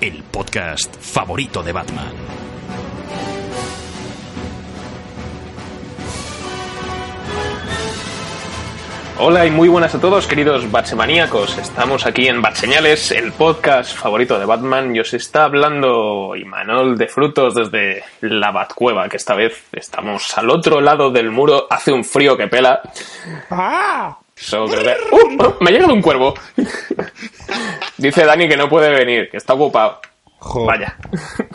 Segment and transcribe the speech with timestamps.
[0.00, 2.12] el podcast favorito de Batman.
[9.18, 11.58] Hola y muy buenas a todos, queridos Batsemaníacos.
[11.58, 14.96] Estamos aquí en Batseñales, el podcast favorito de Batman.
[14.96, 20.48] Y os está hablando Imanol de Frutos desde la Batcueva, que esta vez estamos al
[20.48, 21.66] otro lado del muro.
[21.68, 22.80] Hace un frío que pela.
[24.36, 25.36] So, creo que- ¡Uh!
[25.40, 25.56] ¡Oh!
[25.60, 26.34] me ha llegado un cuervo.
[27.98, 30.00] Dice Dani que no puede venir, que está ocupado.
[30.38, 30.64] Jo.
[30.66, 30.96] Vaya.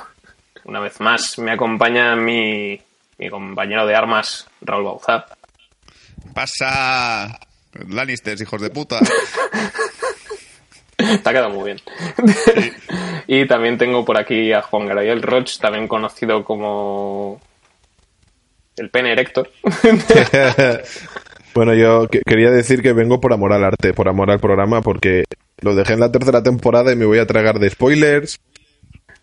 [0.66, 2.80] Una vez más me acompaña mi,
[3.17, 5.26] mi compañero de armas, Raúl Bauzá.
[6.34, 7.39] Pasa.
[7.88, 9.00] Lannisters, hijos de puta.
[10.98, 11.82] Te ha quedado muy bien.
[13.28, 17.39] y también tengo por aquí a Juan Gabriel Roch, también conocido como
[18.76, 19.50] el pene erector.
[21.53, 24.81] Bueno, yo que- quería decir que vengo por amor al arte, por amor al programa,
[24.81, 25.25] porque
[25.61, 28.39] lo dejé en la tercera temporada y me voy a tragar de spoilers.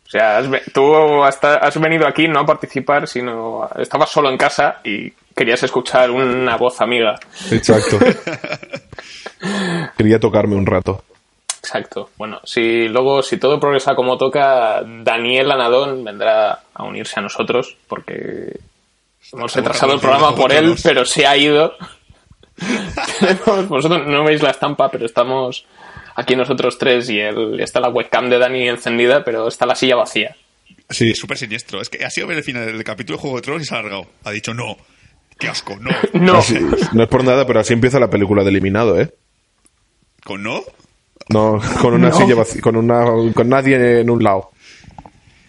[0.06, 4.30] o sea, has ve- tú hasta has venido aquí no a participar, sino estabas solo
[4.30, 7.16] en casa y querías escuchar una voz amiga.
[7.50, 7.98] Exacto.
[9.97, 11.02] quería tocarme un rato.
[11.58, 12.10] Exacto.
[12.16, 17.77] Bueno, si luego, si todo progresa como toca, Daniel Anadón vendrá a unirse a nosotros,
[17.88, 18.56] porque
[19.32, 21.72] hemos retrasado el programa por él, pero se ha ido.
[23.21, 25.67] Tenemos- vosotros no veis la estampa, pero estamos
[26.15, 29.97] aquí nosotros tres y él, está la webcam de Dani encendida, pero está la silla
[29.97, 30.35] vacía.
[30.89, 31.81] Sí, Es súper siniestro.
[31.81, 33.75] Es que ha sido ver el final del capítulo de Juego de Tronos y se
[33.75, 34.06] ha alargado.
[34.25, 34.77] Ha dicho no.
[35.39, 35.91] Qué asco, no.
[36.15, 36.59] No, así-
[36.93, 39.12] no es por nada, pero así empieza la película de Eliminado, ¿eh?
[40.25, 40.62] ¿Con no?
[41.28, 42.16] No, con una No.
[42.16, 44.50] silla vacía, con, una, con nadie en un lado.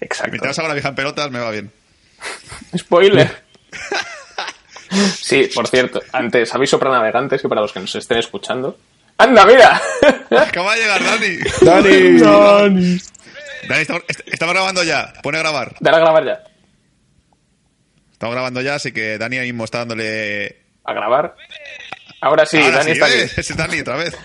[0.01, 0.31] exacto.
[0.31, 1.71] Mientras haga la vieja en pelotas, me va bien.
[2.75, 3.31] Spoiler.
[4.89, 8.77] Sí, por cierto, antes aviso para navegantes y para los que nos estén escuchando.
[9.17, 9.81] ¡Anda, mira!
[10.39, 11.37] Acaba de llegar Dani.
[11.61, 12.19] ¡Dani!
[12.19, 12.97] Dani.
[13.67, 15.13] Dani, estamos, est- estamos grabando ya.
[15.23, 15.75] Pone a grabar.
[15.79, 16.43] Dale a grabar ya.
[18.13, 20.61] Estamos grabando ya, así que Dani ahora mismo está dándole.
[20.83, 21.35] A grabar.
[22.21, 23.23] Ahora sí, Ahora Dani sí, está ¿eh?
[23.25, 23.33] aquí.
[23.41, 24.15] Es Dani otra vez.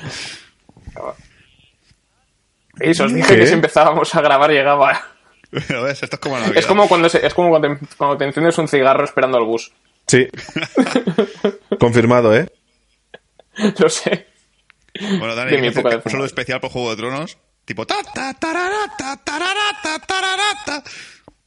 [2.81, 3.41] Eso, os dije ¿Qué?
[3.41, 5.03] que si empezábamos a grabar llegaba.
[5.51, 6.59] Pero ves, esto es como la vida.
[6.59, 9.45] Es como cuando se- es como cuando te, cuando te enciendes un cigarro esperando al
[9.45, 9.73] bus.
[10.13, 10.29] Sí.
[11.81, 12.47] Confirmado, ¿eh?
[13.79, 14.27] Lo sé.
[15.01, 17.39] Bueno, Dani, de época de un saludo especial por Juego de Tronos.
[17.65, 17.87] Tipo.
[17.87, 20.83] Ta, ta, tarara, ta, tarara, ta, tarara, ta.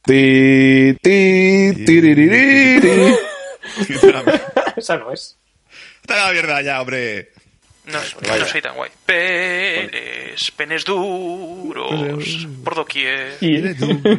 [0.02, 3.14] Ti, ti, tiriririri.
[4.76, 5.38] Esa no es.
[6.00, 7.30] Está la mierda ya, hombre.
[7.86, 8.00] No,
[8.38, 8.90] no soy tan guay.
[9.06, 13.36] Penes, penes duros, por doquier.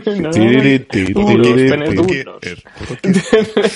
[0.06, 0.30] No.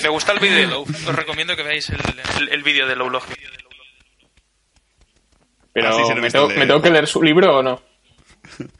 [0.02, 0.82] Me gusta el vídeo de Low.
[0.82, 2.00] Os recomiendo que veáis el,
[2.40, 3.22] el, el vídeo de Low Log.
[5.74, 7.82] Pero Ah, sí, ¿me, tengo, el de- ¿me tengo que leer su libro o no?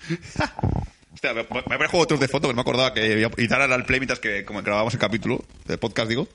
[1.14, 3.60] Hostia, me, me poner Juego de foto, que no me acordaba que iba a editar
[3.60, 6.28] ahora el play mientras que como grabábamos el capítulo del podcast, digo.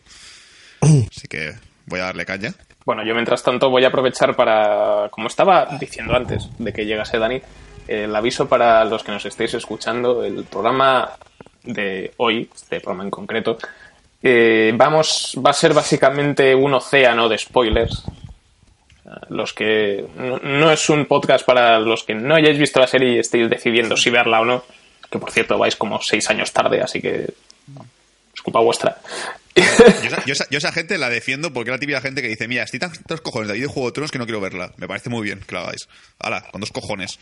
[0.82, 1.54] Así que
[1.86, 2.54] voy a darle caña.
[2.88, 7.20] Bueno, yo mientras tanto voy a aprovechar para, como estaba diciendo antes de que llegase
[7.20, 7.42] Dani,
[7.86, 11.12] el aviso para los que nos estéis escuchando, el programa
[11.64, 13.58] de hoy, este programa en concreto,
[14.24, 18.06] eh, vamos, va a ser básicamente un océano de spoilers.
[19.32, 23.16] Los que no, no es un podcast para los que no hayáis visto la serie
[23.16, 24.64] y estéis decidiendo si verla o no,
[25.12, 27.34] que por cierto vais como seis años tarde, así que
[28.34, 28.96] es culpa vuestra.
[29.58, 32.28] Yo esa, yo esa- yo esa gente la defiendo porque es la típica gente que
[32.28, 34.72] dice, mira, estoy tantos cojones de ahí de Juego de Tronos que no quiero verla.
[34.78, 35.88] Me parece muy bien que lo hagáis.
[36.20, 37.20] Hala, con dos cojones.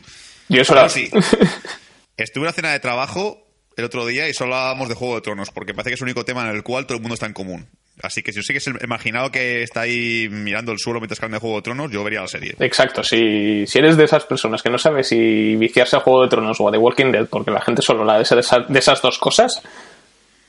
[0.49, 1.09] Yo eso la- sí.
[2.17, 3.41] Estuve en una cena de trabajo
[3.77, 6.05] el otro día y solo hablábamos de Juego de Tronos porque parece que es el
[6.05, 7.67] único tema en el cual todo el mundo está en común.
[8.01, 11.37] Así que si os sigues el marginado que está ahí mirando el suelo mientras de
[11.37, 12.53] Juego de Tronos, yo vería la serie.
[12.59, 16.29] Exacto, si, si eres de esas personas que no sabes si viciarse a Juego de
[16.29, 18.25] Tronos o a The Walking Dead, porque la gente solo la de,
[18.69, 19.61] de esas dos cosas,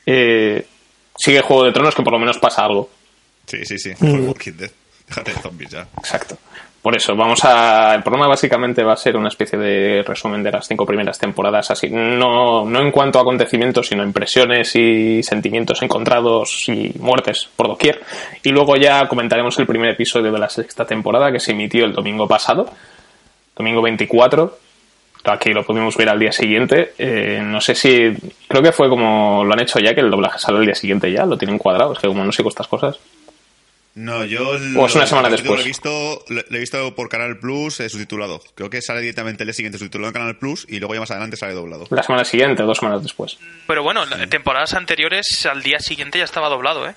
[0.07, 0.67] eh,
[1.17, 2.89] sigue Juego de Tronos que por lo menos pasa algo.
[3.47, 3.93] Sí, sí, sí.
[4.01, 4.71] Mejor Walking Dead.
[5.09, 5.87] Déjate de zombies ya.
[5.99, 6.37] Exacto.
[6.87, 7.97] Por eso, vamos a.
[7.97, 11.69] El programa básicamente va a ser una especie de resumen de las cinco primeras temporadas,
[11.73, 11.89] así.
[11.91, 18.01] No, no en cuanto a acontecimientos, sino impresiones y sentimientos encontrados y muertes por doquier.
[18.45, 21.93] Y luego ya comentaremos el primer episodio de la sexta temporada que se emitió el
[21.93, 22.73] domingo pasado,
[23.57, 24.57] domingo 24,
[25.33, 26.93] aquí lo pudimos ver al día siguiente.
[26.99, 28.13] Eh, no sé si.
[28.49, 31.11] Creo que fue como lo han hecho ya, que el doblaje sale al día siguiente
[31.13, 31.93] ya, lo tienen cuadrado.
[31.93, 32.99] Es que como no sé con estas cosas.
[33.95, 35.59] No, yo O es una semana después.
[35.59, 38.43] Lo he visto, lo he visto por Canal Plus eh, subtitulado.
[38.55, 41.11] Creo que sale directamente el día siguiente subtitulado en Canal Plus y luego ya más
[41.11, 41.87] adelante sale doblado.
[41.89, 43.39] La semana siguiente, dos semanas después.
[43.67, 46.95] Pero bueno, temporadas anteriores al día siguiente ya estaba doblado, ¿eh?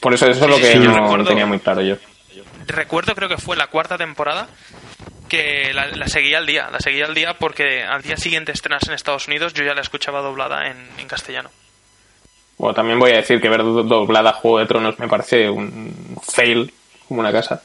[0.00, 1.24] Por eso eso es lo Sí, que sí, yo no recuerdo.
[1.28, 1.96] tenía muy claro yo.
[2.66, 4.48] Recuerdo, creo que fue la cuarta temporada
[5.36, 6.68] que la, la seguía al día.
[6.70, 9.80] La seguía al día porque al día siguiente estrenarse en Estados Unidos yo ya la
[9.80, 11.50] escuchaba doblada en, en castellano.
[12.56, 16.16] Bueno, también voy a decir que ver do- doblada Juego de Tronos me parece un
[16.22, 16.72] fail
[17.08, 17.62] como una casa.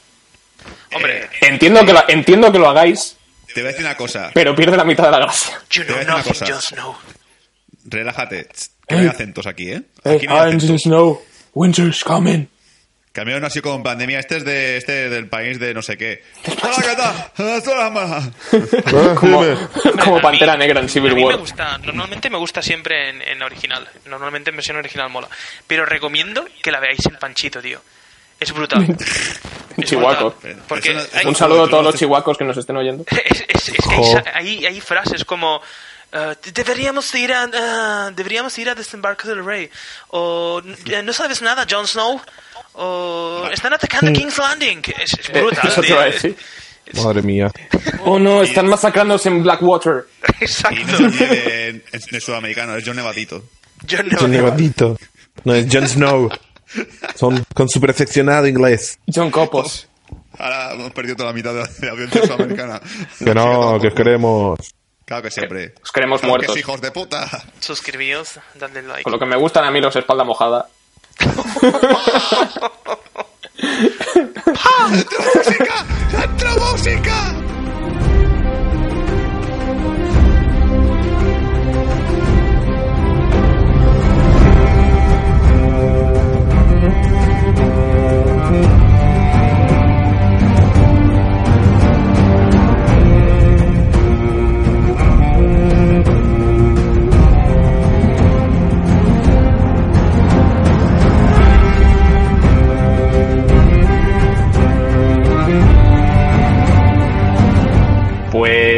[0.92, 3.16] Hombre, Entiendo que lo, entiendo que lo hagáis,
[3.54, 4.30] Te voy a decir una cosa.
[4.34, 5.58] pero pierde la mitad de la gracia.
[5.70, 6.46] you know nothing, cosa.
[6.46, 6.96] Jon Snow.
[7.84, 8.48] Relájate.
[8.86, 9.82] Que no hay acentos aquí, ¿eh?
[10.04, 10.82] Aquí no hay acentos.
[10.82, 11.22] Snow,
[11.54, 12.46] winter's coming.
[13.12, 14.20] Que al menos no ha sido como en pandemia.
[14.20, 16.22] Este es de este del país de no sé qué.
[16.62, 17.32] Hola, ¿qué tal?
[19.16, 21.36] Como, mí- Pantera Negra en Civil a mí me War.
[21.38, 23.88] gusta, normalmente me gusta siempre en, en original.
[24.06, 25.28] Normalmente en versión original mola.
[25.66, 27.80] Pero recomiendo que la veáis en Panchito, tío.
[28.38, 28.96] Es brutal.
[29.76, 30.30] Es Chihuaco.
[30.32, 30.62] brutal.
[30.68, 33.04] Porque Eso no- hay- Un saludo a todos los chihuacos que nos estén oyendo.
[33.10, 35.62] es, es- es que hay, hay frases como
[36.12, 39.70] eh, deberíamos ir a ah, deberíamos ir a desembarco del rey
[40.08, 42.20] o "Eh, no sabes nada Jon Snow
[42.74, 45.96] o están atacando King's Landing es, es brutal Eso te tío.
[45.96, 46.36] iba a decir.
[46.94, 47.50] Madre mía.
[48.04, 50.06] Oh no, están masacrándose en Blackwater.
[50.40, 53.44] Y exacto no es de, es de sudamericano, es John Nevadito.
[53.88, 54.16] John Neville.
[54.18, 54.98] John Nevadito.
[55.44, 56.30] No, es Jon Snow.
[57.14, 58.98] Son con su perfeccionado inglés.
[59.12, 59.86] John Copos.
[60.38, 62.80] Ahora hemos perdido toda la mitad de la, de la audiencia sudamericana.
[63.18, 64.58] Que no, que os queremos.
[65.10, 65.74] Claro que siempre.
[65.82, 66.54] Os queremos Claro que muertos.
[66.54, 67.28] sí, hijos de puta.
[67.58, 70.68] suscribíos dadle like Con lo que me gustan a mí los espalda mojada.
[75.34, 75.84] ¡Música!
[76.22, 77.34] ¡Entra música!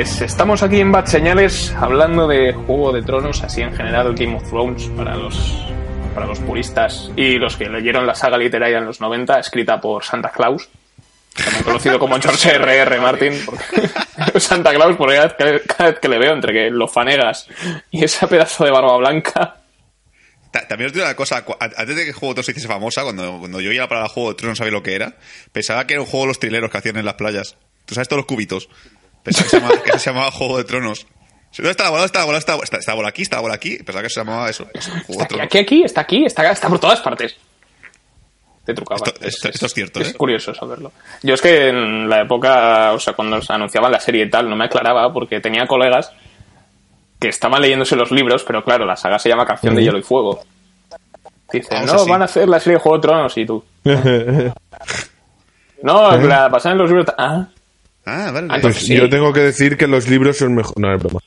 [0.02, 4.34] Pues estamos aquí en Bad Señales hablando de Juego de Tronos, así en general Game
[4.34, 5.62] of Thrones para los,
[6.12, 10.02] para los puristas y los que leyeron la saga literaria en los 90, escrita por
[10.02, 10.68] Santa Claus,
[11.36, 12.78] también conocido como George R.R.
[12.78, 12.98] R.
[13.00, 13.32] Martin.
[14.40, 15.14] Santa Claus, porque
[15.68, 17.46] cada vez, que, le veo entre que lo fanegas
[17.92, 19.58] y ese pedazo de barba blanca,
[20.50, 21.44] Ta- También os digo una cosa,
[21.76, 24.08] antes de que Juego de Tronos se hiciese famosa, cuando, cuando yo iba para el
[24.08, 25.14] Juego de Tronos no sabía lo que era,
[25.52, 27.56] pensaba que era un juego de los trileros que hacían en las playas.
[27.86, 28.68] ¿Tú sabes todos los cubitos?
[29.22, 31.06] Pensaba que se llamaba, que se llamaba Juego de Tronos.
[31.56, 32.00] ¿Dónde está la bola?
[32.00, 32.38] ¿Dónde está la bola?
[32.38, 33.22] ¿Está, está, está la bola aquí?
[33.22, 33.76] ¿Está la bola aquí?
[33.78, 34.66] Pensaba que se llamaba eso.
[34.72, 35.44] eso, Juego de está aquí, Tronos.
[35.46, 37.36] aquí, aquí, está aquí, está, está por todas partes.
[38.64, 39.00] Te trucaba.
[39.06, 40.14] Esto- esto- esto es cierto, Es ¿eh?
[40.14, 40.92] curioso saberlo.
[41.22, 44.48] Yo es que en la época, o sea, cuando se anunciaban la serie y tal,
[44.48, 46.12] no me aclaraba porque tenía colegas
[47.20, 50.02] que estaban leyéndose los libros, pero claro, la saga se llama Canción de Hielo y
[50.02, 50.42] Fuego.
[51.52, 53.64] Dicen, no, van a hacer la serie de Juego de Tronos y tú.
[55.82, 57.06] No, la pasan en los libros.
[57.18, 57.48] Ah,
[58.04, 58.48] Ah, vale.
[58.50, 58.96] Ah, Pues Sí.
[58.96, 60.78] yo tengo que decir que los libros son mejor.
[60.78, 61.20] No, es broma.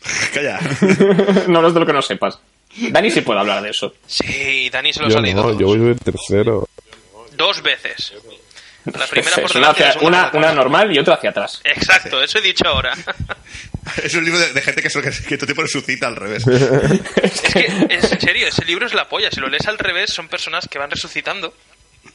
[0.34, 0.58] Calla.
[1.48, 2.38] no es de lo que no sepas.
[2.90, 3.94] Dani sí puede hablar de eso.
[4.06, 6.68] sí Dani se los Yo ha leído no, yo voy del tercero.
[7.36, 8.12] dos veces
[8.84, 11.60] la primera por Es una, hacia- una, una normal y otra hacia atrás.
[11.64, 12.94] exacto eso he dicho ahora
[14.02, 16.46] es un libro de, de gente que, eso- que, que todo tipo resucita al revés.
[17.22, 17.60] Es que,
[17.90, 19.30] es, en serio, ese libro es la polla.
[19.30, 21.52] Si lo lees al revés, son personas que van resucitando.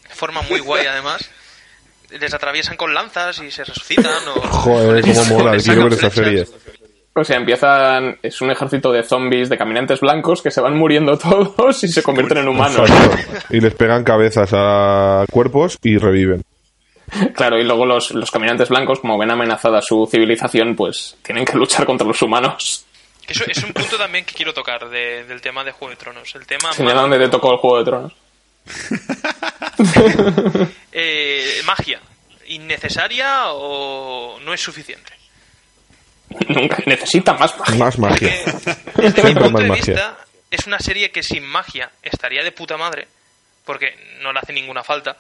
[0.08, 1.30] De forma muy guay, además.
[2.20, 4.05] Les atraviesan con lanzas y se resucitan.
[4.36, 5.58] O, Joder, cómo mola.
[5.58, 6.46] Quiero ver esa serie.
[7.15, 8.17] O sea, empiezan.
[8.24, 12.01] Es un ejército de zombies, de caminantes blancos que se van muriendo todos y se
[12.03, 12.89] convierten en humanos.
[12.89, 13.48] Exacto.
[13.51, 16.43] Y les pegan cabezas a cuerpos y reviven.
[17.36, 21.55] Claro, y luego los, los caminantes blancos, como ven amenazada su civilización, pues tienen que
[21.58, 22.86] luchar contra los humanos.
[23.27, 26.34] Eso es un punto también que quiero tocar de- del tema de Juego de Tronos.
[26.36, 28.13] El tema Señala dónde te tocó el Juego de Tronos.
[30.91, 32.00] eh, magia.
[32.48, 35.13] ¿Innecesaria o no es suficiente?
[36.50, 37.75] Nunca necesita más magia.
[37.75, 38.34] Más magia.
[38.46, 39.93] Porque, desde mi punto más de magia.
[39.93, 40.17] vista,
[40.51, 43.08] es una serie que sin magia estaría de puta madre,
[43.65, 45.15] porque no le hace ninguna falta.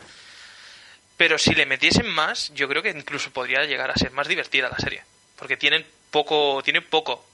[1.15, 4.69] Pero si le metiesen más, yo creo que incluso podría llegar a ser más divertida
[4.69, 5.03] la serie.
[5.37, 7.25] Porque tienen poco, tiene poco,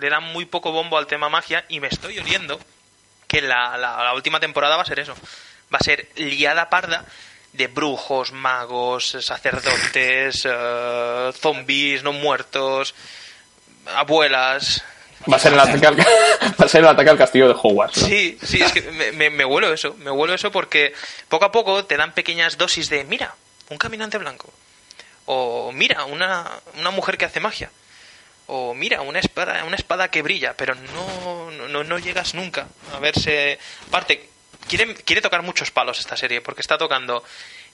[0.00, 2.60] le dan muy poco bombo al tema magia y me estoy oliendo
[3.26, 5.14] que la, la- la última temporada va a ser eso.
[5.72, 7.04] Va a ser liada parda
[7.52, 12.94] de brujos, magos, sacerdotes, eh, zombies no muertos,
[13.86, 14.82] abuelas.
[15.30, 15.98] Va a ser el ataque al,
[16.60, 18.02] va a ser el ataque al castillo de Hogwarts.
[18.02, 18.08] ¿no?
[18.08, 20.94] Sí, sí, es que me, me, me huelo eso, me huelo eso porque
[21.28, 23.34] poco a poco te dan pequeñas dosis de, mira,
[23.70, 24.52] un caminante blanco.
[25.26, 26.48] O mira, una,
[26.78, 27.70] una mujer que hace magia.
[28.46, 32.98] O mira, una espada, una espada que brilla, pero no, no, no llegas nunca a
[32.98, 33.58] verse.
[33.88, 34.30] Aparte,
[34.68, 37.24] quiere, quiere tocar muchos palos esta serie, porque está tocando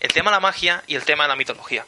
[0.00, 1.84] el tema de la magia y el tema de la mitología.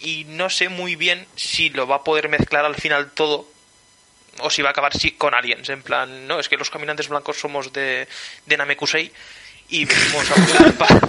[0.00, 3.46] Y no sé muy bien si lo va a poder mezclar al final todo
[4.40, 5.68] o si va a acabar sí, con aliens.
[5.68, 8.06] En plan, no, es que los caminantes blancos somos de,
[8.46, 9.10] de Namekusei
[9.68, 11.00] y venimos a buscar paz.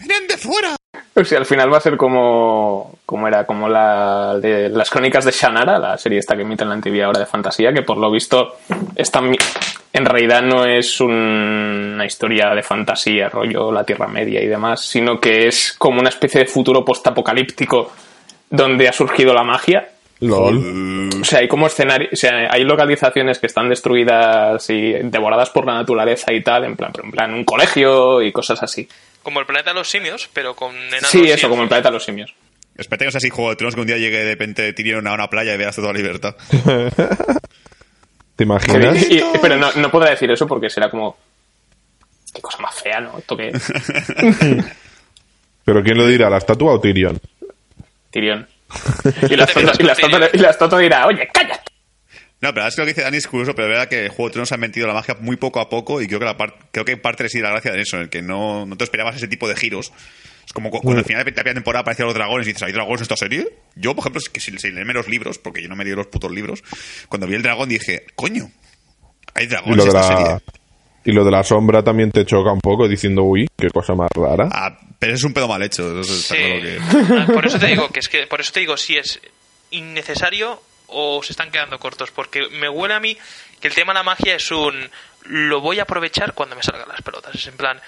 [0.00, 0.76] ¡Vienen de fuera!
[1.14, 5.24] O sea, al final va a ser como, como era, como la de las crónicas
[5.24, 7.96] de Shannara, la serie esta que emite en la TV ahora de fantasía, que por
[7.96, 8.58] lo visto
[8.94, 9.22] está,
[9.98, 14.82] en realidad no es un- una historia de fantasía, rollo la Tierra Media y demás,
[14.84, 17.92] sino que es como una especie de futuro postapocalíptico
[18.50, 19.88] donde ha surgido la magia.
[20.20, 21.10] LOL.
[21.20, 25.66] O sea, hay como escenarios, o sea, hay localizaciones que están destruidas y devoradas por
[25.66, 28.88] la naturaleza y tal, en plan, pero en plan un colegio y cosas así.
[29.22, 31.90] Como el planeta de los simios, pero con enanos Sí, y eso, como el planeta
[31.90, 32.32] de los simios.
[32.76, 35.06] Espérate que no sea así Juego de Tronos que un día llegue de repente Tyrion
[35.06, 36.34] a una playa y veas toda la libertad.
[38.36, 39.10] ¿Te imaginas?
[39.10, 41.16] Y- y- pero no, no podrá decir eso porque será como.
[42.34, 43.18] Qué cosa más fea, ¿no?
[43.18, 43.50] Esto que.
[45.64, 46.30] ¿Pero quién lo dirá?
[46.30, 47.18] ¿La estatua o Tyrion?
[48.10, 48.46] Tyrion.
[49.30, 51.62] Y la estatua- y la estatua- y la estatua dirá, oye, cállate.
[52.40, 54.28] No, pero es que lo que dice Dani es curioso, pero es verdad que Juego
[54.28, 56.54] de Tronos ha metido la magia muy poco a poco y creo que la par-
[56.70, 59.16] creo que parte reside la gracia de eso, en el que no, no te esperabas
[59.16, 59.92] ese tipo de giros.
[60.46, 62.62] Es como cu- cuando al final de la primera temporada aparecían los dragones y dices,
[62.62, 63.48] ¿hay dragones en esta serie?
[63.74, 65.94] Yo, por ejemplo, es que si, si leerme los libros, porque yo no me leí
[65.94, 66.62] los putos libros,
[67.08, 68.50] cuando vi el dragón dije, coño,
[69.34, 70.40] hay Y dragones lo, en de esta la, serie.
[71.04, 74.08] y lo de la sombra también te choca un poco diciendo, uy, qué cosa más
[74.14, 74.48] rara.
[74.52, 76.00] Ah, pero es un pedo mal hecho.
[76.00, 76.40] eso está Sí.
[76.40, 78.96] claro que- Ah, Por eso te digo que es que por eso te digo si
[78.96, 79.20] es
[79.70, 83.16] innecesario o se están quedando cortos, porque me huele a mí
[83.60, 84.88] que el tema de la magia es un
[85.24, 87.80] lo voy a aprovechar cuando me salgan las pelotas, es en plan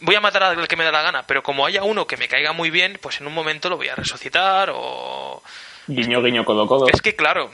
[0.00, 2.28] voy a matar al que me da la gana, pero como haya uno que me
[2.28, 5.42] caiga muy bien, pues en un momento lo voy a resucitar o
[5.86, 6.86] Guiño, guiño, codo, codo.
[6.92, 7.50] es que claro,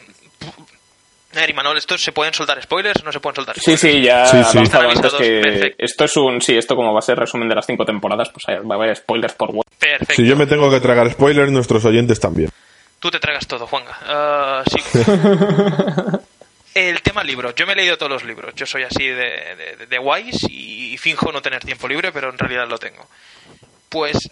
[1.35, 3.81] a ver, Imanol, ¿esto se pueden soltar spoilers o no se pueden soltar Sí, spoilers?
[3.81, 4.59] sí, ya Sí, he sí.
[4.59, 5.77] Están antes que perfecto.
[5.85, 8.45] esto es un, sí, esto como va a ser resumen de las cinco temporadas, pues
[8.49, 9.65] hay- va a haber spoilers por web.
[9.79, 10.15] Perfecto.
[10.15, 12.51] Si yo me tengo que tragar spoilers, nuestros oyentes también.
[13.01, 13.99] Tú te tragas todo, Juanga.
[14.07, 14.79] Ah, sí.
[16.75, 17.55] El tema libros.
[17.55, 18.55] Yo me he leído todos los libros.
[18.55, 19.15] Yo soy así de,
[19.57, 23.09] de, de- de guays y finjo no tener tiempo libre, pero en realidad lo tengo.
[23.89, 24.31] Pues,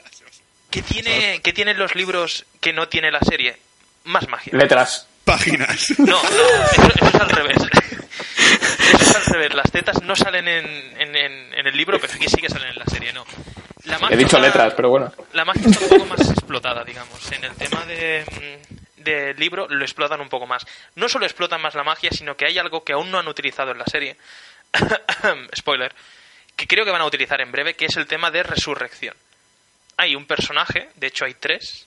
[0.71, 3.57] ¿qué, tiene, ¿qué tienen los libros que no tiene la serie?
[4.05, 4.53] Más magia.
[4.57, 5.07] Letras.
[5.25, 5.95] Páginas.
[5.99, 7.57] No, no, eso, eso es al revés.
[7.59, 9.55] Eso es al revés.
[9.55, 10.67] Las tetas no salen en,
[10.99, 13.25] en, en- en el libro, pero aquí sí que salen en la serie, no.
[13.85, 15.13] La magia He dicho está- letras, pero bueno.
[15.33, 17.33] la magia está un poco más explotada, digamos.
[17.33, 20.67] En el tema de, mm, del libro lo explotan un poco más.
[20.95, 23.73] No solo explotan más la magia, sino que hay algo que aún no han utilizado
[23.73, 24.17] en la serie.
[25.57, 25.95] Spoiler.
[26.57, 29.15] Que creo que van a utilizar en breve, que es el tema de resurrección.
[29.97, 31.87] Hay un personaje, de hecho hay tres,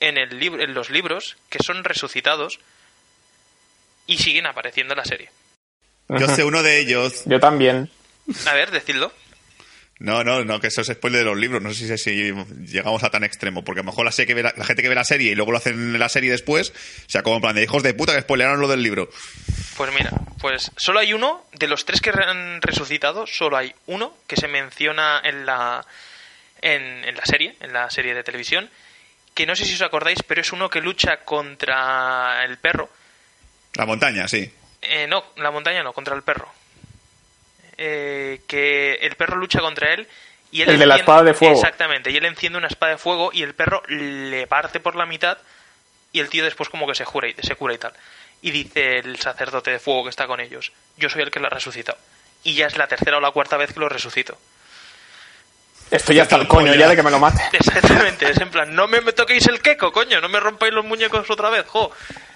[0.00, 2.58] en, el lib- en los libros que son resucitados
[4.06, 5.30] y siguen apareciendo en la serie.
[6.08, 7.22] Yo sé uno de ellos.
[7.26, 7.90] Yo también.
[8.46, 9.12] A ver, decidlo.
[10.02, 11.62] No, no, no, que eso es spoiler de los libros.
[11.62, 12.34] No sé si, si
[12.66, 13.62] llegamos a tan extremo.
[13.62, 15.30] Porque a lo mejor la, serie que ve la, la gente que ve la serie
[15.30, 17.84] y luego lo hacen en la serie después, o sea, como en plan de hijos
[17.84, 19.08] de puta que spoilearon lo del libro.
[19.76, 24.12] Pues mira, pues solo hay uno, de los tres que han resucitado, solo hay uno
[24.26, 25.86] que se menciona en la,
[26.60, 28.68] en, en la serie, en la serie de televisión,
[29.34, 32.90] que no sé si os acordáis, pero es uno que lucha contra el perro.
[33.74, 34.52] La montaña, sí.
[34.82, 36.52] Eh, no, la montaña no, contra el perro.
[37.84, 40.06] Eh, que el perro lucha contra él
[40.52, 41.54] y él El de la enciende- espada de fuego.
[41.56, 45.04] Exactamente, y él enciende una espada de fuego y el perro le parte por la
[45.04, 45.36] mitad
[46.12, 47.92] y el tío después como que se, jura y, se cura y tal.
[48.40, 51.46] Y dice el sacerdote de fuego que está con ellos, yo soy el que lo
[51.48, 51.98] ha resucitado.
[52.44, 54.38] Y ya es la tercera o la cuarta vez que lo resucito.
[55.90, 57.42] Esto ya está el coño, ya de que me lo mate.
[57.52, 60.84] Exactamente, es en plan, no me, me toquéis el queco, coño, no me rompáis los
[60.84, 61.90] muñecos otra vez, jo,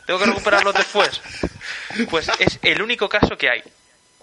[0.07, 1.21] tengo que recuperarlos después.
[2.11, 3.63] Pues es el único caso que hay.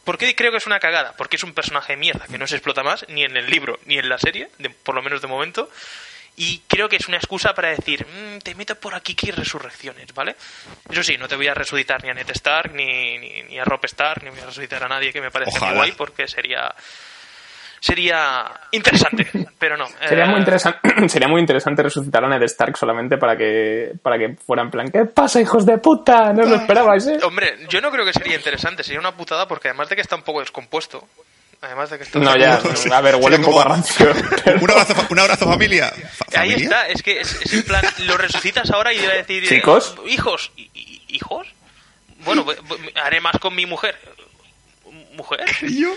[0.03, 1.13] ¿Por qué creo que es una cagada?
[1.17, 3.79] Porque es un personaje de mierda que no se explota más, ni en el libro,
[3.86, 5.69] ni en la serie, de- por lo menos de momento.
[6.36, 9.31] Y creo que es una excusa para decir, "Mm, te meto por aquí que hay
[9.33, 10.36] resurrecciones, ¿vale?
[10.89, 13.63] Eso sí, no te voy a resucitar ni a Ned Stark, ni, ni, ni a
[13.63, 16.74] Rob Stark, ni voy a resucitar a nadie que me parece muy guay, porque sería
[17.84, 19.28] sería interesante,
[19.60, 19.86] pero no.
[20.08, 24.18] Sería Eh, muy interesante, sería muy interesante resucitar a Ned Stark solamente para que, para
[24.18, 26.32] que fuera en plan, ¿qué pasa, hijos de puta?
[26.32, 27.20] No os lo esperabais, ¿eh?
[27.24, 30.16] Hombre, yo no creo que sería interesante, sería una putada porque además de que está
[30.16, 31.06] un poco descompuesto,
[31.62, 32.60] Además de que está No, ya,
[32.98, 34.12] a ver, huele un poco a como- rancio.
[34.44, 35.92] pero- Un abrazo, un abrazo familia.
[36.12, 39.16] Fa- Ahí está, es que es, es en plan, lo resucitas ahora y iba a
[39.16, 39.46] decir...
[39.46, 39.96] eh, ¿Chicos?
[40.08, 40.52] ¿Hijos?
[40.58, 41.48] ¿Y- y- ¿Hijos?
[42.25, 43.98] Bueno, voy- voy- haré más con mi mujer.
[45.16, 45.40] ¿Mujer?
[45.62, 45.94] ¿Y yo?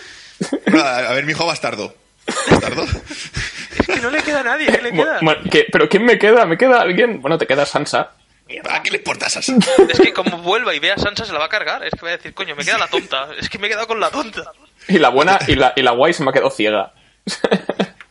[0.82, 1.94] A a ver, mi hijo bastardo.
[2.50, 2.84] ¿Bastardo?
[3.78, 5.18] Es que no le queda a nadie, ¿qué le queda?
[5.22, 6.44] Bueno, ¿qué- ¿Pero quién me queda?
[6.46, 7.20] ¿Me queda alguien?
[7.20, 8.12] Bueno, te queda Sansa.
[8.70, 9.48] ¿A qué le importa esas?
[9.48, 11.84] Es que como vuelva y vea a Sansa se la va a cargar.
[11.84, 13.28] Es que va a decir, coño, me queda la tonta.
[13.38, 14.52] Es que me he quedado con la tonta.
[14.88, 16.92] Y la buena y la, y la guay se me ha quedado ciega.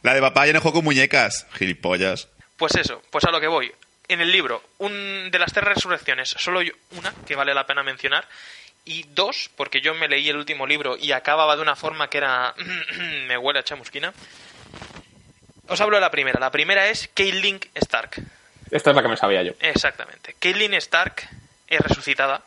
[0.04, 1.48] La de papá ya no juego con muñecas.
[1.58, 2.28] Gilipollas.
[2.58, 3.72] Pues eso, pues a lo que voy.
[4.08, 7.82] En el libro, un de las tres resurrecciones, solo hay una que vale la pena
[7.82, 8.28] mencionar.
[8.86, 12.20] Y dos, porque yo me leí el último libro y acababa de una forma que
[12.20, 12.54] era...
[13.28, 14.14] me huele a chamusquina.
[15.68, 16.40] Os hablo de la primera.
[16.40, 18.22] La primera es Caitlyn Stark.
[18.70, 19.54] Esta es la que me sabía yo.
[19.60, 20.36] Exactamente.
[20.40, 21.28] Caitlyn Stark
[21.68, 22.44] es resucitada.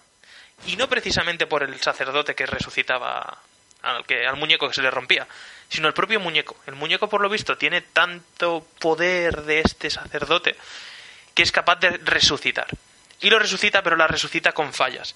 [0.67, 3.39] Y no precisamente por el sacerdote que resucitaba
[3.83, 5.27] al, que, al muñeco que se le rompía,
[5.69, 6.57] sino el propio muñeco.
[6.67, 10.57] El muñeco, por lo visto, tiene tanto poder de este sacerdote
[11.35, 12.67] que es capaz de resucitar.
[13.21, 15.15] Y lo resucita, pero la resucita con fallas.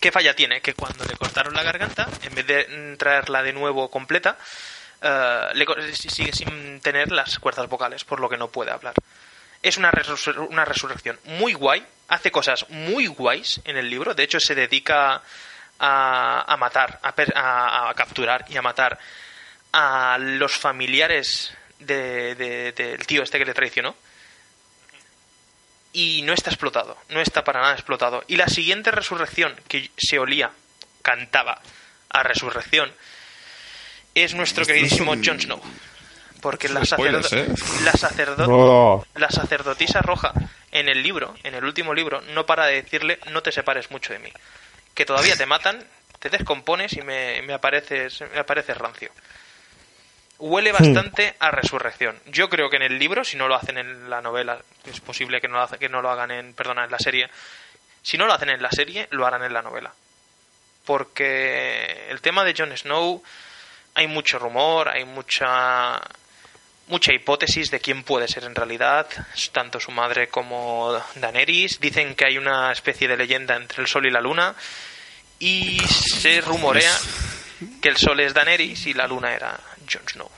[0.00, 0.60] ¿Qué falla tiene?
[0.60, 4.36] Que cuando le cortaron la garganta, en vez de traerla de nuevo completa,
[5.02, 8.94] eh, le sigue sin tener las cuerdas vocales, por lo que no puede hablar.
[9.62, 14.22] Es una, resur- una resurrección muy guay, hace cosas muy guays en el libro, de
[14.22, 15.20] hecho se dedica
[15.80, 18.98] a, a matar, a, a- a capturar y a matar
[19.72, 23.96] a los familiares de- de- del tío este que le traicionó.
[25.92, 28.22] Y no está explotado, no está para nada explotado.
[28.28, 30.50] Y la siguiente resurrección que se olía,
[31.02, 31.60] cantaba
[32.10, 32.92] a resurrección,
[34.14, 35.60] es nuestro queridísimo Jon Snow.
[36.40, 37.48] Porque la, sacerdo- ¿eh?
[37.84, 38.46] la sacerdo-
[39.14, 40.32] la sacerdotisa roja
[40.70, 44.12] en el libro, en el último libro, no para de decirle no te separes mucho
[44.12, 44.32] de mí.
[44.94, 45.84] Que todavía te matan,
[46.20, 49.10] te descompones y me, me apareces, me apareces rancio.
[50.38, 52.16] Huele bastante a resurrección.
[52.26, 55.40] Yo creo que en el libro, si no lo hacen en la novela, es posible
[55.40, 57.28] que no lo, hace- que no lo hagan en, perdona, en la serie.
[58.02, 59.92] Si no lo hacen en la serie, lo harán en la novela.
[60.86, 63.22] Porque el tema de Jon Snow,
[63.94, 66.00] hay mucho rumor, hay mucha
[66.86, 69.06] mucha hipótesis de quién puede ser en realidad,
[69.52, 71.80] tanto su madre como Daenerys.
[71.80, 74.54] Dicen que hay una especie de leyenda entre el sol y la luna
[75.38, 76.96] y se rumorea
[77.82, 80.28] que el sol es Daenerys y la luna era Jon Snow.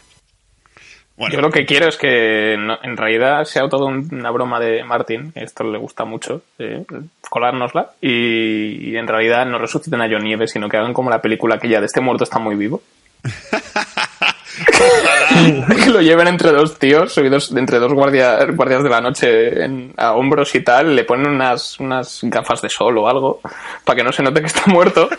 [1.17, 4.59] Bueno, Yo lo que quiero es que no- en realidad sea todo un- una broma
[4.59, 6.83] de Martin, que esto le gusta mucho, eh,
[7.29, 11.21] colárnosla, y, y en realidad no resuciten a John Nieves, sino que hagan como la
[11.21, 12.81] película que ya de este muerto está muy vivo.
[15.85, 19.93] que lo lleven entre dos tíos, subidos entre dos guardia- guardias de la noche en-
[19.99, 23.41] a hombros y tal, le ponen unas, unas gafas de sol o algo,
[23.85, 25.11] para que no se note que está muerto.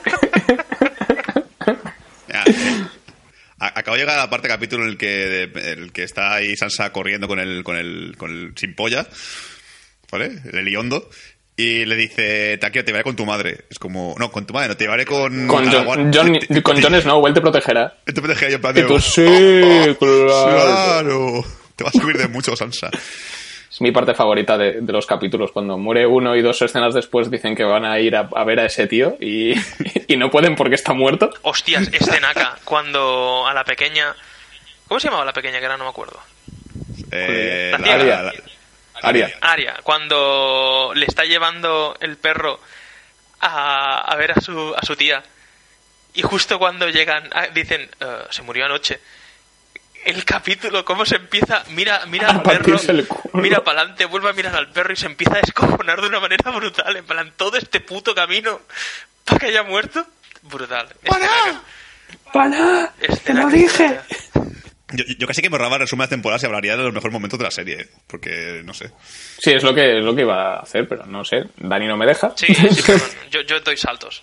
[3.75, 6.33] Acabo de llegar a la parte del capítulo en el que, de- el que está
[6.33, 9.07] ahí Sansa corriendo con el, con el, con el sin polla,
[10.11, 10.31] ¿vale?
[10.51, 11.09] El Eliondo.
[11.57, 13.65] Y le dice, Taquio, te llevaré con tu madre.
[13.69, 15.45] Es como, no, con tu madre, no, te llevaré con...
[15.47, 17.97] con, John, John- te- con Jon Snow, él te protegerá.
[18.05, 19.21] Te protegerá yo en plan de, "Oh, sí,
[19.99, 20.27] claro.
[20.55, 21.45] claro.
[21.75, 22.89] Te vas a subir de mucho, Sansa.
[23.81, 25.51] Mi parte favorita de, de los capítulos.
[25.51, 28.59] Cuando muere uno y dos escenas después dicen que van a ir a, a ver
[28.59, 29.53] a ese tío y,
[30.07, 31.31] y no pueden porque está muerto.
[31.41, 34.15] Hostias, escenaca, cuando a la pequeña...
[34.87, 35.59] ¿Cómo se llamaba la pequeña?
[35.59, 36.19] Que ahora no me acuerdo.
[37.11, 38.33] Eh, La la- la-
[39.03, 39.31] Aria.
[39.41, 42.59] Aria, cuando le está llevando el perro
[43.39, 45.23] a, a ver a su, a su tía.
[46.13, 48.99] Y justo cuando llegan, a- dicen, "Eh, se murió anoche.
[50.05, 52.77] El capítulo, cómo se empieza, mira, mira A al perro,
[53.33, 56.19] mira para adelante, vuelve a mirar al perro y se empieza a descojonar de una
[56.19, 56.95] manera brutal.
[56.95, 58.61] En plan, todo este puto camino
[59.25, 60.05] para que haya muerto,
[60.43, 60.87] brutal.
[61.03, 61.61] Escenaca.
[62.33, 62.93] ¡Para!
[62.99, 64.03] Escenaca, escenaca.
[64.93, 67.39] Yo, yo casi que me ahorraba resumen de temporadas y hablaría de los mejores momentos
[67.39, 67.81] de la serie.
[67.81, 67.89] ¿eh?
[68.07, 68.91] Porque, no sé.
[69.37, 71.43] Sí, es lo que es lo que iba a hacer, pero no sé.
[71.57, 72.33] Dani no me deja.
[72.35, 74.21] Sí, sí, perdón, yo, yo doy saltos.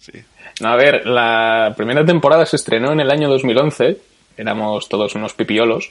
[0.00, 0.12] Sí.
[0.60, 4.13] No, a ver, la primera temporada se estrenó en el año 2011.
[4.36, 5.88] Éramos todos unos pipiolos.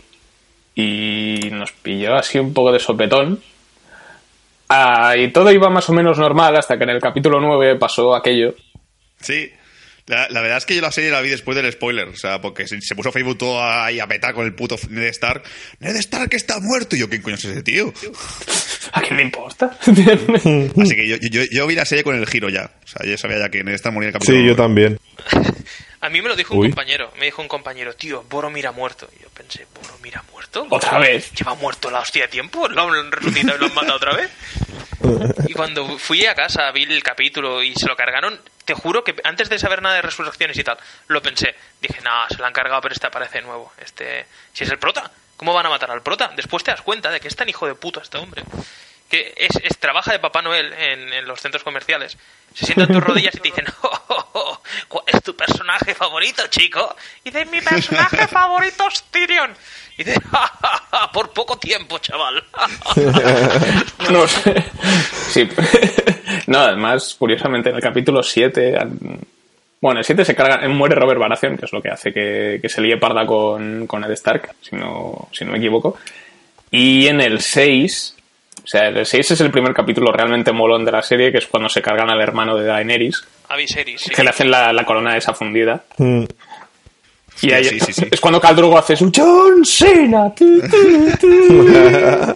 [0.76, 3.42] Y nos pilló así un poco de sopetón.
[4.70, 8.16] Ah, y todo iba más o menos normal hasta que en el capítulo 9 pasó
[8.16, 8.56] aquello.
[9.20, 9.52] Sí.
[10.08, 12.08] La, la verdad es que yo la serie la vi después del spoiler.
[12.08, 15.04] O sea, porque se, se puso Facebook todo ahí a petar con el puto Ned
[15.10, 15.44] Stark.
[15.80, 16.96] Ned Stark está muerto.
[16.96, 17.94] Y yo, ¿quién coño es ese tío?
[18.94, 19.78] ¿A quién le importa?
[19.86, 22.72] Así que yo, yo, yo vi la serie con el giro ya.
[22.84, 24.40] O sea, yo sabía ya que Ned Stark moría en el capítulo.
[24.40, 25.00] Sí, yo también.
[26.04, 27.12] A mí me lo dijo un compañero.
[27.18, 29.08] Me dijo un compañero, tío, Boromir ha muerto.
[29.18, 30.68] Y yo pensé, ¿Boromir ha muerto?
[30.70, 31.32] ¿Otra vez?
[31.32, 32.68] ¿Lleva muerto la hostia de tiempo?
[32.68, 34.30] ¿Lo han resucitado y lo han matado otra vez?
[35.48, 39.14] Y cuando fui a casa, vi el capítulo y se lo cargaron te juro que
[39.26, 41.54] antes de saber nada de resurrecciones y tal, lo pensé.
[41.82, 43.74] Dije, no, se lo han cargado, pero este aparece de nuevo.
[43.78, 46.32] Este, si es el prota, ¿cómo van a matar al prota?
[46.34, 48.44] Después te das cuenta de que es tan hijo de puta este hombre.
[49.10, 52.18] Que es, es- trabaja de Papá Noel en, en los centros comerciales.
[52.56, 55.94] Se sienta en tus rodillas y te dicen, "Oh, oh, oh, ¿cuál es tu personaje
[55.96, 56.96] favorito, chico?
[57.24, 59.54] Y dice, mi personaje favorito es Tyrion.
[59.98, 62.44] Y dice, "Ja, ja, ja, por poco tiempo, chaval.
[64.12, 64.64] No sé.
[65.30, 65.50] Sí.
[66.48, 68.78] No, además, curiosamente, en el capítulo 7.
[69.82, 72.60] Bueno, en el 7 se carga, muere Robert Baratheon, que es lo que hace que,
[72.62, 75.98] que se líe parda con, con Ed Stark, si no, si no me equivoco.
[76.72, 78.16] Y en el 6.
[78.64, 81.48] O sea, el 6 es el primer capítulo realmente molón de la serie, que es
[81.48, 84.10] cuando se cargan al hermano de Daenerys, A Viserys, sí.
[84.12, 85.84] que le hacen la, la corona esa fundida.
[85.98, 86.24] Mm.
[87.42, 88.08] Y ahí sí, sí, sí.
[88.10, 90.34] es cuando Khal Drogo hace su John Cena.
[90.34, 92.36] tu, tu, tu.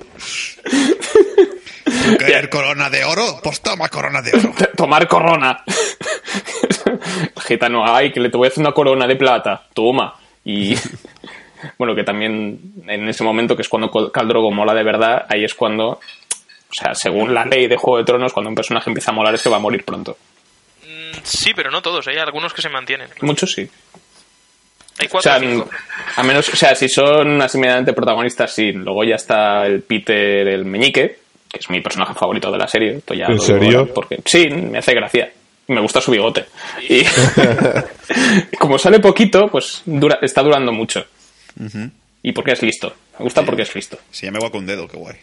[1.86, 3.40] ¿Tú quieres corona de oro?
[3.42, 4.54] Pues toma corona de oro.
[4.76, 5.64] Tomar corona.
[6.86, 9.64] El gitano, ay, que le te voy a hacer una corona de plata.
[9.74, 10.14] Toma.
[10.44, 10.76] Y
[11.78, 15.26] bueno, que también en ese momento, que es cuando Col- Khal Drogo mola de verdad,
[15.30, 18.90] ahí es cuando, o sea, según la ley de Juego de Tronos, cuando un personaje
[18.90, 20.18] empieza a molar es que va a morir pronto.
[20.84, 23.08] Mm, Sí, pero no todos, hay algunos que se mantienen.
[23.22, 23.70] Muchos sí.
[25.00, 25.70] Hay O cuatro sea, o cinco.
[26.16, 28.72] a menos, o sea, si son así medianamente protagonistas, sí.
[28.72, 32.98] Luego ya está el Peter, el Meñique, que es mi personaje favorito de la serie.
[32.98, 33.94] Esto ya ¿En lo digo serio?
[33.94, 35.32] Porque sí, me hace gracia.
[35.68, 36.46] Me gusta su bigote.
[36.90, 37.04] Y
[38.58, 41.06] como sale poquito, pues dura, está durando mucho.
[41.60, 41.92] Uh -huh.
[42.24, 42.96] Y porque es listo.
[43.18, 43.98] Me gusta porque es listo.
[44.12, 45.16] Se llama igual con dedo, qué guay.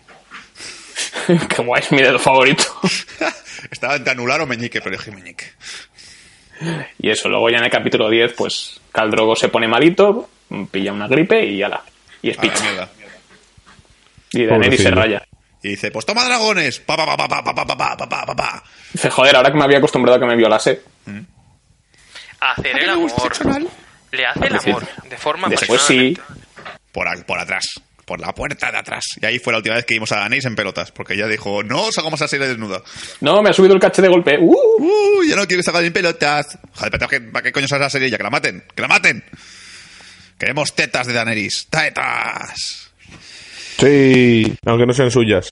[1.48, 2.64] qué guay, es mi dedo favorito.
[3.70, 5.46] Estaba entre anular o meñique, pero dije meñique.
[6.98, 10.30] Y eso, luego ya en el capítulo 10, pues Caldrogo se pone malito,
[10.70, 11.82] pilla una gripe y ala.
[12.22, 12.62] Y es picha.
[12.62, 12.88] Mierda.
[14.32, 15.22] Y Daenerys se raya.
[15.62, 16.80] Y dice, pues toma dragones.
[16.80, 20.16] Pa, pa, pa, pa, pa, pa, pa, pa, Dice, joder, ahora que me había acostumbrado
[20.16, 20.82] a que me violase.
[22.40, 23.10] Hacer el amor.
[24.14, 24.86] Le hace el amor.
[25.08, 26.16] De forma Después sí.
[26.92, 27.64] Por, a- por atrás.
[28.04, 29.04] Por la puerta de atrás.
[29.20, 30.92] Y ahí fue la última vez que vimos a Daenerys en pelotas.
[30.92, 32.82] Porque ella dijo, no os hagamos a serie desnuda.
[33.20, 34.36] No, me ha subido el caché de golpe.
[34.38, 34.54] ¡Uh!
[34.78, 36.58] Uh, ya no quiero que se hagan en pelotas.
[36.74, 38.18] Joder, pero ¿qué- ¿para qué coño sale esa serie ya?
[38.18, 38.62] Que la maten.
[38.74, 39.24] Que la maten.
[40.38, 41.66] Queremos tetas de Daenerys.
[41.70, 42.90] Tetas.
[43.78, 45.48] Sí, aunque no sean suyas.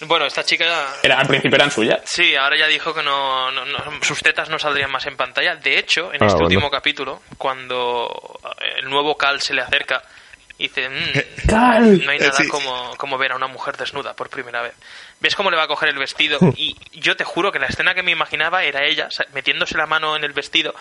[0.00, 0.64] Bueno, esta chica
[1.02, 2.00] Era, al principio eran suyas.
[2.04, 5.56] Sí, ahora ya dijo que no, no- no- sus tetas no saldrían más en pantalla.
[5.56, 6.44] De hecho, en Ah, este bueno.
[6.46, 8.40] último capítulo, cuando
[8.78, 10.02] el nuevo Cal se le acerca,
[10.58, 11.12] dice, "Mm,
[11.48, 12.04] ¡Cal!
[12.04, 12.48] no hay nada Sí.
[12.48, 14.72] como, como ver a una mujer desnuda por primera vez.
[15.20, 16.38] ¿Ves cómo le va a coger el vestido?
[16.56, 20.16] Y yo te juro que la escena que me imaginaba era ella metiéndose la mano
[20.16, 20.74] en el vestido,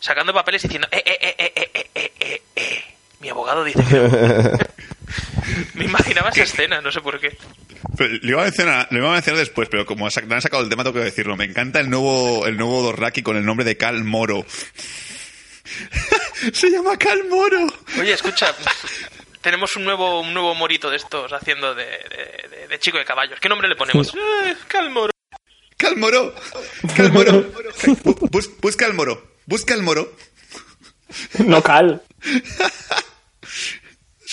[0.00, 2.84] sacando papeles y diciendo, eh, eh, eh, eh, eh, eh, eh, eh.
[3.20, 4.58] Mi abogado dice que no".
[5.74, 7.36] Me imaginaba esa escena, no sé por qué.
[7.96, 10.68] Pero lo, iba a mencionar, lo iba a mencionar después, pero como han sacado el
[10.68, 11.36] tema, tengo que decirlo.
[11.36, 14.44] Me encanta el nuevo, el nuevo Dorraki con el nombre de Cal Moro.
[16.52, 17.66] Se llama Cal Moro.
[18.00, 18.54] Oye, escucha,
[19.40, 23.04] tenemos un nuevo, un nuevo morito de estos haciendo de, de- de- de chico de
[23.04, 23.38] caballos.
[23.40, 24.12] ¿Qué nombre le ponemos?
[24.14, 24.54] Eh.
[24.68, 25.10] Cal Moro.
[25.76, 26.34] Cal Moro.
[28.04, 29.32] Bu- bus- busca el moro.
[29.46, 30.14] Busca el moro.
[31.38, 32.02] No cal.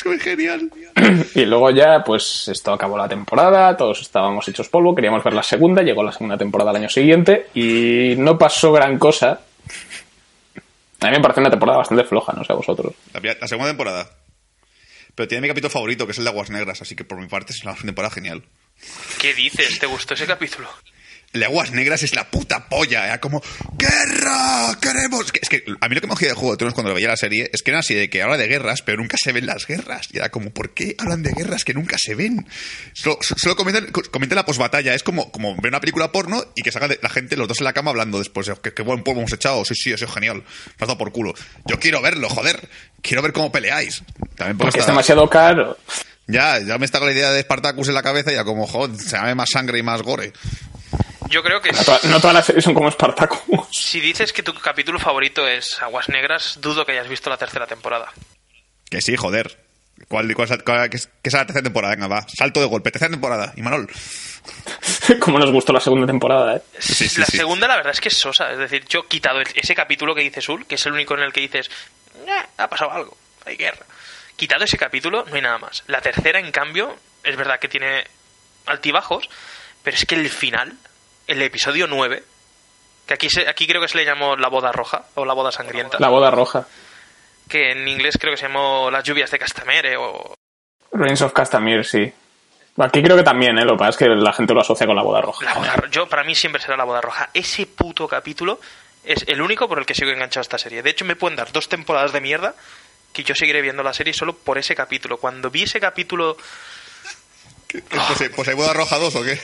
[0.06, 0.72] Es genial.
[1.36, 5.44] Y luego ya, pues esto acabó la temporada, todos estábamos hechos polvo, queríamos ver la
[5.44, 9.42] segunda, llegó la segunda temporada al año siguiente y no pasó gran cosa.
[11.02, 12.94] A mí me parece una temporada bastante floja, no sé a vosotros.
[13.14, 14.10] La, la segunda temporada.
[15.16, 17.28] Pero tiene mi capítulo favorito, que es el de Aguas Negras, así que por mi
[17.28, 18.44] parte es una temporada genial.
[19.20, 19.80] ¿Qué dices?
[19.80, 20.70] ¿Te gustó ese capítulo?
[21.32, 23.42] El de Aguas Negras es la puta polla, era como
[23.78, 24.76] ¡Guerra!
[24.82, 25.32] ¡Queremos!
[25.40, 27.18] Es que, a mí lo que me hacía de Juego de Tronos cuando veía la
[27.18, 29.68] serie es que era así de que habla de guerras, pero nunca se ven las
[29.68, 30.08] guerras.
[30.12, 32.48] Y era como, ¿por qué hablan de guerras que nunca se ven?
[32.94, 34.96] Solo, solo comentan, comentan la posbatalla.
[34.96, 37.66] Es como, como ver una película porno y que salga la gente, los dos en
[37.66, 38.48] la cama, hablando después.
[38.48, 39.64] de, ¿Qué, qué buen polvo hemos echado?
[39.66, 40.38] Sí, sí, eso es genial.
[40.38, 40.44] Me
[40.80, 41.36] has dado por culo.
[41.66, 42.68] Yo quiero verlo, joder.
[43.04, 44.02] Quiero ver cómo peleáis.
[44.36, 45.78] También Porque es demasiado caro.
[46.26, 48.68] Ya, ya me está con la idea de Spartacus en la cabeza y ya como,
[48.68, 50.32] joder, se llame más sangre y más gore.
[51.30, 53.68] Yo creo que No, toda- no todas las series son como Spartacus.
[53.72, 57.68] si dices que tu capítulo favorito es Aguas Negras, dudo que hayas visto la tercera
[57.68, 58.12] temporada.
[58.90, 59.58] Que sí, joder.
[60.08, 61.94] ¿Cuál, cuál, es- cuál- qué, es, qué es la tercera temporada?
[61.94, 62.26] Venga, va.
[62.28, 62.90] Salto de golpe.
[62.92, 63.54] Tercera temporada.
[63.56, 63.88] Y Manol.
[65.20, 66.62] como nos gustó la segunda temporada, ¿eh?
[66.80, 67.38] Sí, sí, la sí.
[67.38, 68.52] segunda, la verdad es que es sosa.
[68.52, 71.14] Es decir, yo he quitado el- ese capítulo que dice Sul, que es el único
[71.16, 71.70] en el que dices,
[72.26, 73.86] "Eh, ha pasado algo, hay guerra.
[74.36, 75.84] Quitado ese capítulo, no hay nada más.
[75.88, 78.06] La tercera, en cambio, es verdad que tiene
[78.66, 79.30] altibajos,
[79.84, 80.78] pero es que el final,
[81.30, 82.24] el episodio 9,
[83.06, 85.52] que aquí, se- aquí creo que se le llamó la boda roja o la boda
[85.52, 86.68] sangrienta, La boda roja.
[87.48, 90.36] que en inglés creo que se llamó las lluvias de Castamere o...
[90.92, 92.12] Reigns of Castamere, sí.
[92.78, 93.66] Aquí creo que también, ¿eh?
[93.66, 95.44] Lo que pasa es que la gente lo asocia con la boda roja.
[95.46, 97.30] La boda yo, para mí siempre será la boda roja.
[97.34, 98.60] Ese puto capítulo
[99.04, 100.82] es el único por el que sigo enganchado a esta serie.
[100.82, 102.56] De hecho, me pueden dar dos temporadas de mierda
[103.12, 105.18] que yo seguiré viendo la serie solo por ese capítulo.
[105.18, 106.38] Cuando vi ese capítulo...
[107.72, 109.40] Pues, pues hay boda roja 2 o qué?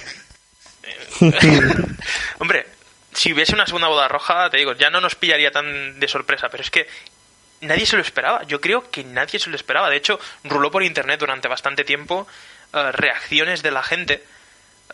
[2.39, 2.65] Hombre,
[3.13, 6.49] si hubiese una segunda boda roja, te digo, ya no nos pillaría tan de sorpresa,
[6.49, 6.87] pero es que
[7.61, 8.43] nadie se lo esperaba.
[8.43, 9.89] Yo creo que nadie se lo esperaba.
[9.89, 12.27] De hecho, ruló por internet durante bastante tiempo
[12.73, 14.23] eh, reacciones de la gente,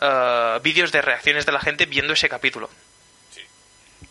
[0.00, 2.70] eh, vídeos de reacciones de la gente viendo ese capítulo.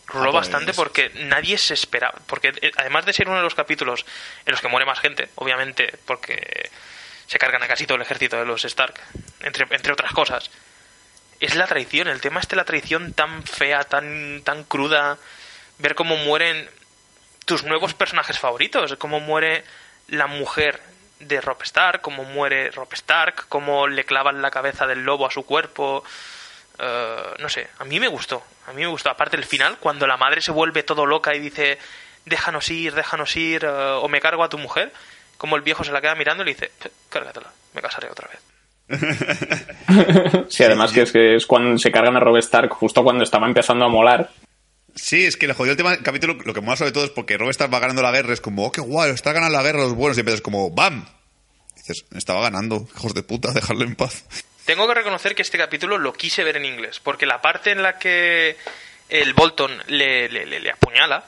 [0.06, 2.18] Ruló Ah, pues, bastante porque nadie se esperaba.
[2.26, 4.04] Porque eh, además de ser uno de los capítulos
[4.44, 6.70] en los que muere más gente, obviamente, porque
[7.26, 9.00] se cargan a casi todo el ejército de los Stark,
[9.40, 10.50] entre, entre otras cosas
[11.42, 12.06] es la traición.
[12.06, 15.18] El tema es de la traición tan fea, tan, tan cruda.
[15.78, 16.70] Ver cómo mueren
[17.44, 18.94] tus nuevos personajes favoritos.
[18.96, 19.64] Cómo muere
[20.06, 20.80] la mujer
[21.18, 25.30] de Rob Stark, cómo muere Rob Stark, cómo le clavan la cabeza del lobo a
[25.32, 26.04] su cuerpo.
[26.78, 28.44] Eh, no sé, a mí me gustó.
[28.68, 29.10] A mí me gustó.
[29.10, 31.76] Aparte el final, cuando la madre se vuelve todo loca y dice,
[32.24, 34.92] déjanos ir, déjanos ir, eh, o me cargo a tu mujer.
[35.38, 36.70] Como el viejo se la queda mirando y le dice,
[37.08, 38.51] cárgatela, me casaré otra vez.
[40.48, 43.46] Sí, además que es que es cuando se cargan a Rob Stark justo cuando estaba
[43.46, 44.30] empezando a molar.
[44.94, 46.34] Sí, es que le jodió el tema del capítulo.
[46.44, 48.32] Lo que mola sobre todo es porque Rob Stark va ganando la guerra.
[48.32, 50.16] Es como, oh, qué guay, está ganando la guerra los buenos.
[50.16, 51.06] Y empiezas como, ¡bam!
[51.76, 54.24] Dices, estaba ganando, hijos de puta, dejarlo en paz.
[54.66, 57.82] Tengo que reconocer que este capítulo lo quise ver en inglés, porque la parte en
[57.82, 58.56] la que
[59.08, 61.24] el Bolton le, le, le- le apuñala,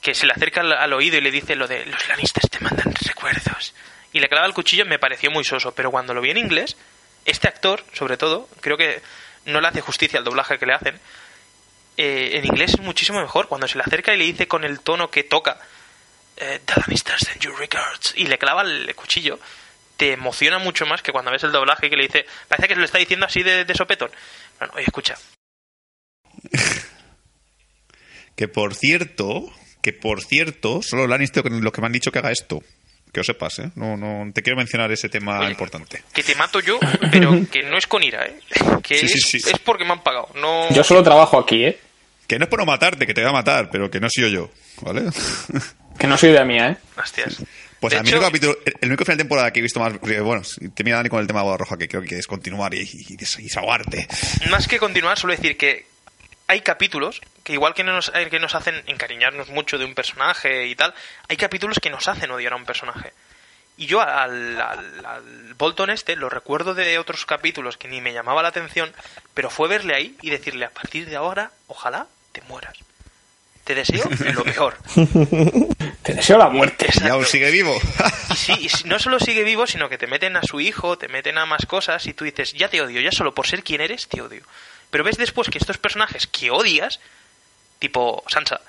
[0.00, 2.60] que se le acerca al, al oído y le dice lo de los Lannisters te
[2.60, 3.74] mandan recuerdos,
[4.14, 6.76] y le clava el cuchillo, me pareció muy soso, pero cuando lo vi en inglés,
[7.24, 9.02] este actor, sobre todo, creo que
[9.44, 11.00] no le hace justicia al doblaje que le hacen,
[11.96, 14.80] eh, en inglés es muchísimo mejor, cuando se le acerca y le dice con el
[14.80, 15.58] tono que toca,
[16.36, 19.40] eh, The Lannisters send you regards, y le clava el cuchillo,
[19.96, 22.80] te emociona mucho más que cuando ves el doblaje que le dice, parece que se
[22.80, 24.10] lo está diciendo así de, de sopetón.
[24.58, 25.16] Bueno, oye, escucha,
[28.36, 32.32] Que por cierto, que por cierto, solo Lannister lo que me han dicho que haga
[32.32, 32.62] esto.
[33.14, 33.70] Que lo sepas, ¿eh?
[33.76, 35.50] No, no, te quiero mencionar ese tema Oye.
[35.52, 36.02] importante.
[36.12, 36.78] que te mato yo,
[37.12, 38.36] pero que no es con ira, ¿eh?
[38.82, 39.36] Que Sí, es, sí.
[39.38, 40.68] es porque me han pagado, no...
[40.74, 41.78] Yo solo trabajo aquí, ¿eh?
[42.26, 44.30] Que no es por no matarte, que te voy a matar, pero que no soy
[44.32, 44.50] yo,
[44.82, 45.02] ¿vale?
[45.98, 46.76] Que no soy idea mía, ¿eh?
[47.00, 47.40] Hostias.
[47.78, 49.60] Pues De a mí hecho- el, único capítulo, el, el único final de temporada que
[49.60, 49.92] he visto más.
[49.94, 50.42] eh, Bueno,
[50.74, 53.12] termina Dani con el tema de Boda Roja, que creo que es continuar y, y,
[53.12, 54.08] y desahogarte.
[54.50, 55.86] Más que continuar, suelo decir que
[56.46, 60.66] hay capítulos que igual que nos, eh, que nos hacen encariñarnos mucho de un personaje
[60.66, 60.94] y tal,
[61.28, 63.12] hay capítulos que nos hacen odiar a un personaje.
[63.76, 68.12] Y yo al, al, al Bolton este lo recuerdo de otros capítulos que ni me
[68.12, 68.92] llamaba la atención,
[69.34, 72.74] pero fue verle ahí y decirle a partir de ahora, ojalá te mueras.
[73.64, 74.04] Te deseo
[74.34, 74.76] lo mejor.
[76.02, 76.86] Te deseo la muerte.
[77.02, 77.74] Y aún sigue vivo.
[78.30, 80.98] Y sí, y si- no solo sigue vivo, sino que te meten a su hijo,
[80.98, 83.62] te meten a más cosas y tú dices, ya te odio, ya solo por ser
[83.64, 84.42] quien eres, te odio.
[84.94, 87.00] Pero ves después que estos personajes que odias,
[87.80, 88.60] tipo Sansa,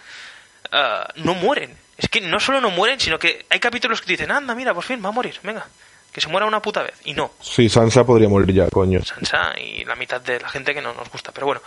[0.71, 1.77] ah, no mueren.
[1.97, 4.73] Es que no solo no mueren, sino que hay capítulos que te dicen, anda, mira,
[4.73, 5.67] por fin va a morir, venga,
[6.11, 6.95] que se muera una puta vez.
[7.03, 9.05] Y no, Sí, Sansa podría morir ya, coño.
[9.05, 11.31] Sansa y la mitad de la gente que no nos gusta.
[11.31, 11.61] Pero bueno,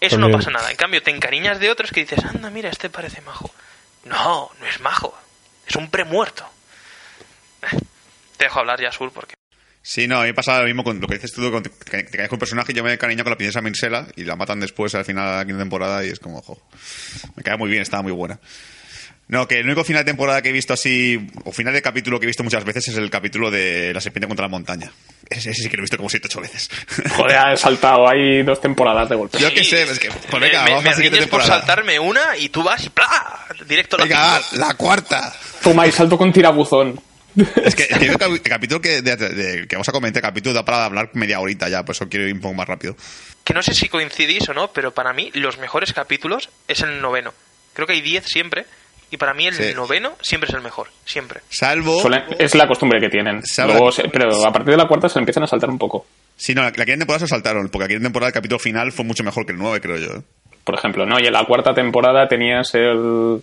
[0.00, 0.72] eso no pasa nada.
[0.72, 3.48] En cambio, te encariñas de otros que dices, anda, mira, este parece majo.
[4.06, 5.16] No, no es majo.
[5.68, 6.44] Es un premuerto.
[7.62, 7.78] Eh,
[8.36, 9.36] Te dejo hablar ya, Sur, porque...
[9.82, 11.70] Sí, no, a mí me pasa lo mismo con lo que dices tú, con, te,
[11.70, 14.36] te caes con un personaje y yo me cariño con la princesa Minsela y la
[14.36, 16.60] matan después al final de la quinta temporada y es como, ojo,
[17.34, 18.38] me cae muy bien, estaba muy buena.
[19.30, 22.18] No, que el único final de temporada que he visto así, o final de capítulo
[22.18, 24.90] que he visto muchas veces es el capítulo de La serpiente contra la montaña.
[25.28, 26.68] Ese, ese sí que lo he visto como siete ocho veces.
[27.16, 29.38] Joder, he saltado ahí dos temporadas de golpe.
[29.38, 31.44] Yo qué sé, es que, pues venga, me, vamos me a la siguiente riñes por
[31.44, 33.46] saltarme una y tú vas y ¡plá!
[33.68, 35.32] Directo a la Venga, la cuarta.
[35.62, 37.00] Toma y salto con tirabuzón.
[37.64, 40.54] Es que el cap- el capítulo que, de- de- que vamos a comentar, el capítulo
[40.54, 42.96] da para hablar media horita ya, por eso quiero ir un poco más rápido.
[43.44, 47.00] Que no sé si coincidís o no, pero para mí los mejores capítulos es el
[47.00, 47.32] noveno.
[47.74, 48.66] Creo que hay diez siempre.
[49.12, 49.72] Y para mí el Sí.
[49.74, 50.88] noveno siempre es el mejor.
[51.04, 51.40] Siempre.
[51.48, 52.00] Salvo...
[52.00, 53.42] Suelen- es la costumbre que tienen.
[53.44, 56.06] Sabe- Luego se- pero a partir de la cuarta se empiezan a saltar un poco.
[56.36, 58.92] Sí, no, la, la quinta temporada se saltaron, porque la quinta temporada el capítulo final
[58.92, 60.06] fue mucho mejor que el 9, creo yo.
[60.18, 60.22] ¿eh?
[60.62, 61.18] Por ejemplo, ¿no?
[61.18, 63.42] Y en la cuarta temporada tenías el.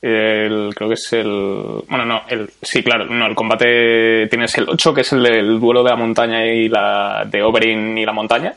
[0.00, 1.82] El creo que es el.
[1.88, 2.50] Bueno, no, el.
[2.62, 4.26] Sí, claro, no, el combate.
[4.28, 7.24] Tienes el 8, que es el del duelo de la montaña y la.
[7.26, 8.54] de Oberyn y la montaña.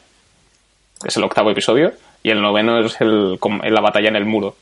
[1.01, 1.93] Que es el octavo episodio.
[2.23, 4.56] Y el noveno es el, la batalla en el muro.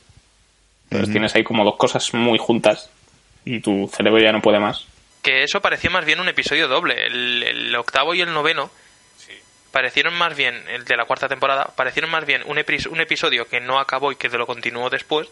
[0.86, 2.90] Entonces tienes ahí como dos cosas muy juntas.
[3.46, 4.86] Y tu cerebro ya no puede más.
[5.22, 7.06] Que eso parecía más bien un episodio doble.
[7.08, 8.72] El, el octavo y el noveno
[9.72, 13.46] parecieron más bien, el de la cuarta temporada, parecieron más bien un, epis- un episodio
[13.48, 15.28] que no acabó y que lo continuó después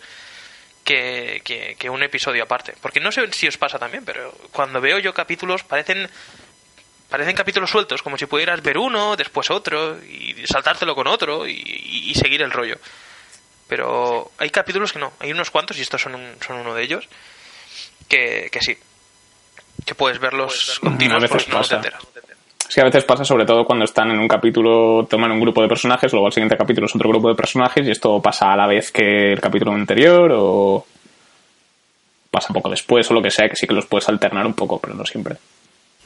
[0.88, 2.74] que, que, que un episodio aparte.
[2.82, 6.10] Porque no sé si os pasa también, pero cuando veo yo capítulos parecen
[7.10, 11.52] parecen capítulos sueltos, como si pudieras ver uno, después otro, y saltártelo con otro y,
[11.54, 12.78] y- y seguir el rollo.
[13.68, 15.12] Pero hay capítulos que no.
[15.20, 17.08] Hay unos cuantos, y estos son, un- son uno de ellos,
[18.08, 18.78] que, que sí.
[19.86, 22.04] Que puedes verlos continuos A veces porque si no, te enteras.
[22.68, 25.62] Es que a veces pasa, sobre todo cuando están en un capítulo, toman un grupo
[25.62, 28.58] de personajes, luego al siguiente capítulo es otro grupo de personajes y esto pasa a
[28.58, 30.86] la vez que el capítulo anterior o
[32.30, 34.80] pasa poco después o lo que sea, que sí que los puedes alternar un poco,
[34.80, 35.36] pero no siempre.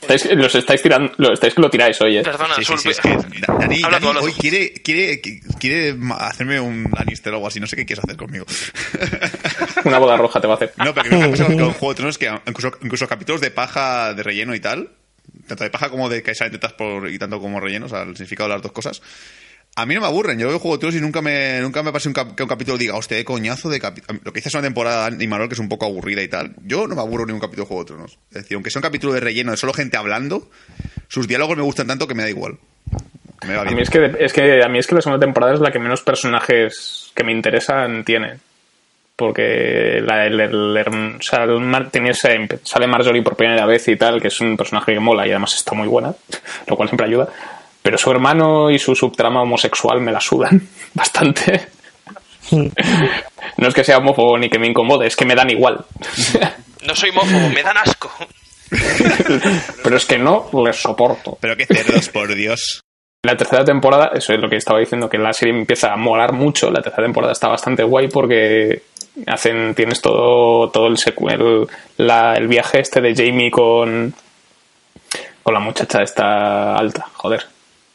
[0.01, 2.23] Estáis- los estáis tirando, lo estáis que lo tiráis hoy, ¿eh?
[2.23, 3.09] Perdona, Sí, sí, sí, es que
[3.47, 5.21] Dani, Dani hoy quiere, quiere,
[5.59, 7.59] quiere hacerme un Lannister o algo así.
[7.59, 8.45] No sé qué quieres hacer conmigo.
[9.85, 10.73] Una boda roja te va a hacer.
[10.77, 14.13] No, pero que me pasa con Juego de Tronos que incluso, incluso capítulos de paja
[14.15, 14.89] de relleno y tal,
[15.51, 18.01] tanto de paja como de que salen tetas por, y tanto como relleno, o sea,
[18.03, 19.01] el significado de las dos cosas,
[19.75, 20.37] a mí no me aburren.
[20.37, 22.49] Yo veo Juego de Tronos y nunca me, nunca me pasa un, cap- que un
[22.49, 24.19] capítulo diga, hostia, qué coñazo de capítulo.
[24.23, 26.53] Lo que dices es una temporada y Manuel que es un poco aburrida y tal.
[26.65, 28.17] Yo no me aburro ni un capítulo de Juego de Tronos.
[28.31, 30.49] Es decir, aunque sea un capítulo de relleno de solo gente hablando,
[31.07, 32.57] sus diálogos me gustan tanto que me da igual.
[33.47, 35.53] Me va A mí es que, es que a mí es que la segunda temporada
[35.53, 38.39] es la que menos personajes que me interesan tiene.
[39.21, 44.41] Porque la, el, el- el- ese- sale Marjorie por primera vez y tal, que es
[44.41, 46.13] un personaje que mola y además está muy buena,
[46.67, 47.27] lo cual siempre ayuda.
[47.81, 50.61] Pero su hermano y su subtrama homosexual me la sudan
[50.93, 51.67] bastante.
[53.57, 55.85] No es que sea homófobo ni que me incomode, es que me dan igual.
[56.85, 58.11] No soy homófobo, me dan asco.
[59.83, 61.37] Pero es que no les soporto.
[61.39, 62.81] Pero qué cerdos, por Dios.
[63.23, 66.33] La tercera temporada, eso es lo que estaba diciendo, que la serie empieza a molar
[66.33, 66.71] mucho.
[66.71, 68.81] La tercera temporada está bastante guay porque
[69.27, 71.67] hacen, tienes todo, todo el, secu- el,
[72.05, 74.13] la- el viaje este de Jamie con,
[75.43, 77.45] con la muchacha esta alta, joder,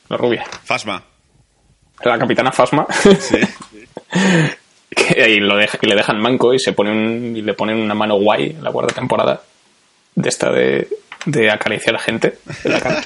[0.09, 1.03] la rubia, Fasma.
[2.05, 2.87] la capitana Fasma.
[4.91, 7.77] que ahí lo deja, que le dejan manco y se pone un, y le ponen
[7.79, 9.43] una mano guay en la cuarta temporada
[10.15, 10.89] de esta de,
[11.27, 13.03] de acariciar a gente en la cara.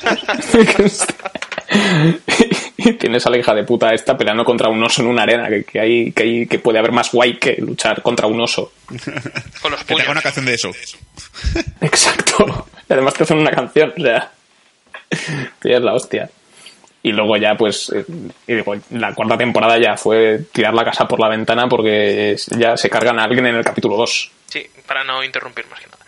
[2.83, 5.49] Y tienes a la hija de puta esta peleando contra un oso en una arena
[5.49, 8.73] que, que hay, que hay que puede haber más guay que luchar contra un oso
[9.63, 10.03] Con los Que puños.
[10.03, 10.71] haga una canción de eso.
[11.81, 14.31] exacto y además te hacen una canción o sea
[15.11, 16.31] es la hostia
[17.03, 18.05] y luego ya pues eh,
[18.47, 22.77] y digo, la cuarta temporada ya fue tirar la casa por la ventana porque ya
[22.77, 25.99] se cargan a alguien en el capítulo 2 Sí, para no interrumpir más que nada.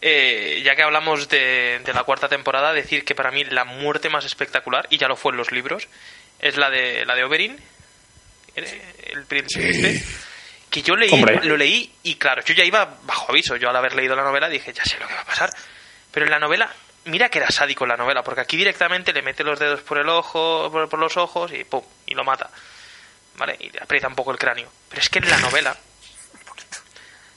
[0.00, 4.10] Eh, ya que hablamos de, de la cuarta temporada, decir que para mí la muerte
[4.10, 5.86] más espectacular, y ya lo fue en los libros,
[6.42, 7.58] es la de la de Oberyn,
[8.54, 10.02] el, el príncipe,
[10.68, 11.40] que yo leí, Hombre.
[11.44, 14.48] lo leí y claro, yo ya iba bajo aviso, yo al haber leído la novela
[14.50, 15.50] dije, ya sé lo que va a pasar,
[16.10, 16.70] pero en la novela,
[17.04, 19.98] mira que era sádico en la novela, porque aquí directamente le mete los dedos por
[19.98, 22.50] el ojo, por, por los ojos y pum, y lo mata,
[23.36, 23.56] ¿vale?
[23.60, 25.76] Y le aprieta un poco el cráneo, pero es que en la novela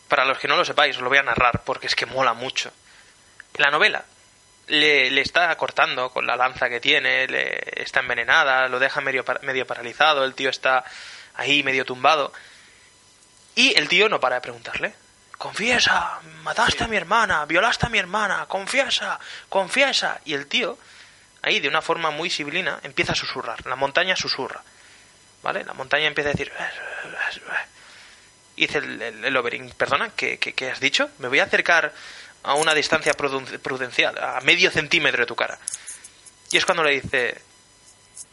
[0.07, 2.33] para los que no lo sepáis, os lo voy a narrar porque es que mola
[2.33, 2.71] mucho.
[3.57, 4.05] La novela
[4.67, 9.65] le, está cortando con la lanza que tiene, le, está envenenada, lo deja medio, medio
[9.67, 10.83] paralizado, el tío está
[11.35, 12.33] ahí medio tumbado.
[13.55, 14.93] Y el tío no para de preguntarle.
[15.37, 20.19] Confiesa, mataste a mi hermana, violaste a mi hermana, confiesa, confiesa.
[20.25, 20.77] Y el tío,
[21.41, 23.65] ahí de una forma muy sibilina, empieza a susurrar.
[23.65, 24.61] La montaña susurra.
[25.43, 25.63] ¿Vale?
[25.63, 26.51] La montaña empieza a decir...
[28.57, 31.09] Y dice el, el, el Oberyn, perdona, ¿qué, qué, qué has dicho?
[31.19, 31.93] Me voy a acercar
[32.45, 35.57] a una distancia pruden- prudencial, a medio centímetro de tu cara.
[36.51, 37.41] Y es cuando le dice,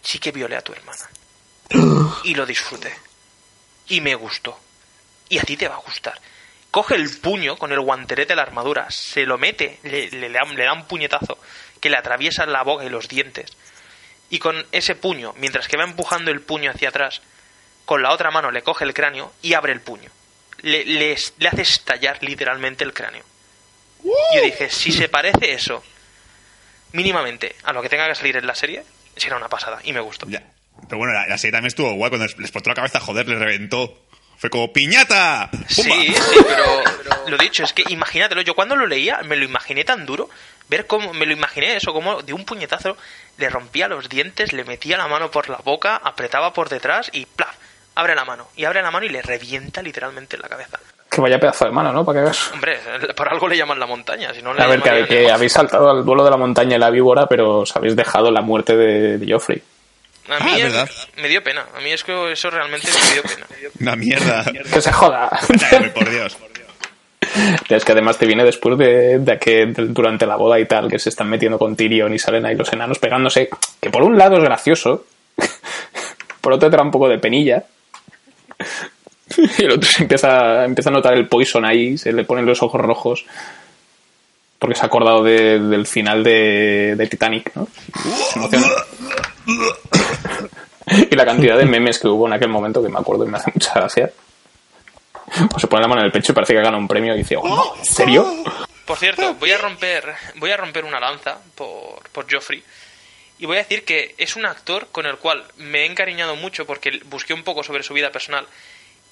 [0.03, 1.09] sí que violé a tu hermana.
[2.25, 2.95] Y lo disfruté.
[3.89, 4.59] Y me gustó.
[5.29, 6.21] Y a ti te va a gustar.
[6.71, 10.31] Coge el puño con el guanterete de la armadura, se lo mete, le, le, le
[10.31, 11.39] da, le da un puñetazo
[11.81, 13.51] que le atraviesa la boca y los dientes.
[14.31, 17.21] Y con ese puño, mientras que va empujando el puño hacia atrás,
[17.85, 20.11] con la otra mano le coge el cráneo y abre el puño.
[20.63, 23.25] Le, le, le hace estallar literalmente el cráneo.
[24.05, 25.83] Y yo dije, si se parece eso
[26.93, 28.85] mínimamente a lo que tenga que salir en la serie,
[29.17, 29.81] será una pasada.
[29.85, 30.29] Y me gustó.
[30.29, 30.43] Ya.
[30.89, 33.29] Pero bueno, la, la serie también estuvo guay cuando les, les explotó la cabeza, joder,
[33.29, 33.99] les reventó.
[34.37, 35.51] Fue como piñata.
[35.53, 35.65] ¡Pumba!
[35.69, 35.85] Sí,
[36.15, 40.05] sí, pero, lo dicho, es que imagínatelo, yo cuando lo leía me lo imaginé tan
[40.05, 40.29] duro,
[40.69, 42.97] ver cómo, me lo imaginé eso, como de un puñetazo
[43.39, 47.27] le rompía los dientes, le metía la mano por la boca, apretaba por detrás y
[47.27, 47.55] ¡plaf!
[47.95, 50.81] abre la mano, y abre la mano y le revienta literalmente en la cabeza.
[51.13, 52.05] Que vaya pedazo de mano ¿no?
[52.05, 52.79] para que veas Hombre,
[53.15, 56.05] por algo le llaman la montaña, si no le a ver que, habéis saltado al
[56.05, 59.33] duelo de la montaña y la víbora pero os habéis dejado la muerte de, de
[59.33, 59.63] Joffrey
[60.31, 60.89] A mí Ah, es- ¿verdad?
[61.19, 63.47] me dio pena, a mí es que eso realmente me dio pena.
[63.81, 64.45] Una mierda.
[64.73, 65.29] que se joda
[65.71, 66.37] Ay, por Dios.
[67.71, 70.89] Es que además te viene después de, de que de- durante la boda y tal,
[70.91, 73.49] que se están metiendo con Tyrion y salen ahí los enanos pegándose,
[73.81, 75.07] que por un lado es gracioso,
[76.43, 77.65] por otro te da un poco de penilla,
[79.59, 82.63] y el otro se empieza, empieza a notar el poison ahí, se le ponen los
[82.63, 83.25] ojos rojos,
[84.59, 87.67] porque se ha acordado de- del final de, Titanic, ¿no?
[88.31, 88.67] Se emociona.
[91.11, 93.39] y la cantidad de memes que hubo en aquel momento, que me acuerdo y me
[93.39, 94.11] hace mucha gracia.
[95.51, 97.19] pues se pone la mano en el pecho y parece que gana un premio y
[97.19, 98.27] dice, oh, ¿en serio?
[98.87, 102.63] Por cierto, voy a romper, voy a romper una lanza por, por Joffrey.
[103.39, 106.67] Y voy a decir que es un actor con el cual me he encariñado mucho
[106.67, 108.47] porque busqué un poco sobre su vida personal.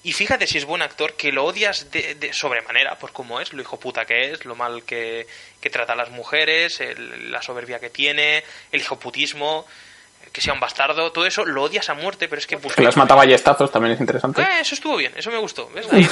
[0.02, 3.52] Y fíjate si es buen actor, que lo odias de, de sobremanera, por cómo es,
[3.52, 5.26] lo hijo puta que es, lo mal que,
[5.60, 8.42] que trata a las mujeres, el- la soberbia que tiene,
[8.72, 9.66] el hijo putismo,
[10.32, 12.76] que sea un bastardo, todo eso lo odias a muerte, pero es que busqué...
[12.76, 14.40] Que las mata a ballestazos también es interesante.
[14.40, 15.68] Eh, eso estuvo bien, eso me gustó.
[15.70, 15.86] ¿ves?
[15.92, 16.08] Ahí,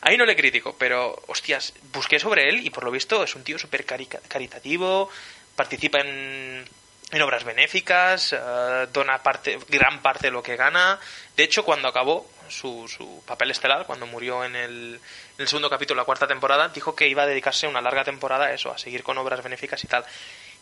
[0.00, 3.42] ahí no le critico, pero hostias, busqué sobre él y por lo visto es un
[3.44, 5.10] tío súper carica- caritativo,
[5.54, 6.64] participa en,
[7.12, 10.98] en obras benéficas, eh, dona parte, gran parte de lo que gana.
[11.36, 15.68] De hecho, cuando acabó su, su papel estelar, cuando murió en el, en el segundo
[15.68, 18.78] capítulo, la cuarta temporada, dijo que iba a dedicarse una larga temporada a eso, a
[18.78, 20.04] seguir con obras benéficas y tal.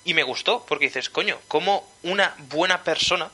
[0.04, 3.30] Y me gustó, porque dices, coño, ¿cómo una buena persona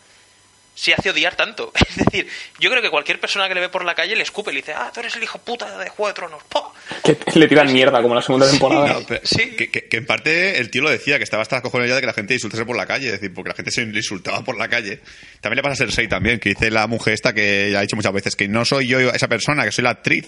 [0.77, 1.73] se hace odiar tanto.
[1.97, 2.29] Es decir,
[2.61, 4.61] yo creo que cualquier persona que le ve por la calle le escupe y le
[4.61, 6.43] dice, ah, tú eres el hijo puta de Juego de Tronos.
[7.03, 8.87] Que le tiran mierda como en la segunda temporada.
[8.93, 9.57] No, pero- Sí.
[9.57, 11.95] que, que- que en parte el tío lo decía, que estaba hasta las cojones ya
[11.95, 13.97] de que la gente insultase por la calle, es decir, porque la gente se le
[13.97, 15.01] insultaba por la calle.
[15.41, 17.97] También le pasa a Cersei también, que dice la mujer esta que ya ha dicho
[17.97, 20.27] muchas veces, que no soy yo esa persona, que soy la actriz,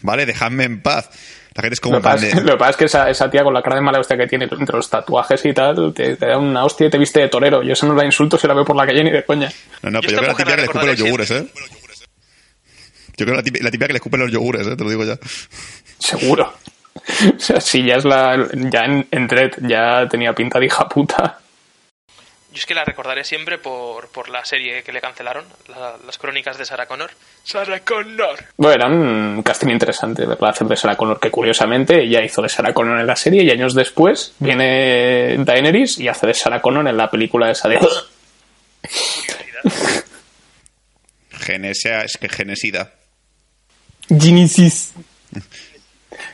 [0.00, 0.24] ¿vale?
[0.24, 1.10] Dejadme en paz.
[1.54, 1.98] La gente es como...
[1.98, 3.98] Lo de- lo que pasa es que esa, esa tía con la cara de mala
[3.98, 6.98] hostia que tiene entre los tatuajes y tal, te, te da una hostia y te
[6.98, 7.62] viste de torero.
[7.62, 9.50] Yo eso no la insulto si la veo por la calle ni de coña.
[9.82, 11.46] No, no, Yo pero yo creo que la la que le escupen los yogures, ¿eh?
[13.16, 14.76] Yo creo que la típica que le escupen los yogures, ¿eh?
[14.76, 15.18] Te lo digo ya.
[15.98, 16.52] Seguro.
[17.36, 18.48] O sea, si ya es la.
[18.52, 19.28] Ya en, en
[19.68, 21.38] ya tenía pinta de hija puta.
[22.52, 26.18] Yo es que la recordaré siempre por, por la serie que le cancelaron, la- las
[26.18, 27.10] crónicas de Sarah Connor.
[27.44, 28.44] Sarah Connor.
[28.56, 32.48] Bueno, era un casting interesante verla hacer de Sarah Connor, que curiosamente ya hizo de
[32.48, 36.88] Sarah Connor en la serie y años después viene Daenerys y hace de Sarah Connor
[36.88, 37.78] en la película esa de.
[41.30, 42.92] Genesia, es que genesida.
[44.08, 44.92] Genesis.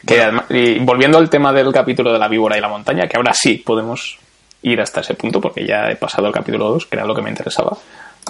[0.07, 3.17] Que además- y volviendo al tema del capítulo de la víbora y la montaña, que
[3.17, 4.19] ahora sí podemos
[4.71, 7.23] ir hasta ese punto, porque ya he pasado al capítulo 2, que era lo que
[7.23, 7.77] me interesaba.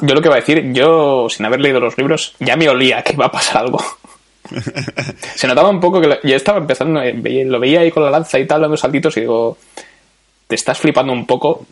[0.02, 3.02] Yo lo que iba a decir, yo sin haber leído los libros, ya me olía
[3.02, 3.82] que iba a pasar algo.
[5.34, 7.14] Se notaba un poco que la- ya estaba empezando, eh,
[7.46, 9.56] lo veía ahí con la lanza y tal, dando saltitos y digo,
[10.46, 11.66] te estás flipando un poco,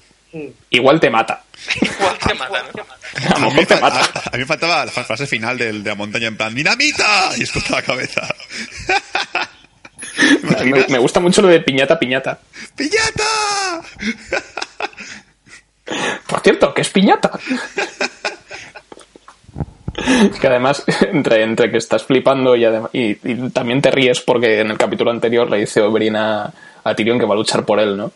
[0.70, 1.44] igual te mata.
[1.80, 2.82] Igual te mata, ¿no?
[3.14, 4.00] A lo A mí, mejor te mata.
[4.00, 7.30] a- a mí me faltaba la frase final del- de la montaña en plan ¡Dinamita!
[7.36, 8.22] Y explota la cabeza.
[10.64, 12.38] Me, me gusta mucho lo de piñata, piñata.
[12.76, 13.82] ¡Pillata!
[16.26, 17.30] Por cierto, ¿qué es piñata?
[20.40, 24.70] que además, entre, entre que estás flipando y, y, y también te ríes porque en
[24.70, 26.52] el capítulo anterior le dice Oberyn a,
[26.84, 28.12] a Tyrion que va a luchar por él, ¿no?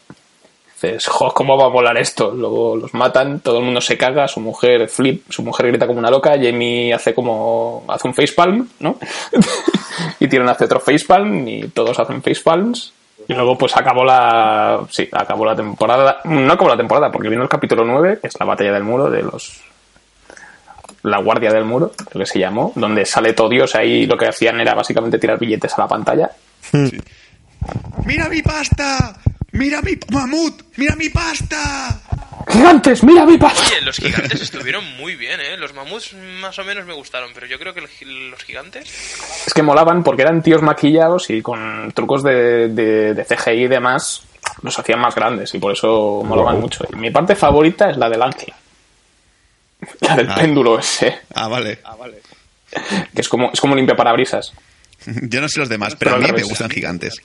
[0.81, 2.31] Dices, jo, ¿cómo va a volar esto?
[2.31, 5.99] Luego los matan, todo el mundo se caga, su mujer flip, su mujer grita como
[5.99, 8.97] una loca, Jamie hace como, hace un facepalm, ¿no?
[10.21, 12.93] y Tyrion hace otro facepalm y todos hacen facepalms.
[13.27, 17.43] Y luego pues acabó la, sí, acabó la temporada, no acabó la temporada porque vino
[17.43, 19.61] el capítulo 9, que es la batalla del muro de los
[21.03, 24.27] la Guardia del Muro, lo que se llamó, donde sale todo Dios ahí lo que
[24.27, 26.31] hacían era básicamente tirar billetes a la pantalla.
[28.05, 29.17] ¡Mira mi pasta!
[29.59, 30.63] ¡Mira mi mamut!
[30.77, 32.01] ¡Mira mi pasta!
[32.49, 33.03] ¡Gigantes!
[33.03, 33.59] ¡Mira mi paz!
[33.69, 35.57] Oye, los gigantes estuvieron muy bien, ¿eh?
[35.59, 38.89] Los mamuts más o menos me gustaron, pero yo creo que los gigantes...
[39.47, 43.69] Es que molaban porque eran tíos maquillados y con trucos de, de, de CGI y
[43.69, 44.23] demás
[44.63, 46.85] los hacían más grandes y por eso molaban mucho.
[46.93, 48.53] Y mi parte favorita es la del ángel.
[50.01, 50.35] La del Ah.
[50.37, 51.81] péndulo ese, Ah, vale.
[53.15, 54.53] que es como, es como limpia parabrisas.
[55.05, 57.21] Yo no sé los demás, pero a mí me gustan gigantes.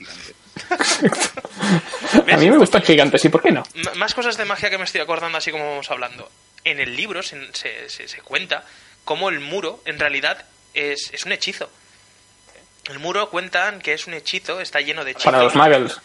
[2.32, 3.62] A mí me gustan gigantes, ¿y por qué no?
[3.74, 6.30] M- más cosas de magia que me estoy acordando así como vamos hablando.
[6.64, 8.64] En el libro se, se, se- se cuenta
[9.04, 10.44] cómo el muro en realidad
[10.74, 11.70] es, es un hechizo.
[12.86, 15.32] El muro cuentan que es un hechizo, está lleno de hechizos.
[15.32, 16.00] Para los muggles.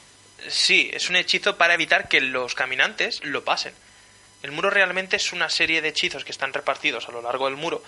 [0.48, 3.74] Sí, es un hechizo para evitar que los caminantes lo pasen.
[4.42, 7.58] El muro realmente es una serie de hechizos que están repartidos a lo largo del
[7.58, 7.84] muro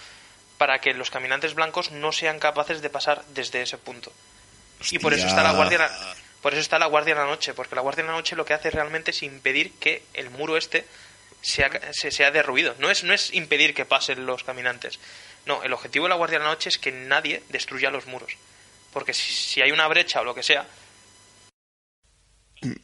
[0.57, 4.11] para que los caminantes blancos no sean capaces de pasar desde ese punto.
[4.91, 5.89] Y por eso está la guardia
[6.41, 8.45] por eso está la guardia en la noche, porque la guardia en la noche lo
[8.45, 10.85] que hace realmente es impedir que el muro este
[11.41, 12.75] sea, se sea derruido.
[12.79, 14.99] No es, no es impedir que pasen los caminantes.
[15.45, 18.33] No, el objetivo de la guardia en la noche es que nadie destruya los muros.
[18.93, 20.65] Porque si, si hay una brecha o lo que sea,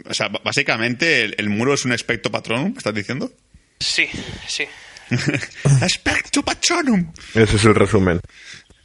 [0.10, 3.32] O sea, básicamente el, el muro es un espectro patronum, ¿estás diciendo?
[3.80, 4.10] sí,
[4.48, 4.68] sí.
[5.86, 7.14] ¡Espectro patronum!
[7.34, 8.20] Ese es el resumen.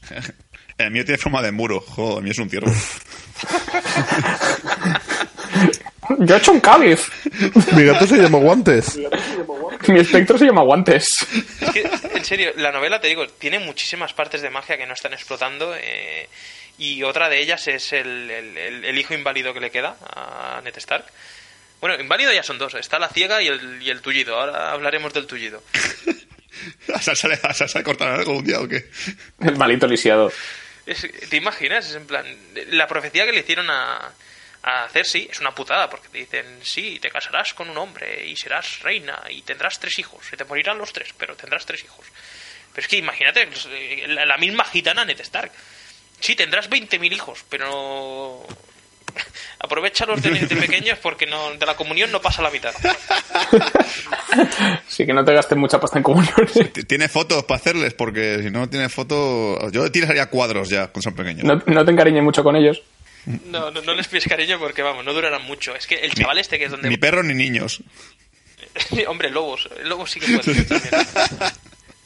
[0.78, 1.80] El mío tiene forma de muro.
[1.80, 2.72] Joder, el mío es un ciervo.
[6.18, 7.08] Yo he hecho un cáliz.
[7.72, 8.98] Mi gato se llama Guantes.
[9.88, 11.06] Mi espectro se llama Guantes.
[11.60, 14.94] Es que, en serio, la novela, te digo, tiene muchísimas partes de magia que no
[14.94, 15.74] están explotando.
[15.76, 16.28] eh,
[16.78, 20.60] Y otra de ellas es el, el- el- el hijo inválido que le queda a
[20.64, 21.04] Ned Stark.
[21.80, 22.74] Bueno, inválido ya son dos.
[22.74, 24.38] Está la ciega y el, y el tullido.
[24.40, 25.62] Ahora hablaremos del tullido.
[26.94, 28.88] ¿A Sansa le, a cortaron algo un día o qué?
[29.40, 30.32] El malito lisiado.
[30.86, 31.88] Es- ¿Te imaginas?
[31.90, 32.24] Es en plan,
[32.70, 34.10] la profecía que le hicieron a,
[34.64, 38.36] a Cersei es una putada, porque te dicen, sí, te casarás con un hombre y
[38.36, 40.24] serás reina y tendrás tres hijos.
[40.26, 42.06] Se te morirán los tres, pero tendrás tres hijos.
[42.74, 43.48] Pero es que imagínate,
[44.08, 45.50] la, misma gitana Ned Stark.
[46.20, 48.46] Sí, tendrás 20.000 hijos, pero...
[49.58, 52.72] Aprovechalos de, de pequeños porque no, de la comunión no pasa la mitad.
[54.88, 56.52] Sí que no te gastes mucha pasta en comuniones.
[56.72, 57.94] T- ¿Tiene fotos para hacerles?
[57.94, 59.70] Porque si no tiene fotos...
[59.72, 61.44] Yo tiraría cuadros ya, cuando son pequeños.
[61.44, 62.82] No, no te encariñes mucho con ellos.
[63.26, 65.74] No, no, no les pides cariño porque, vamos, no durarán mucho.
[65.74, 66.88] Es que el chaval este que es donde...
[66.88, 67.82] Ni perros ni niños.
[69.06, 69.68] Hombre, lobos.
[69.84, 71.52] Lobos sí que pueden ser también.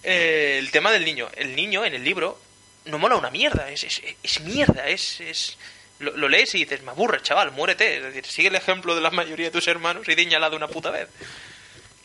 [0.03, 1.29] Eh, el tema del niño.
[1.37, 2.41] El niño en el libro
[2.85, 3.71] no mola una mierda.
[3.71, 4.89] Es, es, es mierda.
[4.89, 5.59] Es, es...
[5.99, 7.97] Lo, lo lees y dices, me aburre, chaval, muérete.
[7.97, 10.69] Es decir, sigue el ejemplo de la mayoría de tus hermanos y diñala de una
[10.69, 11.09] puta vez.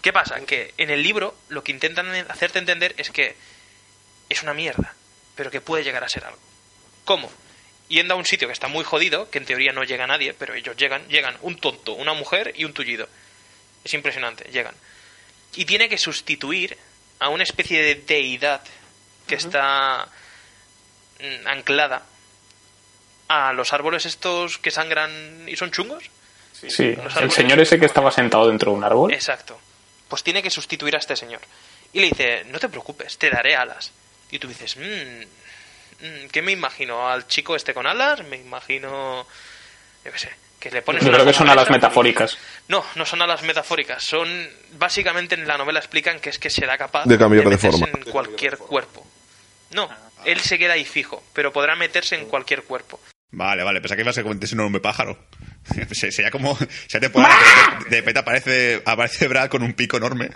[0.02, 0.40] ¿Qué pasa?
[0.42, 3.36] Que en el libro lo que intentan hacerte entender es que
[4.30, 4.96] es una mierda,
[5.36, 6.40] pero que puede llegar a ser algo.
[7.06, 7.32] ¿Cómo?
[7.92, 10.54] Yendo a un sitio que está muy jodido, que en teoría no llega nadie, pero
[10.54, 13.10] ellos llegan, llegan un tonto, una mujer y un tullido.
[13.84, 14.76] Es impresionante, llegan.
[15.56, 16.78] Y tiene que sustituir
[17.20, 18.62] a una especie de deidad
[19.28, 20.08] que está
[21.20, 22.04] mm, anclada
[23.28, 26.06] a los árboles estos que sangran y son chungos.
[26.54, 29.14] Sí, Los el señor ese que estaba sentado dentro de un árbol.
[29.14, 29.60] Exacto.
[30.08, 31.42] Pues tiene que sustituir a este señor.
[31.92, 33.92] Y le dice, no te preocupes, te daré alas.
[34.32, 35.26] Y tú dices, mmm, mm,
[36.32, 37.08] ¿qué me imagino?
[37.10, 38.24] ¿Al chico este con alas?
[38.26, 39.26] Me imagino...
[40.06, 40.32] Yo qué sé.
[40.60, 42.38] Que le pones Yo creo que son alas metafóricas.
[42.68, 44.04] No, no son alas metafóricas.
[44.04, 44.28] Son...
[44.74, 47.88] Básicamente en la novela explican que es que será capaz De cambiar de meterse forma.
[47.98, 49.06] en cualquier cuerpo.
[49.72, 49.90] No,
[50.26, 53.00] él se queda ahí fijo, pero podrá meterse en cualquier cuerpo.
[53.32, 55.18] Vale, vale, pensaba que ibas a comentarse un hombre pájaro.
[55.94, 56.56] Se- Sería como...
[56.58, 56.70] Puede...
[57.00, 60.30] De, de repente aparece, aparece Brad con un pico enorme.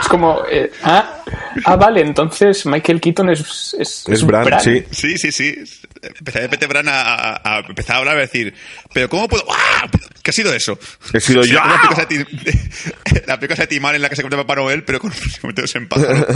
[0.00, 1.22] Es como, eh, ah,
[1.64, 3.74] ah, vale, entonces Michael Keaton es.
[3.78, 4.84] Es, Es Bran, sí.
[4.90, 5.54] Sí, sí, sí.
[6.02, 8.54] Empezó de repente Bran a, a- a empezar a hablar y a decir,
[8.92, 9.44] pero ¿cómo puedo...?
[9.50, 9.86] ¡Ah!
[10.22, 10.78] ¿Qué ha sido eso?
[11.14, 11.54] He sido yo.
[11.54, 14.60] La película de Tim- la película de Timar en la que se convierte en Papá
[14.60, 16.26] Noel, pero con se en pájaro.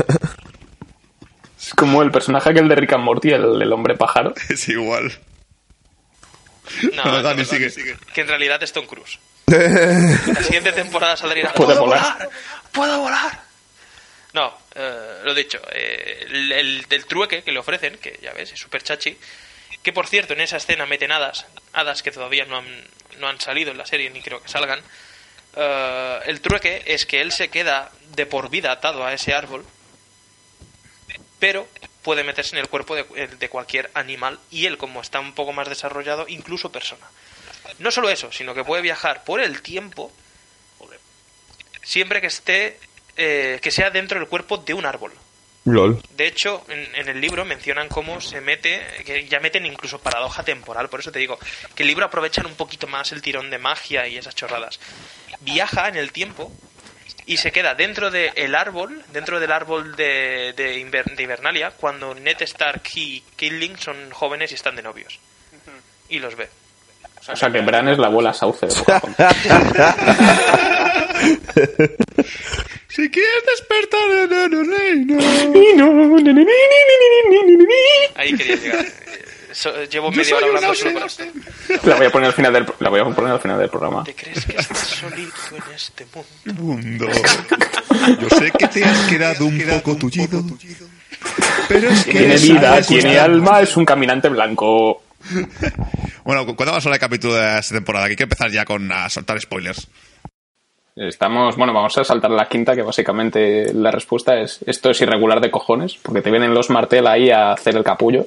[1.59, 4.35] Es como el personaje aquel de Rick and Morty, el, el hombre pájaro.
[4.49, 5.13] Es igual.
[6.95, 7.69] No, No, es Dani, verdad.
[7.71, 7.97] sigue.
[8.15, 9.19] Que en realidad es Tom Cruise.
[9.47, 11.53] La siguiente temporada saldría.
[11.53, 12.29] Puede ¡Puedo volar!
[12.75, 13.43] ¡Puedo volar!
[14.35, 15.61] No, eh, lo dicho.
[15.73, 19.17] eh, el, el del trueque que le ofrecen, que ya ves, es súper chachi.
[19.83, 22.85] Que por cierto, en esa escena meten hadas, hadas que todavía no han,
[23.19, 24.83] no han salido en la serie, ni creo que salgan.
[25.57, 29.65] Eh, el trueque es que él se queda de por vida atado a ese árbol,
[31.39, 31.69] pero
[32.03, 35.53] puede meterse en el cuerpo de, de cualquier animal y él, como está un poco
[35.53, 37.07] más desarrollado, incluso persona.
[37.79, 40.13] No solo eso, sino que puede viajar por el tiempo
[41.85, 42.79] siempre que esté
[43.17, 45.13] eh, que sea dentro del cuerpo de un árbol.
[45.67, 46.03] LOL.
[46.11, 50.43] De hecho, en, en el libro mencionan cómo se mete, que ya meten incluso paradoja
[50.43, 51.39] temporal, por eso te digo,
[51.75, 54.79] que el libro aprovechan un poquito más el tirón de magia y esas chorradas.
[55.41, 56.53] Viaja en el tiempo
[57.25, 62.15] y se queda dentro del árbol, dentro del árbol de, de, Inver- de Invernalia, cuando
[62.15, 65.19] Ned Stark y Killing son jóvenes y están de novios.
[66.11, 66.51] Y los ve.
[67.33, 68.75] O sea que Bran es la abuela sauce de.
[72.89, 75.19] Si quieres despertar en el reino.
[78.15, 78.87] Ahí quería llegar.
[79.53, 81.25] So- llevo media hora hablando solo para esto.
[81.85, 84.05] La voy a poner al final del, la voy a poner al final del programa.
[84.05, 86.07] ¿Te crees que estás solito en este
[86.55, 86.63] mundo?
[86.63, 87.07] mundo.
[88.21, 90.43] Yo sé que te has quedado un poco tullido.
[91.69, 95.03] Pero es que Tiene vida, tiene alma, es un caminante blanco.
[96.25, 98.07] Bueno, ¿cuándo vamos a hablar del capítulo de esta temporada?
[98.07, 99.89] Que hay que empezar ya con a soltar spoilers.
[100.97, 105.41] Estamos, bueno, vamos a saltar la quinta, que básicamente la respuesta es esto es irregular
[105.41, 108.27] de cojones, porque te vienen los Martel ahí a hacer el capullo.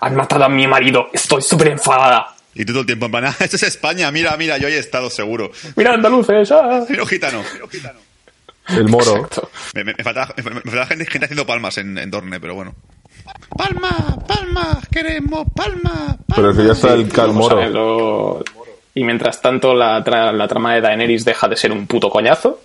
[0.00, 2.34] Han matado a mi marido, estoy súper enfadada.
[2.54, 4.78] Y tú todo el tiempo en plan, ah, esto es España, mira, mira, yo he
[4.78, 5.52] estado seguro.
[5.76, 6.84] Mira, andaluces, ah.
[6.88, 7.44] Mira, gitano.
[8.68, 9.28] El moro.
[9.74, 12.54] Me, me, me faltaba, me, me faltaba gente, gente haciendo palmas en, en Dorne, pero
[12.54, 12.74] bueno.
[13.56, 16.34] Palma, palma, queremos palma, palma.
[16.36, 18.42] Pero que ya está el calmoro.
[18.94, 22.60] Y mientras tanto, la, tra- la trama de Daenerys deja de ser un puto coñazo.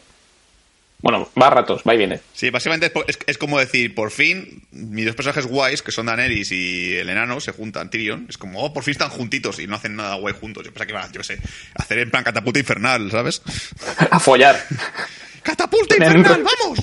[1.01, 2.19] Bueno, va a ratos, va y viene.
[2.33, 5.91] Sí, básicamente es, po- es- es como decir, por fin, mis dos personajes guays, que
[5.91, 8.25] son Daenerys y el enano, se juntan, Tyrion.
[8.27, 10.63] Es como, oh, por fin están juntitos y no hacen nada guay juntos.
[10.65, 11.37] Yo pensaba que iban, a, yo sé,
[11.75, 13.41] a hacer en plan catapulta infernal, ¿sabes?
[14.09, 14.59] A follar.
[15.43, 16.79] ¡Catapulta infernal, vamos!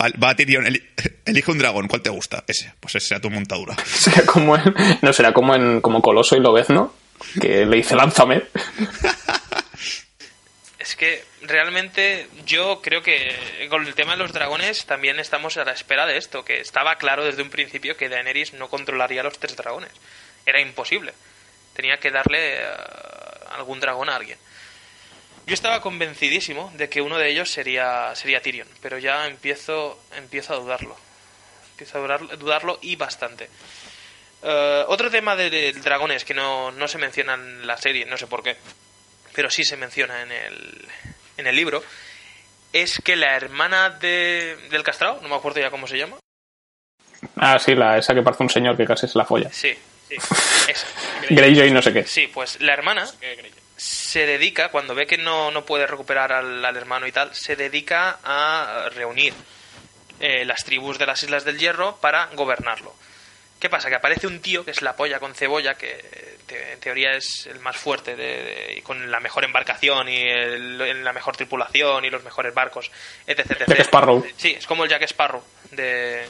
[0.00, 0.82] Va, va Tyrion, el,
[1.24, 2.44] Elige un dragón, ¿cuál te gusta?
[2.46, 3.76] Ese, pues ese sea tu montadura.
[3.84, 6.94] Será como en, no será como en como Coloso y Lobezno,
[7.40, 8.44] que le dice lánzame.
[10.78, 13.36] Es que realmente yo creo que
[13.68, 16.96] con el tema de los dragones también estamos a la espera de esto, que estaba
[16.96, 19.92] claro desde un principio que Daenerys no controlaría los tres dragones.
[20.46, 21.12] Era imposible.
[21.74, 22.64] Tenía que darle eh,
[23.52, 24.38] algún dragón a alguien.
[25.50, 30.54] Yo estaba convencidísimo de que uno de ellos sería, sería Tyrion, pero ya empiezo, empiezo
[30.54, 30.96] a dudarlo.
[31.72, 33.50] Empiezo a dudar- dudarlo y bastante.
[34.44, 38.16] Eh, otro tema de, de dragones que no, no se menciona en la serie, no
[38.16, 38.56] sé por qué,
[39.34, 40.88] pero sí se menciona en el,
[41.36, 41.82] en el libro,
[42.72, 46.16] es que la hermana de, del castrado, no me acuerdo ya cómo se llama,
[47.34, 49.50] Ah, sí, la, esa que parece un señor que casi se la folla.
[49.52, 49.76] sí,
[50.08, 50.14] sí,
[50.68, 50.86] esa.
[51.28, 52.06] Greyjoy no sé qué.
[52.06, 53.04] Sí, pues la hermana
[53.82, 57.56] se dedica, cuando ve que no, no puede recuperar al, al hermano y tal, se
[57.56, 59.32] dedica a reunir
[60.20, 62.94] eh, las tribus de las Islas del Hierro para gobernarlo.
[63.58, 63.88] ¿Qué pasa?
[63.88, 67.46] Que aparece un tío que es la polla con cebolla, que te- en teoría es
[67.46, 72.04] el más fuerte de- de- y con la mejor embarcación y el- la mejor tripulación
[72.04, 72.90] y los mejores barcos,
[73.26, 73.50] etc.
[73.50, 73.68] etc.
[73.68, 74.26] Jack Sparrow.
[74.36, 76.26] Sí, es como el Jack Sparrow de,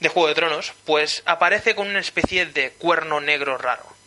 [0.00, 3.97] de Juego de Tronos, pues aparece con una especie de cuerno negro raro.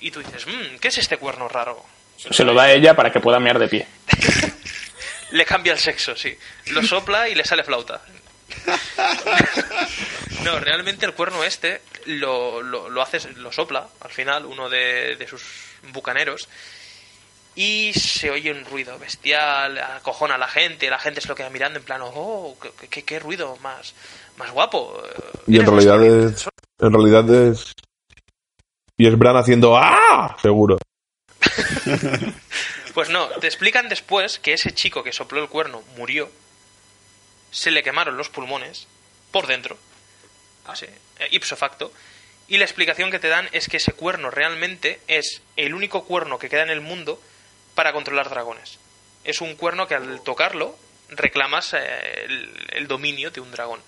[0.00, 1.84] Y tú dices, "Mm, ¿qué es este cuerno raro?
[2.16, 3.86] Se lo da a ella para que pueda mear de pie.
[5.30, 6.36] Le cambia el sexo, sí.
[6.66, 8.00] Lo sopla y le sale flauta.
[10.44, 15.16] No, realmente el cuerno este lo, lo, lo hace, lo sopla al final uno de,
[15.16, 15.42] de sus
[15.92, 16.48] bucaneros
[17.54, 21.50] y se oye un ruido bestial, acojona a la gente, la gente se lo queda
[21.50, 23.94] mirando en plan, oh, qué, qué- qué ruido más,
[24.36, 25.02] más guapo.
[25.48, 26.48] Y en realidad es.
[26.78, 27.72] En realidad es.
[28.98, 30.36] Y es Bran haciendo ¡Ah!
[30.42, 30.78] Seguro.
[32.94, 36.28] Pues no, te explican después que ese chico que sopló el cuerno murió,
[37.52, 38.88] se le quemaron los pulmones
[39.30, 39.78] por dentro,
[40.66, 40.86] así,
[41.20, 41.92] eh, ipso facto,
[42.48, 46.40] y la explicación que te dan es que ese cuerno realmente es el único cuerno
[46.40, 47.22] que queda en el mundo
[47.76, 48.80] para controlar dragones.
[49.22, 50.76] Es un cuerno que al tocarlo
[51.08, 53.80] reclamas eh, el, el dominio de un dragón.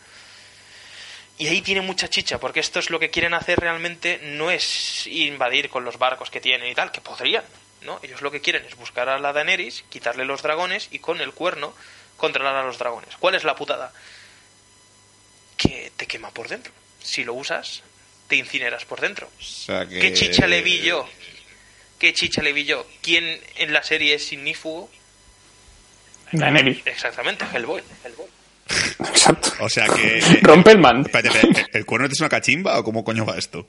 [1.41, 5.07] Y ahí tiene mucha chicha, porque esto es lo que quieren hacer realmente, no es
[5.07, 7.45] invadir con los barcos que tienen y tal, que podrían,
[7.81, 7.99] ¿no?
[8.03, 11.33] Ellos lo que quieren es buscar a la Daenerys, quitarle los dragones y con el
[11.33, 11.75] cuerno
[12.19, 13.17] controlar a los dragones.
[13.19, 13.91] ¿Cuál es la putada?
[15.57, 16.75] Que te quema por dentro.
[17.03, 17.85] Si lo usas,
[18.29, 19.31] te incineras por dentro.
[19.41, 19.99] O sea que...
[19.99, 21.09] ¿Qué chicha le vi yo?
[21.99, 22.87] ¿Qué chicha le vi yo?
[23.01, 24.91] ¿Quién en la serie es signífugo?
[26.33, 26.83] Daenerys.
[26.85, 27.83] Exactamente, Hellboy.
[29.01, 29.51] Exacto.
[29.61, 30.19] O sea que...
[30.19, 31.01] eh, Rompe el man.
[31.03, 33.67] espérate, espérate, ¿el cuerno es una cachimba o cómo coño va esto?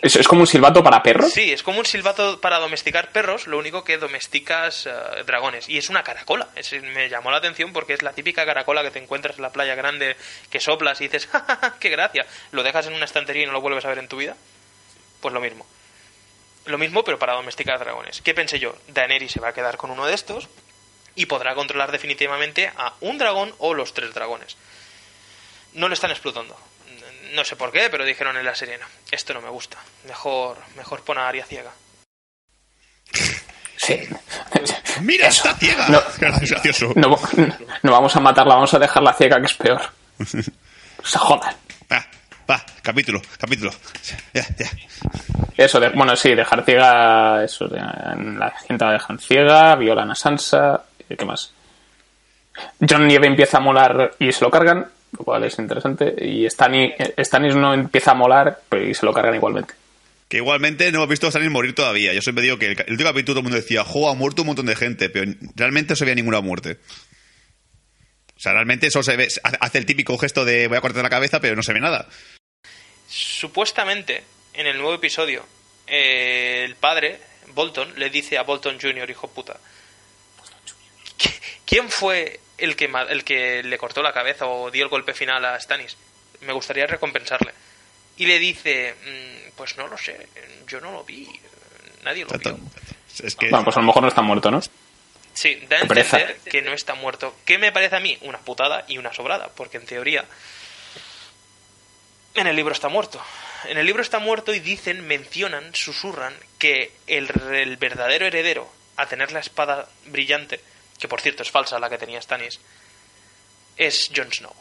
[0.00, 1.30] Es, es como un silbato para perros.
[1.32, 4.90] Sí, es como un silbato para domesticar perros, lo único que domesticas eh,
[5.26, 5.68] dragones.
[5.68, 6.48] Y es una caracola.
[6.56, 9.52] Es- me llamó la atención porque es la típica caracola que te encuentras en la
[9.52, 10.16] playa grande,
[10.50, 12.24] que soplas y dices, ¡Ja, ja, ja, qué gracia!
[12.52, 14.36] Lo dejas en una estantería y no lo vuelves a ver en tu vida.
[15.20, 15.66] Pues lo mismo.
[16.66, 18.22] Lo mismo, pero para domesticar dragones.
[18.22, 18.74] ¿Qué pensé yo?
[18.88, 20.48] Daenerys se va a quedar con uno de estos
[21.16, 24.56] y podrá controlar definitivamente a un dragón o los tres dragones.
[25.74, 26.56] No lo están explotando.
[27.32, 29.76] No sé por qué, pero dijeron en la serie, no, esto no me gusta.
[30.06, 31.72] Mejor, mejor pon a Aria ciega.
[33.76, 34.00] Sí.
[35.00, 35.88] ¡Mira, está ciega!
[35.88, 35.98] No.
[35.98, 36.92] Es gracioso.
[36.96, 37.18] No,
[37.82, 39.82] no vamos a matarla, vamos a dejarla ciega, que es peor.
[41.04, 41.54] Se jodan.
[41.90, 42.06] Ah,
[42.48, 43.72] va, capítulo, capítulo.
[44.32, 44.70] Ya, ya.
[45.56, 47.44] Eso, de, bueno, sí, dejar ciega.
[47.44, 50.84] Eso, de- en la gente la dejan ciega, violan a Sansa.
[51.08, 51.52] ¿Y ¿Qué más?
[52.88, 54.86] John Nieve empieza a molar y se lo cargan,
[55.18, 56.14] lo cual es interesante.
[56.24, 59.74] Y Stannis, Stannis no empieza a molar pero y se lo cargan igualmente.
[60.28, 62.12] Que igualmente no hemos visto a Stannis morir todavía.
[62.12, 64.42] Yo siempre digo que el, el último capítulo todo el mundo decía, jo, ha muerto
[64.42, 66.78] un montón de gente, pero realmente no se veía ninguna muerte.
[68.36, 69.28] O sea, realmente eso se ve,
[69.60, 72.08] hace el típico gesto de voy a cortar la cabeza, pero no se ve nada.
[73.08, 74.22] Supuestamente,
[74.54, 75.44] en el nuevo episodio,
[75.86, 77.18] eh, el padre,
[77.54, 79.58] Bolton, le dice a Bolton Jr., hijo puta, "¿Qui-
[81.66, 85.44] ¿quién fue el que, el que le cortó la cabeza o dio el golpe final
[85.44, 85.96] a Stannis?
[86.40, 87.52] Me gustaría recompensarle.
[88.16, 90.28] Y le dice, "Mm, pues no lo sé,
[90.68, 91.28] yo no lo vi,
[92.02, 92.58] nadie lo vio.
[93.22, 94.60] Es que Bueno, pues a lo mejor no está muerto, ¿no?
[95.32, 97.34] Sí, da a entender que no está muerto.
[97.44, 98.16] ¿Qué me parece a mí?
[98.22, 100.24] Una putada y una sobrada, porque en teoría
[102.34, 103.22] en el libro está muerto.
[103.64, 109.06] En el libro está muerto y dicen, mencionan, susurran que el, el verdadero heredero a
[109.06, 110.60] tener la espada brillante,
[111.04, 112.58] que por cierto es falsa la que tenía Stannis,
[113.76, 114.54] es Jon Snow.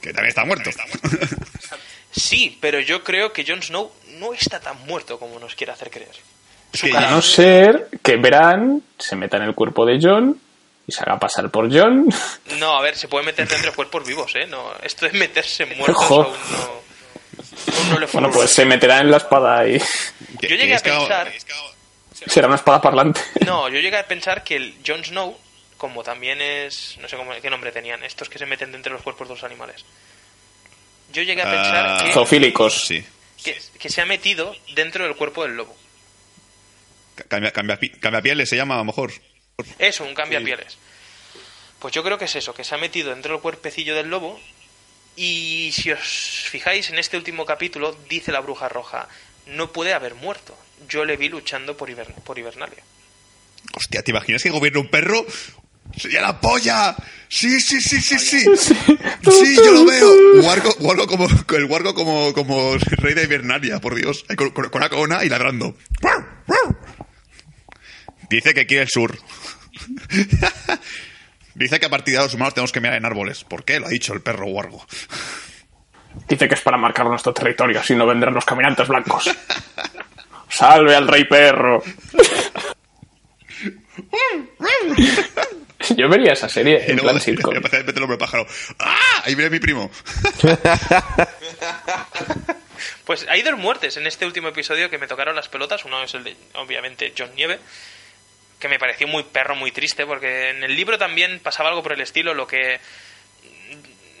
[0.00, 0.70] que también está muerto.
[2.18, 5.90] Sí, pero yo creo que Jon Snow no está tan muerto como nos quiere hacer
[5.90, 6.14] creer.
[6.72, 10.40] Es Su A no ser que Bran se meta en el cuerpo de John
[10.86, 12.08] y se haga pasar por John.
[12.58, 14.46] No, a ver, se puede meter dentro de cuerpos vivos, ¿eh?
[14.46, 19.10] No, esto de meterse muertos aún no, aún no le Bueno, pues se meterá en
[19.10, 21.30] la espada y Yo llegué a es que- pensar-
[22.26, 23.20] será una espada parlante.
[23.44, 25.38] No, yo llegué a pensar que el Jon Snow,
[25.76, 26.96] como también es...
[27.00, 29.34] No sé cómo, qué nombre tenían, estos que se meten dentro de los cuerpos de
[29.34, 29.84] los animales.
[31.12, 32.86] Yo llegué a pensar Ah, que, Zoofílicos.
[32.86, 33.04] Sí.
[33.42, 35.76] que, que se ha metido dentro del cuerpo del lobo.
[37.28, 39.12] Cambia, cambia, cambia pieles se llama a lo mejor.
[39.78, 40.76] Eso, un cambia pieles.
[41.78, 44.38] Pues yo creo que es eso, que se ha metido dentro del cuerpecillo del lobo.
[45.14, 46.00] Y si os
[46.50, 49.08] fijáis, en este último capítulo dice la bruja roja,
[49.46, 50.54] no puede haber muerto.
[50.88, 52.82] Yo le vi luchando por, Hiber- por Hibernalia.
[53.74, 55.24] Hostia, ¿te imaginas que gobierna un perro?
[55.96, 56.94] ¡Sería la polla!
[57.28, 58.40] ¡Sí, sí, sí, sí, sí!
[58.56, 60.42] ¡Sí, yo lo veo!
[60.42, 61.26] Wargo, Wargo como,
[61.56, 64.24] el Wargo como, como rey de Hibernalia, por Dios.
[64.36, 65.76] Con, con, con una corona y ladrando.
[68.28, 69.16] Dice que quiere el sur.
[71.54, 73.44] Dice que a partir de los humanos tenemos que mirar en árboles.
[73.44, 73.80] ¿Por qué?
[73.80, 74.84] Lo ha dicho el perro Wargo.
[76.28, 79.30] Dice que es para marcar nuestro territorio, así no vendrán los caminantes blancos.
[80.48, 81.82] ¡Salve al rey perro!
[85.96, 87.54] Yo vería esa serie Y en plan sitcom.
[87.72, 88.46] el hombre pájaro.
[88.78, 89.22] ¡Ah!
[89.24, 89.90] Ahí viene mi primo.
[93.04, 95.84] Pues hay dos muertes en este último episodio que me tocaron las pelotas.
[95.84, 97.60] Uno es el de, obviamente, John Nieve,
[98.58, 101.92] que me pareció muy perro, muy triste, porque en el libro también pasaba algo por
[101.92, 102.80] el estilo, lo que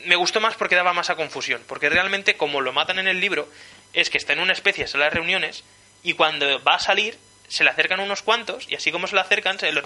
[0.04, 1.60] me gustó más porque daba más a confusión.
[1.66, 3.48] Porque realmente, como lo matan en el libro,
[3.92, 5.64] es que está en una especie de sala de reuniones
[6.10, 7.16] y cuando va a salir
[7.48, 9.82] se le acercan unos cuantos y así como se le acercan, se- lo,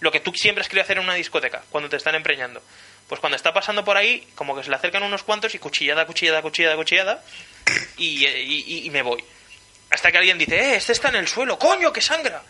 [0.00, 2.62] lo que tú siempre has querido hacer en una discoteca, cuando te están empreñando.
[3.08, 6.06] Pues cuando está pasando por ahí, como que se le acercan unos cuantos y cuchillada,
[6.06, 7.22] cuchillada, cuchillada, cuchillada,
[7.98, 9.22] y, y- y- y me voy.
[9.90, 12.42] Hasta que alguien dice, eh, este está en el suelo, coño, que sangra.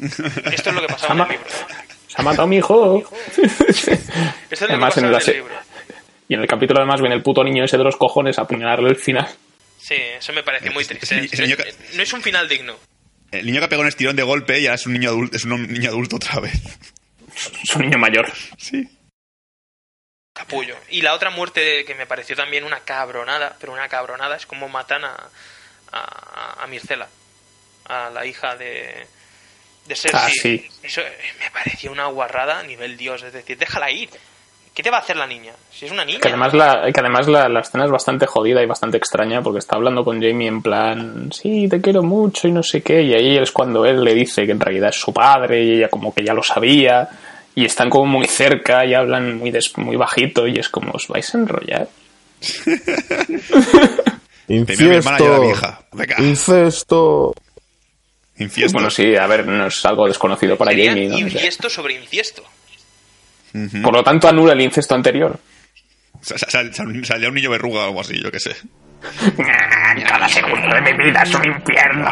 [0.00, 1.46] Esto es lo que pasaba en el libro.
[2.06, 3.02] Se ha matado mi hijo.
[3.36, 5.54] Esto es lo que Además, pasaba en el libro.
[6.28, 8.90] Y en el capítulo además viene el puto niño ese de los cojones a apuñalarle
[8.90, 9.28] el final.
[9.80, 11.28] Sí, eso me parece muy triste.
[11.94, 12.78] No es un final digno.
[13.30, 15.44] El niño que pegó un estirón de golpe y ahora es un niño adulto, es
[15.44, 16.52] un niño adulto otra vez.
[17.62, 18.30] Es un niño mayor.
[18.58, 18.86] Sí.
[20.34, 20.76] Capullo.
[20.90, 24.68] Y la otra muerte que me pareció también una cabronada, pero una cabronada, es como
[24.68, 25.30] matan a,
[25.92, 27.08] a, a Mircela,
[27.84, 29.06] a la hija de,
[29.86, 30.20] de Cersei.
[30.20, 30.68] Ah, sí.
[30.82, 34.10] Eso eh, me pareció una guarrada a nivel dios, es decir, déjala ir.
[34.74, 35.52] ¿Qué te va a hacer la niña?
[35.72, 36.20] Si es una niña.
[36.20, 39.58] Que además, la, que además la, la escena es bastante jodida y bastante extraña porque
[39.58, 43.02] está hablando con Jamie en plan, sí, te quiero mucho y no sé qué.
[43.02, 45.88] Y ahí es cuando él le dice que en realidad es su padre y ella
[45.88, 47.08] como que ya lo sabía.
[47.54, 51.08] Y están como muy cerca y hablan muy, des- muy bajito y es como, ¿os
[51.08, 51.88] vais a enrollar?
[54.48, 55.40] Incesto.
[55.42, 55.80] vieja.
[55.92, 56.16] Venga.
[56.18, 57.34] Incesto.
[58.38, 58.72] Infiesto.
[58.72, 61.08] Bueno, sí, a ver, no es algo desconocido para Sería Jamie.
[61.08, 61.16] ¿no?
[61.16, 61.68] O sea, inciesto
[63.82, 65.38] Por lo tanto, anula el incesto anterior.
[66.20, 68.54] Sa- sa- sal- sal- Salía un niño verruga o algo así, yo qué sé.
[70.06, 72.10] Cada segundo de mi vida es un infierno.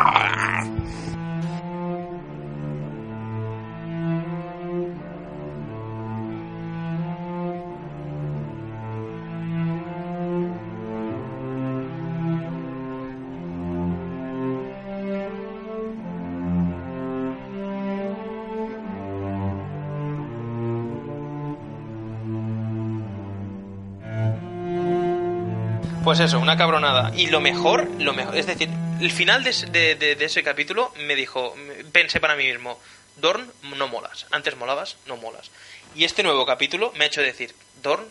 [26.09, 27.13] Pues eso, una cabronada.
[27.15, 30.43] Y lo mejor, lo mejor, es decir, el final de, ese- de- de- de ese
[30.43, 31.55] capítulo me dijo,
[31.93, 32.81] pensé para mí mismo,
[33.17, 34.25] Dorn, no molas.
[34.31, 35.51] Antes molabas, no molas.
[35.95, 38.07] Y este nuevo capítulo me ha hecho decir, Dorn,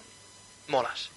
[0.68, 1.10] molas.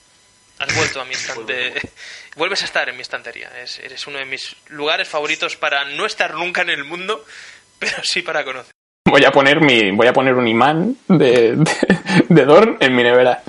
[0.58, 1.74] Has vuelto a mi estante.
[2.36, 3.50] Vuelves a estar en mi estantería.
[3.62, 7.22] Es- eres uno de mis lugares favoritos para no estar nunca en el mundo,
[7.78, 8.72] pero sí para conocer.
[9.06, 13.02] Voy a poner mi, voy a poner un imán de, de, de Dorn en mi
[13.02, 13.42] nevera.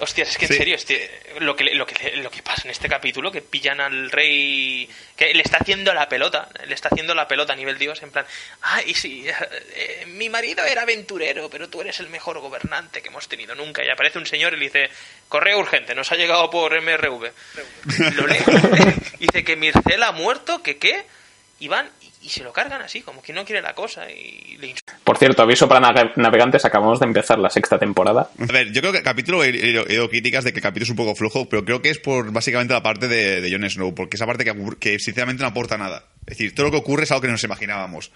[0.00, 0.58] Hostia, es que en Sí.
[0.58, 4.10] serio, este, lo, que, lo, que, lo que pasa en este capítulo, que pillan al
[4.10, 8.00] rey, que le está haciendo la pelota, le está haciendo la pelota a nivel dios,
[8.02, 8.24] en plan,
[8.62, 9.26] ay, sí,
[9.74, 13.84] eh, mi marido era aventurero, pero tú eres el mejor gobernante que hemos tenido nunca.
[13.84, 14.88] Y aparece un señor y le dice,
[15.28, 17.30] correo urgente, nos ha llegado por MRV.
[18.14, 18.36] Lo lee,
[19.18, 21.04] y dice que Mircela ha muerto, que qué,
[21.60, 21.90] y van
[22.22, 25.42] y, se lo cargan así, como que no quiere la cosa, y le Por cierto,
[25.42, 28.30] aviso para nave- navegantes, acabamos de empezar la sexta temporada.
[28.38, 30.62] A ver, yo creo que el capítulo he, he- he oído críticas de que el
[30.62, 33.50] capítulo es un poco flojo, pero creo que es por básicamente la parte de, de
[33.50, 36.04] Jon Snow, porque esa parte que, que sinceramente no aporta nada.
[36.26, 38.10] Es decir, todo lo que ocurre es algo que no nos imaginábamos.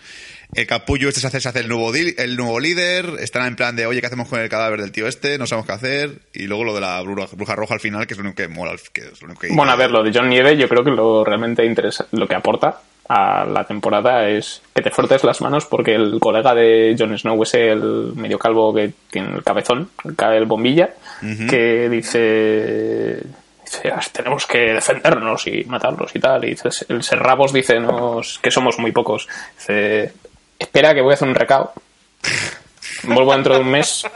[0.54, 3.56] El capullo este se hace, se hace el, nuevo di- el nuevo líder, están en
[3.56, 5.38] plan de, oye, ¿qué hacemos con el cadáver del tío este?
[5.38, 6.10] No sabemos qué hacer.
[6.34, 8.48] Y luego lo de la bruja, bruja roja al final, que es lo único que
[8.48, 8.72] mola.
[8.92, 10.90] Que es lo único que Bueno, a ver, lo de John Nieve, yo creo que
[10.90, 15.66] lo realmente interesa, lo que aporta a la temporada es que te frotes las manos
[15.66, 20.46] porque el colega de Jon Snow, ese el medio calvo que tiene el cabezón, el
[20.46, 20.90] bombilla,
[21.48, 23.22] que dice,
[23.64, 26.44] dice, "Ah, tenemos que defendernos y matarlos y tal.
[26.44, 29.28] Y dice, el Serrabos dice nos, que somos muy pocos.
[29.58, 30.12] Dice,
[30.58, 31.72] espera que voy a hacer un recao.
[33.04, 34.06] Vuelvo dentro de un mes.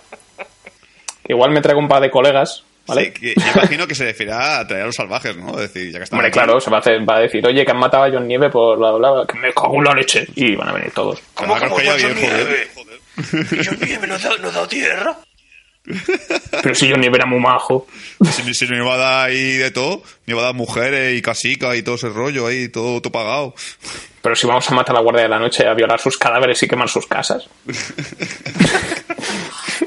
[1.29, 3.05] Igual me traigo un par de colegas, ¿vale?
[3.07, 5.51] Sí, que- yo imagino que se referirá a traer a los salvajes, ¿no?
[5.61, 6.35] Es decir, ya que están Hombre, aquí.
[6.39, 8.49] claro, se va a, hacer- va a decir, oye, que han matado a John Nieve
[8.51, 10.27] por bla, bla, bla, que me cago en la leche.
[10.35, 11.21] Y van a venir todos.
[11.35, 12.69] ¿Cómo, cómo, John Nieve?
[13.53, 15.17] ¿Y John Nieve no ha dado, no ha dado tierra?
[16.63, 17.87] Pero si John Nieve era muy majo.
[18.33, 21.23] Si, si me va a dar ahí de todo, me va a dar mujeres y
[21.23, 23.55] casicas y todo ese rollo ahí, todo, todo pagado.
[24.21, 26.61] Pero si vamos a matar a la Guardia de la Noche, a violar sus cadáveres
[26.61, 27.49] y quemar sus casas.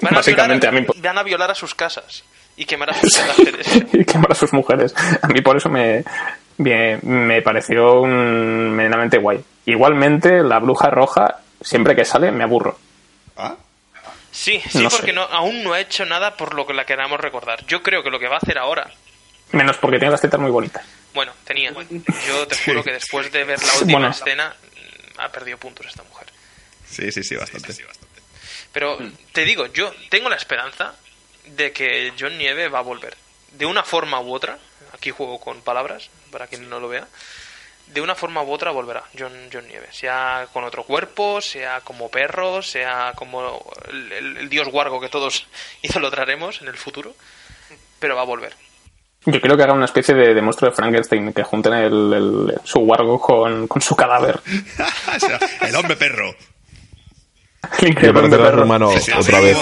[0.01, 2.23] Van a, Básicamente, violar, a mí van a violar a sus casas
[2.59, 3.67] y quemar a sus cadáveres.
[3.93, 4.93] y quemar a sus mujeres.
[5.21, 6.03] A mí por eso me,
[6.57, 9.39] me, me pareció mm, medianamente guay.
[9.65, 12.77] Igualmente, la bruja roja, siempre que sale, me aburro.
[13.37, 13.55] ¿Ah?
[14.31, 17.19] Sí, sí, No porque no, aún no ha hecho nada por lo que la queramos
[17.19, 17.65] recordar.
[17.65, 18.91] Yo creo que lo que va a hacer ahora
[19.51, 20.85] Menos porque tiene las tetas muy bonitas.
[21.13, 21.71] Bueno, tenía.
[21.71, 24.09] Yo te juro que después de ver la última Bueno.
[24.09, 26.27] escena mm, ha perdido puntos esta mujer.
[26.87, 27.73] Sí, sí, sí, bastante.
[28.71, 28.97] Pero
[29.31, 30.93] te digo, yo tengo la esperanza
[31.55, 33.15] de que John Nieve va a volver.
[33.51, 34.57] De una forma u otra,
[34.93, 37.07] aquí juego con palabras, para quien no lo vea,
[37.87, 39.87] de una forma u otra volverá John, John Nieve.
[39.91, 45.09] Sea con otro cuerpo, sea como perro, sea como el, el- el dios guargo que
[45.09, 45.47] todos
[45.81, 47.15] idolatraremos en el futuro,
[47.99, 48.53] pero va a volver.
[49.25, 52.55] Yo creo que haga una especie de, de monstruo de Frankenstein, que junten el, el-
[52.63, 54.39] su wargo con, con su cadáver.
[55.15, 56.33] O sea, el hombre perro.
[57.81, 58.63] El increíble parece perro.
[58.63, 59.57] humano otra vez.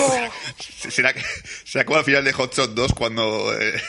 [0.59, 1.23] ¿Será, que-
[1.65, 3.81] será como al final de Hot Shot 2 cuando, eh,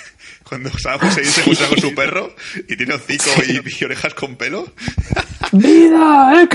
[0.43, 2.35] cuando Sam Hussein se fusiona con su perro
[2.69, 4.73] y tiene hocico y, y orejas con pelo?
[5.53, 6.43] ¡Vida!
[6.43, 6.49] eh,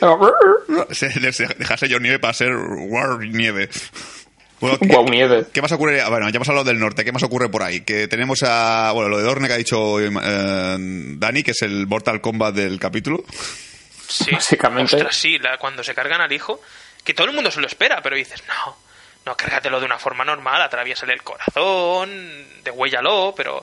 [0.94, 3.68] Se, se dejase John Nieve para ser War Nieve.
[4.60, 5.46] Bueno, ¿qué, Guau, nieve.
[5.54, 6.04] qué más ocurre?
[6.08, 7.02] Bueno, ya hemos hablado del norte.
[7.04, 7.80] ¿Qué más ocurre por ahí?
[7.80, 8.92] Que tenemos a.
[8.92, 10.10] Bueno, lo de Dorne que ha dicho eh,
[10.78, 13.24] Dani, que es el Mortal Kombat del capítulo.
[14.06, 14.96] Sí, Básicamente.
[14.96, 16.60] Ostras, sí, la- cuando se cargan al hijo,
[17.04, 18.76] que todo el mundo se lo espera, pero dices, no,
[19.26, 22.10] no, cárgatelo de una forma normal, atraviésale el corazón,
[22.64, 23.62] degüéllalo, pero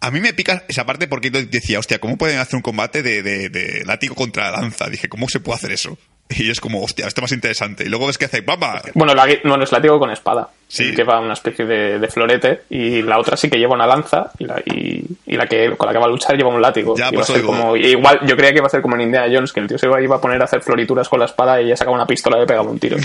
[0.00, 3.02] A mí me pica esa parte porque yo decía, hostia, ¿cómo pueden hacer un combate
[3.02, 4.88] de, de, de látigo contra lanza?
[4.88, 5.98] Dije, ¿cómo se puede hacer eso?
[6.38, 7.84] Y es como, hostia, esto es más interesante.
[7.84, 8.82] Y luego ves que hace, ¡papa!
[8.94, 10.48] Bueno, la, no, no es látigo con espada.
[10.68, 10.92] Sí.
[10.96, 14.44] Lleva una especie de, de florete y la otra sí que lleva una lanza y
[14.44, 16.96] la, y, y la que con la que va a luchar lleva un látigo.
[16.96, 17.52] Ya, Y va pues a ser digo.
[17.52, 19.78] como, igual, yo creía que iba a ser como en Indiana Jones, que el tío
[19.78, 22.06] se iba, iba a poner a hacer florituras con la espada y ella sacaba una
[22.06, 22.96] pistola y le pegaba un tiro.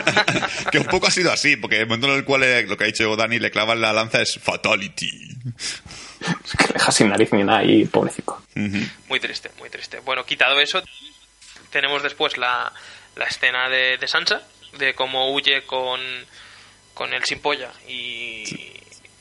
[0.72, 2.84] que un poco ha sido así, porque el momento en el cual eh, lo que
[2.84, 5.10] ha dicho Dani le clavan la lanza es fatality.
[6.42, 8.40] Es que le deja sin nariz ni nada y pobrecito.
[9.10, 9.98] muy triste, muy triste.
[10.06, 10.82] Bueno, quitado eso,
[11.74, 12.72] tenemos después la,
[13.16, 14.40] la escena de, de Sansa,
[14.78, 16.00] de cómo huye con,
[16.94, 18.72] con el sin polla y,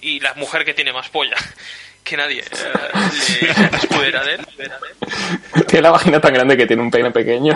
[0.01, 1.35] y la mujer que tiene más polla
[2.03, 4.45] que nadie eh, le escudera de él.
[5.67, 7.53] Tiene la vagina tan grande que tiene un peine pequeño.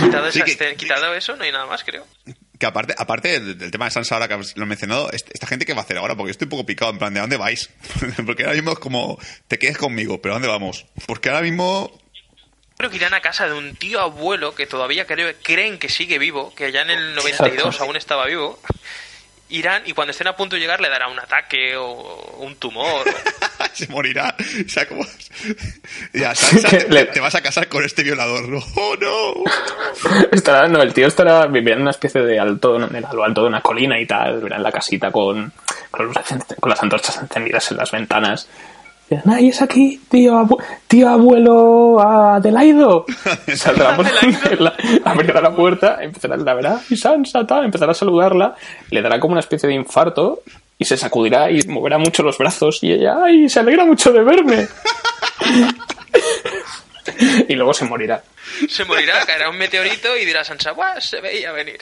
[0.00, 2.06] Quitado, Sí, esa que- escena- quitado eso, no hay nada más, creo.
[2.58, 5.66] Que aparte, aparte del, tema de Sansa ahora que lo he mencionado, est- esta gente
[5.66, 7.70] qué va a hacer ahora, porque estoy un poco picado, en plan, ¿de dónde vais?
[8.26, 10.86] porque ahora mismo es como, te quedes conmigo, pero ¿a dónde vamos?
[11.06, 11.90] Porque ahora mismo
[12.78, 16.18] Creo que irán a casa de un tío abuelo que todavía creo- creen que sigue
[16.18, 18.60] vivo, que ya en el 92 aún estaba vivo.
[19.48, 23.04] Irán y cuando estén a punto de llegar le dará un ataque o un tumor.
[23.72, 24.34] se morirá.
[24.66, 25.04] O sea, como...
[26.12, 28.48] Ya, Sansa, te, Le- te vas a casar con este violador.
[28.48, 28.58] ¿no?
[28.76, 30.20] ¡Oh, no!
[30.32, 33.48] Estará, no, el tío estará, vivirá en una especie de alto, en lo alto de
[33.48, 35.52] una colina y tal, vivirá en la casita con,
[35.90, 38.48] con, encen- con las antorchas encendidas en las ventanas.
[39.08, 43.06] Dirán, ¡ay, es aquí, tío, abu- tío abuelo Adelaido!
[43.54, 48.56] Saldrá por la, abrirá la puerta, empezará, la verá, y Sansa, tal, empezará a saludarla,
[48.90, 50.42] le dará como una especie de infarto
[50.78, 54.22] y se sacudirá y moverá mucho los brazos y ella, ¡ay, se alegra mucho de
[54.24, 54.66] verme!
[57.48, 58.22] y luego se morirá.
[58.68, 61.00] Se morirá, caerá un meteorito y dirá Sansa, ¡guau!
[61.00, 61.78] Se veía venir.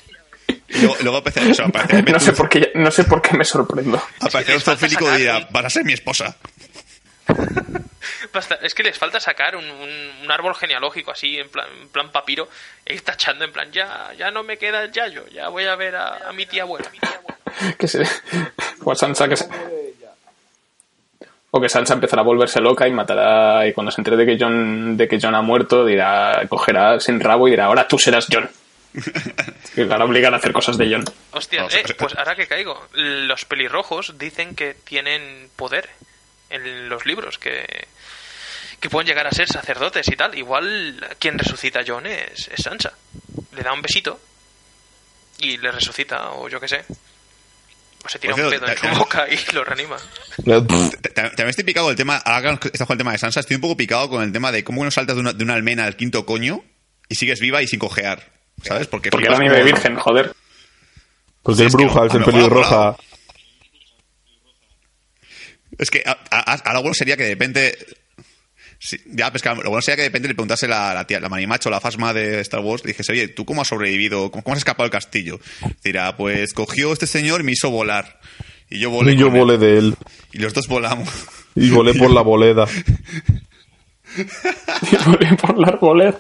[0.69, 3.37] Y luego, luego aparece, o sea, aparece No sé por qué, no sé por qué
[3.37, 4.01] me sorprendo.
[4.21, 6.37] Aparece un zoofílico y dirá, vas a ser mi esposa.
[8.33, 11.89] Basta- es que les falta sacar un, un- un árbol genealógico así, en plan, en
[11.89, 12.49] plan papiro,
[12.85, 15.77] e ir tachando en plan, ya, ya no me queda el yayo, ya voy a
[15.77, 16.91] ver a, a mi tía abuela.
[17.79, 18.03] Que se,
[18.83, 19.49] o a Sansa que se-
[21.53, 24.37] o que Sansa empezará a volverse loca y matará y cuando se entere de que
[24.39, 28.27] John de que John ha muerto dirá cogerá sin rabo y dirá ahora tú serás
[28.31, 28.51] John
[29.77, 33.45] y la obligan a hacer cosas de John Hostia, eh, pues ahora que caigo, los
[33.45, 35.89] pelirrojos dicen que tienen poder
[36.51, 37.87] en los libros, que,
[38.81, 40.37] que pueden llegar a ser sacerdotes y tal.
[40.37, 42.93] Igual quien resucita a John es, es Sansa.
[43.53, 44.21] Le da un besito
[45.39, 46.85] y le resucita, o yo qué sé.
[48.05, 49.97] O se tira un pedo en su boca y lo reanima.
[50.45, 53.55] También estoy picado con el tema, ahora que está con el tema de Sansa, estoy
[53.57, 55.85] un poco picado con el tema de cómo no saltas de una, de una almena
[55.87, 56.63] al quinto coño
[57.09, 58.31] y sigues viva y sin cojear.
[58.63, 58.87] ¿Sabes?
[58.87, 60.35] Porque, Porque era como- virgen, joder.
[61.43, 62.97] Porque Sí, es bruja, es no, pelirroja.
[65.79, 67.77] Es que a, a- a- a lo bueno sería que de repente.
[68.79, 71.21] sí, ya, pues que lo bueno sería que de repente le preguntase la, la tía,
[71.21, 74.31] la manimacho, la fasma de Star Wars, le dijese, oye, ¿tú cómo has sobrevivido?
[74.31, 75.41] ¿Cómo, cómo has escapado del castillo?
[75.83, 78.21] Dirá, pues cogió este señor y me hizo volar.
[78.71, 79.13] Y yo volé.
[79.13, 79.33] Y yo él.
[79.33, 79.95] volé de él.
[80.33, 81.09] Y los dos volamos.
[81.55, 82.67] Y volé por la boleda.
[84.17, 86.19] Y volé por la arboleda.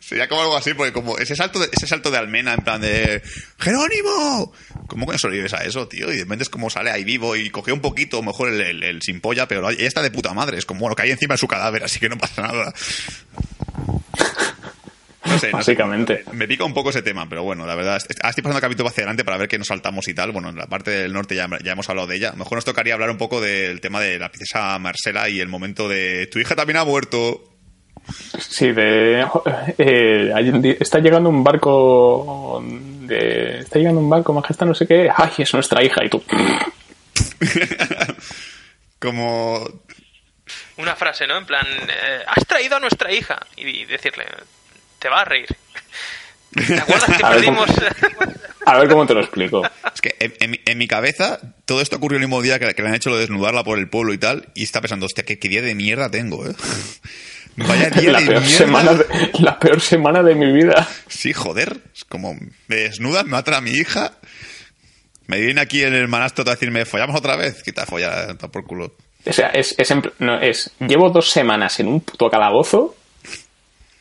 [0.00, 2.80] Sería como algo así, porque como ese salto de, ese salto de almena en plan
[2.80, 3.22] de
[3.58, 4.52] ¡Jerónimo!
[4.86, 6.10] ¿Cómo que no sobrevives a eso, tío?
[6.12, 8.82] Y de repente es como sale ahí vivo y cogió un poquito, mejor el, el,
[8.82, 10.58] el sin polla, pero ella está de puta madre.
[10.58, 12.72] Es como, bueno, cae encima de su cadáver, así que no pasa nada.
[15.28, 15.52] No sé, no sé.
[15.52, 16.24] Básicamente.
[16.32, 19.24] Me pica un poco ese tema, pero bueno, la verdad, estoy pasando capítulo hacia adelante
[19.24, 20.32] para ver qué nos saltamos y tal.
[20.32, 22.32] Bueno, en la parte del norte ya, ya hemos hablado de ella.
[22.32, 25.88] Mejor nos tocaría hablar un poco del tema de la princesa Marcela y el momento
[25.88, 27.44] de tu hija también ha muerto.
[28.38, 29.26] Sí, de,
[29.76, 32.64] eh, está llegando un barco
[33.02, 36.22] de, está llegando un barco majestad no sé qué, ay, es nuestra hija y tú.
[38.98, 39.68] Como
[40.78, 41.36] Una frase, ¿no?
[41.36, 43.38] En plan, eh, has traído a nuestra hija.
[43.56, 44.24] Y decirle,
[44.98, 45.46] te va a reír.
[46.66, 47.64] ¿Te acuerdas que A ver, ¿cómo?
[47.66, 47.88] perdimos?
[48.66, 49.62] A ver cómo te lo explico.
[49.94, 52.74] Es que en, en mi- en mi cabeza todo esto ocurrió el mismo día que,
[52.74, 55.06] que le han hecho lo de desnudarla por el pueblo y tal, y está pensando,
[55.06, 56.54] hostia, qué, qué día de mierda tengo, ¿eh?
[57.56, 58.56] Vaya día La de peor, mierda.
[58.56, 60.88] semana de, la peor semana de mi vida.
[61.08, 61.78] Sí, joder.
[61.94, 62.34] Es como,
[62.68, 64.12] me desnudan, me matan a mi hija.
[65.26, 67.62] Me viene aquí el hermanastro a decirme, ¿follamos otra vez?
[67.64, 68.94] Quita folla, está por culo.
[69.26, 72.94] O sea, es, es, en no, es, llevo dos semanas en un puto calabozo,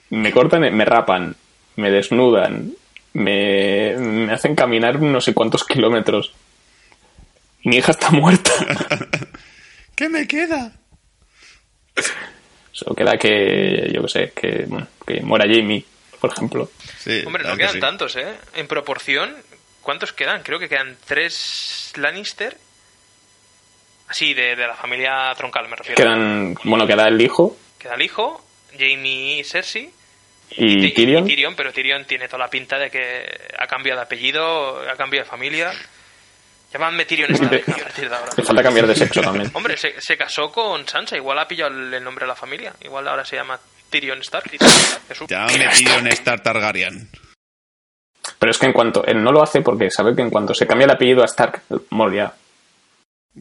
[0.10, 1.36] me cortan, me rapan,
[1.76, 2.74] me desnudan,
[3.14, 6.34] me, me hacen caminar no sé cuántos kilómetros.
[7.64, 8.51] Mi hija está muerta.
[9.95, 10.74] ¿Qué me queda?
[12.72, 15.84] Solo queda que, yo qué sé, que, bueno, que muera Jamie,
[16.22, 16.70] por ejemplo.
[16.99, 17.80] Sí, Hombre, no quedan que sí.
[17.80, 18.36] tantos, ¿eh?
[18.55, 19.36] En proporción,
[19.82, 20.43] ¿cuántos quedan?
[20.43, 22.58] Creo que quedan tres Lannister.
[24.08, 25.97] Así, de, de la familia troncal, me refiero.
[25.97, 29.89] Quedan, bueno, queda el hijo Queda el hijo, Jamie y Cersei.
[30.52, 31.26] Y Tyrion.
[31.26, 33.26] Tyrion, pero Tyrion tiene toda la pinta de que
[33.58, 35.72] ha cambiado de apellido, ha cambiado de familia.
[36.72, 38.32] Llámame Tyrion Stark a partir de ahora.
[38.36, 39.50] Le falta cambiar de sexo también.
[39.54, 42.74] Hombre, se, se casó con Sansa, igual ha pillado el, el nombre de la familia.
[42.82, 44.50] Igual ahora se llama Tyrion Stark.
[45.08, 45.28] Jesús.
[45.28, 47.10] Ya me metido en Star Targaryen.
[48.39, 50.68] Pero es que en cuanto, él no lo hace porque sabe que en cuanto se
[50.68, 52.34] cambia el apellido a Stark, morirá.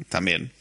[0.08, 0.52] También.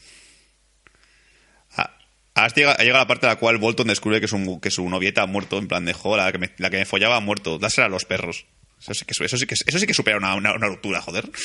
[2.36, 5.26] Ahora llega, la parte en la cual Bolton descubre que su, que su novieta ha
[5.26, 7.86] muerto, en plan de joder, la que me, la que me follaba ha muerto, dásela
[7.86, 8.46] a los perros.
[8.80, 11.28] Eso sí que, eso sí que, eso sí que supera una, una, una ruptura, joder.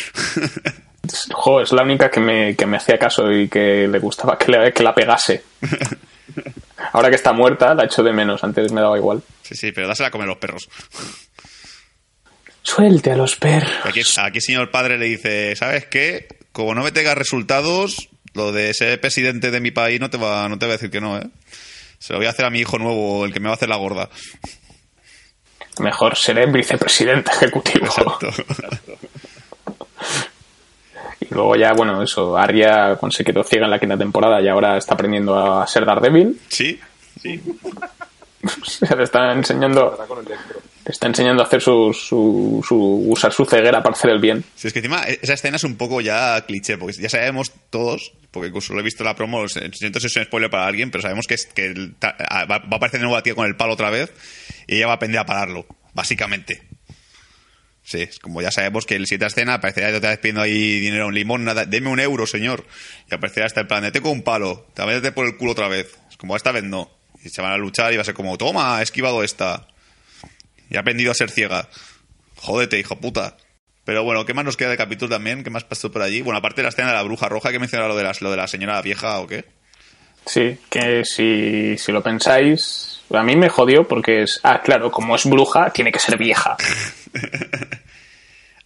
[1.33, 4.51] Jo, es la única que me, que me hacía caso y que le gustaba que,
[4.51, 5.43] le- que la pegase.
[6.93, 8.43] Ahora que está muerta, la echo de menos.
[8.43, 9.23] Antes me daba igual.
[9.41, 10.69] sí, sí, pero dásela a comer a los perros.
[12.61, 13.71] Suelte a los perros.
[13.83, 16.27] Aquí, aquí señor padre le dice, ¿sabes qué?
[16.51, 20.47] Como no me tengas resultados, lo de ser presidente de mi país no te va,
[20.49, 21.27] no te va a decir que no, ¿eh?
[21.99, 23.69] Se lo voy a hacer a mi hijo nuevo, el que me va a hacer
[23.69, 24.09] la gorda.
[25.79, 27.85] Mejor seré vicepresidente ejecutivo.
[27.85, 28.29] Exacto.
[31.19, 32.35] Y luego ya, bueno, eso.
[32.35, 36.39] Arya se quedó ciega en la quinta temporada y ahora está aprendiendo a ser Daredevil.
[36.49, 36.79] Sí,
[37.21, 37.39] sí.
[38.63, 39.97] Se le está enseñando.
[40.83, 44.43] Le está enseñando a hacer su, su, su- usar su ceguera para hacer el bien.
[44.55, 47.51] Sí, es que encima e-, esa escena es un poco ya cliché, porque ya sabemos
[47.69, 50.65] todos, porque incluso lo he visto en la promo, siento si es un spoiler para
[50.65, 52.15] alguien, pero sabemos que, es, que el va,
[52.47, 54.11] va a aparecer de nuevo la tía con el palo otra vez
[54.67, 56.63] y ella va a aprender a pararlo, básicamente.
[57.83, 61.09] Sí, es como ya sabemos que el siguiente escena aparecerá otra vez pidiendo ahí dinero
[61.09, 62.65] en limón, nada, deme un euro, señor.
[63.09, 65.95] Y aparecerá hasta el plan de tengo un palo, te por el culo otra vez.
[66.09, 66.89] Es como esta vez no.
[67.23, 69.67] Y se van a luchar y va a ser como, toma, he esquivado esta.
[70.69, 71.69] Y ha aprendido a ser ciega.
[72.37, 73.37] Jódete, hijo puta.
[73.83, 75.43] Pero bueno, ¿qué más nos queda de capítulo también?
[75.43, 76.21] ¿Qué más pasó por allí?
[76.21, 78.31] Bueno, aparte de la escena de la bruja roja, que mencionaba lo de, las, lo
[78.31, 79.45] de la señora vieja o qué?
[80.25, 85.15] Sí, que si, si lo pensáis, a mí me jodió porque es, ah, claro, como
[85.15, 86.55] es bruja, tiene que ser vieja.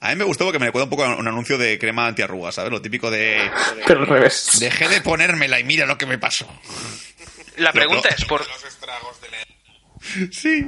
[0.01, 2.53] A mí me gustó porque me recuerda un poco a un anuncio de crema antiarrugas,
[2.53, 2.71] ¿sabes?
[2.71, 3.49] Lo típico de...
[3.87, 4.57] Pero al revés.
[4.59, 6.47] Dejé de ponérmela y mira lo que me pasó.
[7.57, 8.45] La pregunta es, ¿por
[10.31, 10.67] Sí.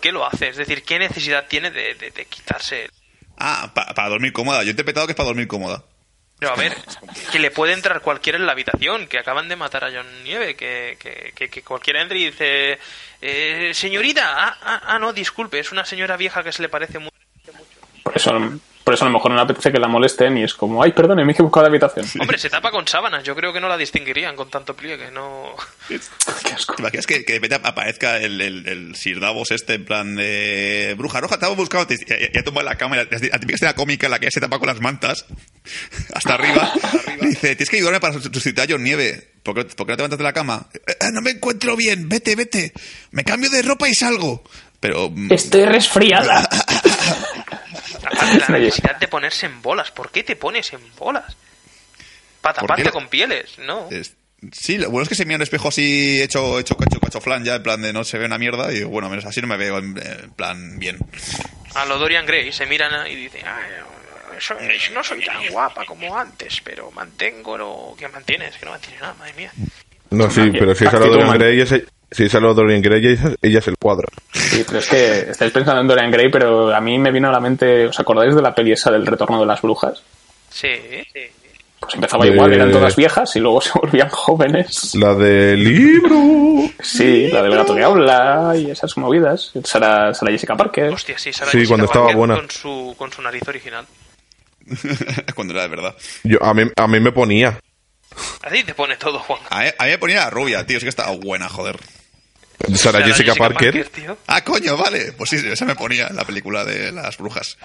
[0.00, 0.48] qué lo hace?
[0.48, 2.90] Es decir, ¿qué necesidad tiene de, de- de quitarse?
[3.38, 4.62] Ah, pa- para dormir cómoda.
[4.62, 5.84] Yo he interpretado que es para dormir cómoda.
[6.38, 6.76] Pero a ver,
[7.32, 10.54] que le puede entrar cualquiera en la habitación, que acaban de matar a John Nieve,
[10.56, 12.78] que, que, que, que cualquiera entre y dice,
[13.20, 16.98] eh, señorita, ah, ah, ah, no, disculpe, es una señora vieja que se le parece
[16.98, 17.16] mucho.
[18.04, 18.32] Por eso,
[18.88, 20.92] por eso a lo mejor no le apetece que la molesten y es como, ay,
[20.92, 22.06] perdone, me he equivocado de habitación.
[22.22, 25.54] Hombre, se tapa con sábanas, yo creo que no la distinguirían con tanto pliegue, no...
[25.88, 26.74] Qué asco.
[26.76, 30.16] ¿Te imaginas que, que de repente aparezca el, el, el Sir Davos este en plan
[30.16, 31.38] de bruja roja?
[31.38, 34.12] Te hemos buscado, te, ya, ya en la cama, la, la típica escena cómica en
[34.12, 35.26] la que ella se tapa con las mantas
[36.14, 36.72] hasta arriba.
[37.20, 39.32] y dice, tienes que ayudarme para sustituir a John Nieve.
[39.42, 40.66] ¿Por qué, por qué no te levantas de la cama?
[40.72, 42.72] "Eh, eh, no me encuentro bien, vete, vete.
[43.10, 44.42] Me cambio de ropa y salgo.
[44.80, 45.10] Pero...
[45.10, 46.48] mm, Estoy resfriada.
[48.38, 51.36] La necesidad de ponerse en bolas, ¿por qué te pones en bolas?
[52.40, 53.88] Para ¿Por taparte con pieles, ¿no?
[53.90, 54.14] es-
[54.52, 57.42] Sí, lo bueno es que se mira en el espejo así hecho, hecho, hecho cachoflán
[57.44, 59.56] ya, en plan de no se ve una mierda y bueno, menos así no me
[59.56, 60.96] veo en, en plan bien.
[61.74, 63.64] A lo Dorian Gray se miran y dicen, "Ay,
[64.38, 68.70] eso es- no soy tan guapa como antes, pero mantengo lo que mantienes, que no
[68.70, 69.52] mantienes nada, madre mía.
[70.10, 71.32] No, sí, pero si es a lo Dorian.
[71.36, 74.08] Gray, ese- si es a lo Dorian Gray, ella, ella es el cuadro.
[74.32, 77.32] Sí, pero es que estáis pensando en Dorian Gray, pero a mí me vino a
[77.32, 80.02] la mente, ¿os acordáis de la peli esa del retorno de las brujas?
[80.50, 80.68] Sí,
[81.12, 81.20] sí.
[81.80, 84.94] Pues empezaba De- igual, eran todas viejas y luego se volvían jóvenes.
[84.96, 86.18] La del libro.
[86.82, 89.52] Sí, la del gato que habla y esas movidas.
[89.64, 90.92] Sara, Sara Jessica Parker.
[90.92, 92.34] Hostia, sí, Sarah Sí, Jessica cuando estaba Parker buena.
[92.34, 93.86] Con su, con su nariz original.
[95.34, 95.94] Cuando era de verdad.
[96.24, 97.58] Yo, a, mí, a mí me ponía.
[98.42, 99.40] A ti te pone todo, Juan.
[99.50, 101.76] A mí, a mí me ponía la rubia, tío, es que estaba buena, joder.
[102.74, 103.88] Sarah Jessica, Parker.
[103.88, 104.18] tío.
[104.26, 105.12] Ah, coño, vale.
[105.12, 107.56] Pues sí, esa me ponía en la película de las brujas.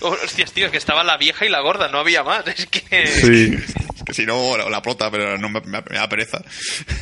[0.00, 2.44] Oh, Hostias, tío, que estaba la vieja y la gorda, no había más.
[2.56, 3.06] Es que...
[3.06, 3.56] Sí.
[3.96, 6.42] Es que si no, la, la prota, pero no me, me- me da pereza.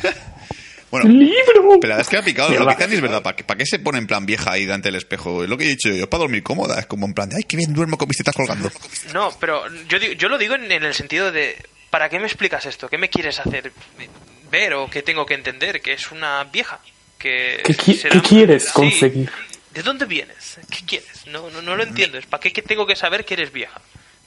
[0.91, 1.79] bueno, ¡Libro!
[1.81, 2.49] pero la es que ha picado.
[2.51, 3.21] Lo que dicen es verdad.
[3.23, 5.43] ¿Para qué, para qué se pone en plan vieja ahí delante del espejo?
[5.43, 6.03] Es lo que he dicho yo.
[6.03, 6.79] Es para dormir cómoda.
[6.79, 8.71] Es como en plan de, ay, qué bien duermo con mis tetas colgando.
[9.13, 11.57] No, pero yo, yo lo digo en, en el sentido de,
[11.89, 12.87] ¿para qué me explicas esto?
[12.87, 13.71] ¿Qué me quieres hacer
[14.51, 15.81] ver o qué tengo que entender?
[15.81, 16.79] Que es una vieja.
[17.23, 18.71] Que ¿Qué qui- qué quieres Sí.
[18.73, 19.31] conseguir?
[19.71, 20.57] ¿De dónde vienes?
[20.69, 21.25] ¿Qué quieres?
[21.27, 22.19] No, no, no lo entiendo.
[22.29, 23.79] ¿Para qué, tengo que saber que eres vieja?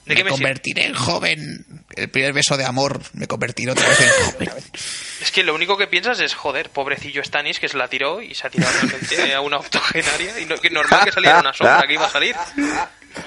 [0.05, 0.41] ¿De qué me sirve?
[0.43, 1.65] convertiré en joven.
[1.95, 4.49] El primer beso de amor me convertiré otra vez en joven.
[5.21, 8.33] Es que lo único que piensas es, joder, pobrecillo Stanis que se la tiró y
[8.35, 11.83] se ha tirado realmente a una octogenaria y no, que normal que saliera una sombra
[11.87, 12.35] que iba a salir.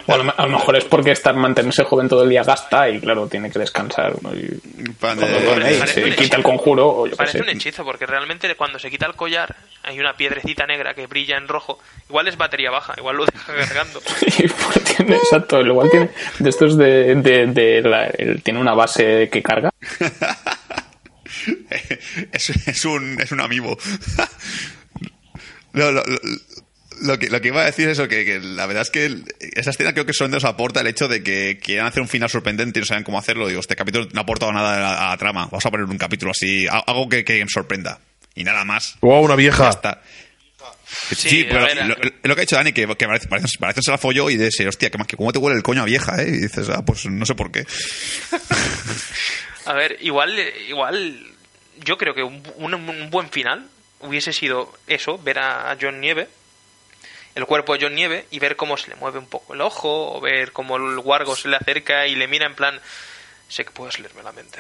[0.07, 2.89] O a lo, a lo mejor es porque estar mantenerse joven todo el día gasta
[2.89, 4.15] y claro, tiene que descansar.
[4.23, 4.35] ¿no?
[4.35, 4.61] Y
[5.01, 7.45] cuando duerme se quita el conjuro o yo qué Parece sé.
[7.45, 11.37] un hechizo, porque realmente cuando se quita el collar hay una piedrecita negra que brilla
[11.37, 11.79] en rojo.
[12.09, 14.01] Igual es batería baja, igual lo deja cargando.
[14.39, 18.75] Y pues tiene, exacto, igual tiene de estos de, de, de la- el- tiene una
[18.75, 19.71] base que carga.
[22.33, 23.77] es, es un, es un amigo.
[25.73, 26.19] lo, lo- lo-
[27.03, 29.07] lo que, lo que iba a decir es eso, que, que la verdad es que
[29.07, 32.09] el- esa escena creo que solo nos aporta el hecho de que quieran hacer un
[32.09, 33.49] final sorprendente y no saben cómo hacerlo.
[33.49, 35.47] Digo, este capítulo no ha aportado nada a la, a la trama.
[35.47, 37.99] Vamos a poner un capítulo así, algo que, que sorprenda.
[38.35, 38.97] Y nada más.
[39.01, 39.65] ¡Wow, una vieja!
[39.65, 40.03] Ya está.
[41.11, 43.59] Sí, Sí, pero ver, lo, lo- lo que ha dicho Dani, que, que parece, parece,
[43.59, 45.85] parece se la folló y dice, hostia, que, que cómo te huele el coño a
[45.85, 46.29] vieja, ¿eh?
[46.29, 47.65] Y dices, ah, pues no sé por qué.
[49.67, 50.39] A ver, igual,
[50.69, 51.19] igual
[51.85, 53.67] yo creo que un, un- un buen final
[54.01, 56.29] hubiese sido eso, ver a John Nieve,
[57.35, 60.13] el cuerpo de John Nieve, y ver cómo se le mueve un poco el ojo,
[60.17, 62.79] o ver cómo el guargo se le acerca y le mira en plan,
[63.49, 64.59] sé que puedes leerme la mente.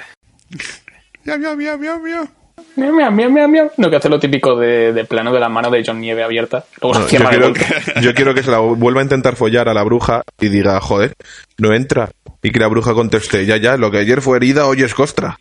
[1.24, 2.28] Miau, miau, miau, miau, miau.
[2.76, 3.70] Miau, miau, miau, miau, miau.
[3.78, 6.64] No, que hace lo típico de, de plano de la mano de John Nieve abierta.
[6.80, 7.66] Luego No, se yo, quiero, golpe.
[8.02, 11.14] yo quiero que se la vuelva a intentar follar a la bruja y diga, joder,
[11.58, 12.10] no entra.
[12.42, 15.38] Y que la bruja conteste, ya, ya, lo que ayer fue herida, hoy es costra.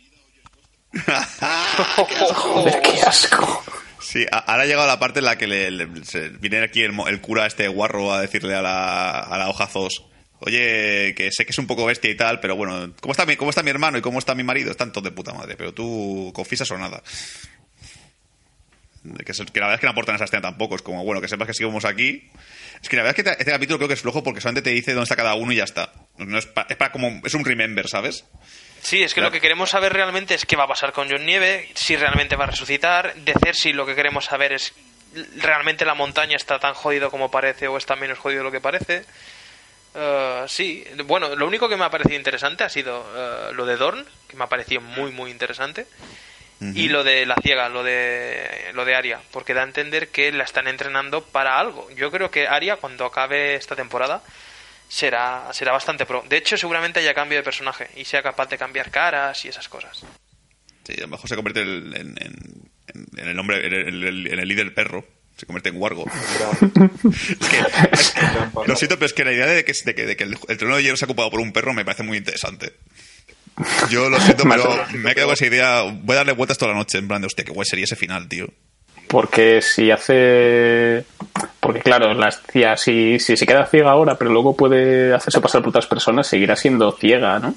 [2.34, 3.49] Joder, qué asco.
[4.10, 5.86] Sí, ahora ha llegado la parte en la que le,
[6.40, 10.04] viene aquí el, el cura este guarro a decirle a la, a la hojazos,
[10.40, 13.36] oye, que sé que es un poco bestia y tal, pero bueno, ¿cómo está mi,
[13.36, 14.72] cómo está mi hermano y cómo está mi marido?
[14.72, 17.02] Están todos de puta madre, pero tú confiesas o nada.
[19.24, 21.28] Que, que la verdad es que no aportan esa escena tampoco, es como, bueno, que
[21.28, 22.28] sepas que seguimos aquí.
[22.82, 24.62] Es que la verdad es que te- este capítulo creo que es flojo porque solamente
[24.68, 25.92] te dice dónde está cada uno y ya está.
[26.18, 28.24] No es, pa- es para como, es un remember, ¿sabes?
[28.82, 29.28] Sí, es que Claro.
[29.28, 32.36] lo que queremos saber realmente es qué va a pasar con John Nieve, si realmente
[32.36, 33.14] va a resucitar.
[33.14, 34.72] De Cersei lo que queremos saber es
[35.36, 38.60] realmente la montaña está tan jodido como parece o está menos jodido de lo que
[38.60, 39.04] parece.
[39.94, 43.76] Eh, sí, bueno, lo único que me ha parecido interesante ha sido eh, lo de
[43.76, 45.86] Dorn, que me ha parecido muy, muy interesante.
[46.62, 50.30] Y lo de la ciega, lo de lo de Aria, porque da a entender que
[50.30, 51.88] la están entrenando para algo.
[51.92, 54.22] Yo creo que Aria, cuando acabe esta temporada,
[54.90, 56.24] será, será bastante pro.
[56.28, 59.68] De hecho, seguramente haya cambio de personaje y sea capaz de cambiar caras y esas
[59.68, 60.02] cosas.
[60.84, 62.70] Sí, a lo mejor se convierte en, en- en-
[63.16, 65.06] en el hombre, en el, en líder perro.
[65.36, 66.04] Se convierte en Wargo.
[67.04, 67.58] Es que-
[67.92, 68.14] es
[68.66, 70.58] lo siento, pero es que la idea de que, de que, de que el, el
[70.58, 72.74] trono de hierro se ha ocupado por un perro me parece muy interesante.
[73.90, 75.82] Yo lo siento, pero me quedo con esa idea.
[75.82, 77.96] Voy a darle vueltas toda la noche, en plan de, hostia, qué guay sería ese
[77.96, 78.48] final, tío.
[79.10, 81.04] Porque si hace.
[81.58, 85.60] Porque claro, la tía, si, si se queda ciega ahora, pero luego puede hacerse pasar
[85.62, 87.54] por otras personas, seguirá siendo ciega, ¿no?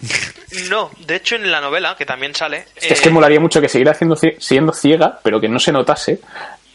[0.69, 2.65] No, de hecho en la novela, que también sale...
[2.75, 6.19] Es eh, que molaría mucho que siguiera cie- siendo ciega, pero que no se notase.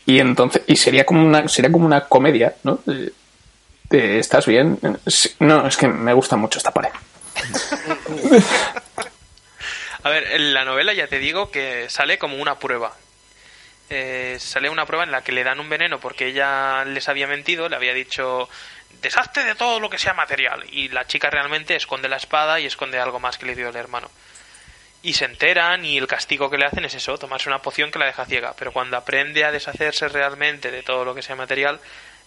[0.06, 0.62] Y entonces.
[0.68, 2.78] Y sería como una, sería como una comedia, ¿no?
[2.86, 3.10] Eh,
[3.90, 4.78] ¿Estás bien?
[5.40, 6.90] No, es que me gusta mucho esta pared.
[10.04, 12.92] A ver, en la novela ya te digo que sale como una prueba.
[13.90, 17.26] Eh, sale una prueba en la que le dan un veneno porque ella les había
[17.26, 18.48] mentido, le había dicho
[19.00, 22.66] deshazte de todo lo que sea material y la chica realmente esconde la espada y
[22.66, 24.10] esconde algo más que le dio el hermano.
[25.00, 28.00] Y se enteran y el castigo que le hacen es eso, tomarse una poción que
[28.00, 28.54] la deja ciega.
[28.58, 31.80] Pero cuando aprende a deshacerse realmente de todo lo que sea material,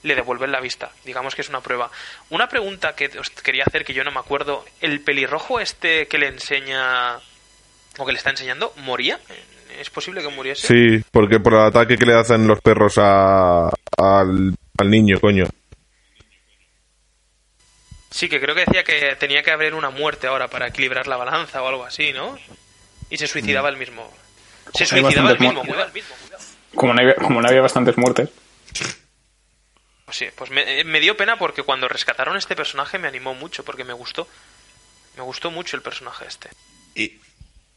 [0.04, 0.92] le devuelven la vista.
[1.04, 1.92] Digamos que es una prueba.
[2.30, 4.66] Una pregunta que os quería hacer que yo no me acuerdo.
[4.80, 7.18] ¿El pelirrojo este que le enseña
[7.98, 9.20] o que le está enseñando moría?
[9.80, 10.68] ¿Es posible que muriese?
[10.68, 13.68] Sí, porque por el ataque que le hacen los perros a,
[13.98, 15.46] al, al niño, coño.
[18.10, 21.18] Sí, que creo que decía que tenía que haber una muerte ahora para equilibrar la
[21.18, 22.38] balanza o algo así, ¿no?
[23.10, 24.12] Y se suicidaba el mismo.
[24.74, 25.92] Se suicidaba el mismo, mu- cuidado.
[26.76, 28.30] Como no había, como no había bastantes muertes.
[30.06, 33.64] Pues sí, pues me, me dio pena porque cuando rescataron este personaje me animó mucho
[33.64, 34.28] porque me gustó.
[35.16, 36.50] Me gustó mucho el personaje este.
[36.96, 37.20] Y,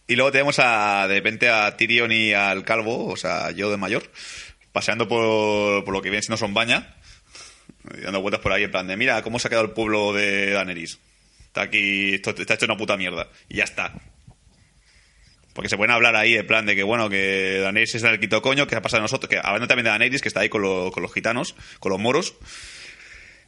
[0.07, 3.77] y luego tenemos a, de repente a Tyrion y al calvo, o sea, yo de
[3.77, 4.11] mayor,
[4.73, 6.95] paseando por, por lo que viene siendo Sombaña,
[7.97, 10.13] y dando vueltas por ahí en plan de, mira, cómo se ha quedado el pueblo
[10.13, 10.99] de Daenerys.
[11.47, 13.29] Está aquí, esto está hecho una puta mierda.
[13.49, 13.93] Y ya está.
[15.53, 18.43] Porque se pueden hablar ahí en plan de que, bueno, que Daenerys es el quito
[18.43, 20.63] coño, que ha pasado a nosotros, que hablando también de Daenerys, que está ahí con,
[20.63, 22.35] lo- con los gitanos, con los moros,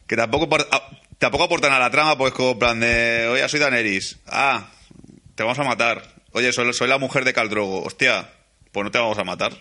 [0.07, 3.59] que tampoco, ah, tampoco aportan a la trama, pues como en plan de, oye, soy
[3.59, 4.19] Daenerys.
[4.29, 4.69] Ah,
[5.35, 6.15] te vamos a matar.
[6.37, 7.83] Oye, soy, soy la mujer de Caldrogo.
[7.83, 8.29] Hostia,
[8.71, 9.55] pues no te vamos a matar.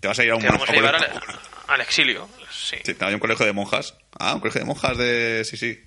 [0.00, 1.22] Te vas a ir a un, Te vamos a llevar al,
[1.66, 2.28] al exilio.
[2.50, 2.76] Sí.
[2.84, 3.94] Sí, hay un colegio de monjas.
[4.18, 5.42] Ah, un colegio de monjas de...
[5.46, 5.82] Sí, sí.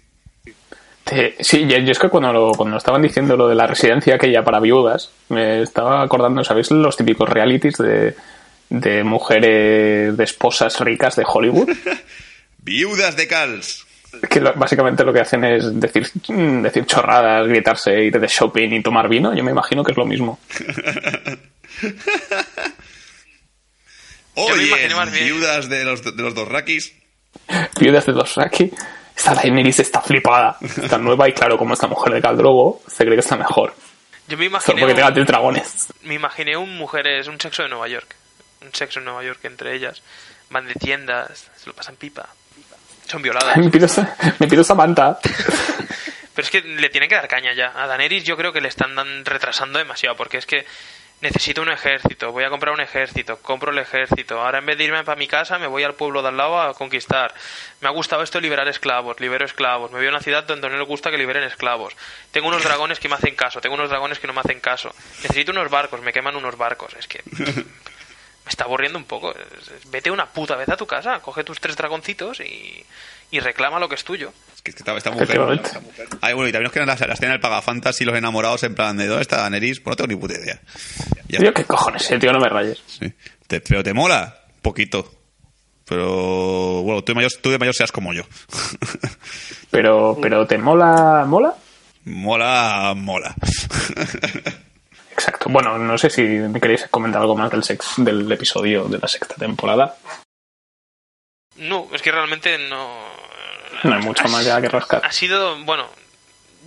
[1.40, 4.44] Sí, yo, yo es que cuando, lo, cuando estaban diciendo lo de la residencia aquella
[4.44, 6.72] para viudas, me estaba acordando, ¿sabéis?
[6.72, 8.16] Los típicos realities de,
[8.70, 11.70] de mujeres, de esposas ricas de Hollywood.
[12.58, 13.87] Viudas de Cals.
[14.30, 18.70] Que lo- básicamente lo que hacen es decir, mm, decir chorradas, gritarse, ir de shopping
[18.74, 19.34] y tomar vino.
[19.36, 20.40] Yo me imagino que es lo mismo.
[24.36, 26.94] Yo me Oye, viudas de los, de los dos rakis.
[27.80, 28.72] Viudas de Dosaki.
[29.16, 30.58] Esta Daenerys está flipada.
[30.62, 33.74] Está nueva y claro, como esta mujer de Caldrogo, se cree que está mejor.
[34.28, 35.88] Yo me Solo imaginé, porque tenga un, tres dragones.
[36.04, 38.16] me imaginé un mujeres, un sexo de Nueva York.
[38.62, 40.04] Un sexo en Nueva York entre ellas.
[40.52, 42.28] Van de tiendas, se lo pasan pipa.
[43.08, 43.58] Son violadas.
[43.58, 45.18] Me pido, esa- me pido Samantha.
[46.36, 47.72] Pero es que le tienen que dar caña ya.
[47.76, 50.66] A Daenerys yo creo que le están dan- retrasando demasiado, porque es que
[51.20, 54.84] necesito un ejército, voy a comprar un ejército, compro el ejército, ahora en vez de
[54.84, 57.34] irme para mi casa me voy al pueblo de al lado a conquistar.
[57.82, 60.70] Me ha gustado esto de liberar esclavos, libero esclavos, me voy a una ciudad donde
[60.70, 61.96] no les gusta que liberen esclavos.
[62.30, 64.94] Tengo unos dragones que me hacen caso, tengo unos dragones que no me hacen caso.
[65.24, 66.94] Necesito unos barcos, me queman unos barcos.
[67.00, 67.24] Es que
[68.48, 69.32] me está aburriendo un poco.
[69.36, 72.84] Es- es- Vete una puta vez a tu casa, coge tus tres dragoncitos y,
[73.32, 74.32] y reclama lo que es tuyo.
[74.56, 74.74] Es que.
[76.22, 78.74] Ay, bueno, y también nos quedan las, las tienen el pagafantas y los enamorados en
[78.76, 79.80] plan de ¿dónde está Daenerys?
[79.82, 80.60] Pues no tengo ni puta idea.
[81.28, 82.82] Ya Tío, qué cojones, eh, tío, no me rayes.
[82.88, 83.14] Sí.
[83.48, 85.14] Te- pero te mola, poquito.
[85.86, 88.24] Pero bueno, tú de mayor, tú de mayor seas como yo.
[89.72, 91.24] Pero, pero ¿te mola?
[91.28, 91.54] ¿Mola?
[92.04, 93.36] mola, mola.
[95.18, 95.50] Exacto.
[95.50, 99.08] Bueno, no sé si me queréis comentar algo más del sex, del episodio de la
[99.08, 99.98] sexta temporada.
[101.56, 103.04] No, es que realmente no.
[103.84, 105.04] No hay mucho más ya que rascar.
[105.04, 105.90] Ha sido, bueno,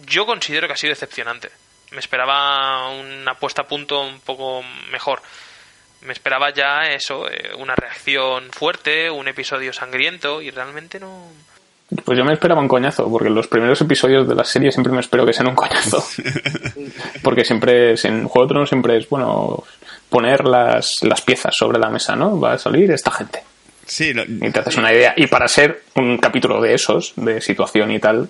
[0.05, 1.51] yo considero que ha sido decepcionante.
[1.93, 5.23] Me esperaba una puesta a punto un poco mejor.
[6.01, 11.31] Me esperaba ya eso, eh, una reacción fuerte, un episodio sangriento y realmente no.
[12.05, 15.01] Pues yo me esperaba un coñazo, porque los primeros episodios de la serie siempre me
[15.01, 16.05] espero que sean un coñazo.
[17.23, 19.65] Porque siempre, es- en Juego de Tronos siempre es, bueno,
[20.09, 22.39] poner las, las piezas sobre la mesa, ¿no?
[22.39, 23.43] Va a salir esta gente.
[23.87, 25.15] Sí, no- Y te haces una idea.
[25.17, 28.29] Y para ser un capítulo de esos, de situación y tal,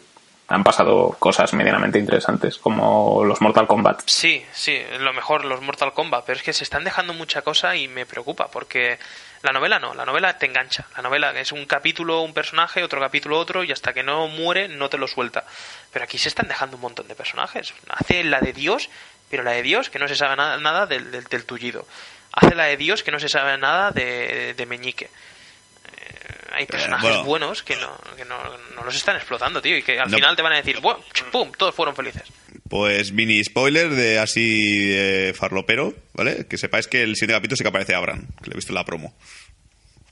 [0.49, 4.03] han pasado cosas medianamente interesantes, como los Mortal Kombat.
[4.07, 7.77] Sí, sí, lo mejor, los Mortal Kombat, pero es que se están dejando mucha cosa
[7.77, 8.99] y me preocupa, porque
[9.43, 10.87] la novela no, la novela te engancha.
[10.97, 14.69] La novela es un capítulo, un personaje, otro capítulo, otro, y hasta que no muere
[14.69, 15.45] no te lo suelta.
[15.93, 17.73] Pero aquí se están dejando un montón de personajes.
[17.89, 18.91] Hace la de Dios,
[19.31, 21.87] pero la de Dios que no se sabe nada, nada del, del, del tullido.
[22.33, 25.07] Hace la de Dios que no se sabe nada de, de Meñique.
[25.07, 27.25] Eh, hay personajes bueno.
[27.25, 28.39] buenos que, no, que no,
[28.77, 30.17] no los están explotando, tío, y que al No.
[30.17, 32.23] final te van a decir, "Buah, ch, pum, todos fueron felices.
[32.71, 36.47] Pues mini spoiler de así de farlopero, ¿vale?
[36.47, 38.77] Que sepáis que el siguiente capítulo sí que aparece Abraham, que lo he visto en
[38.77, 39.13] la promo.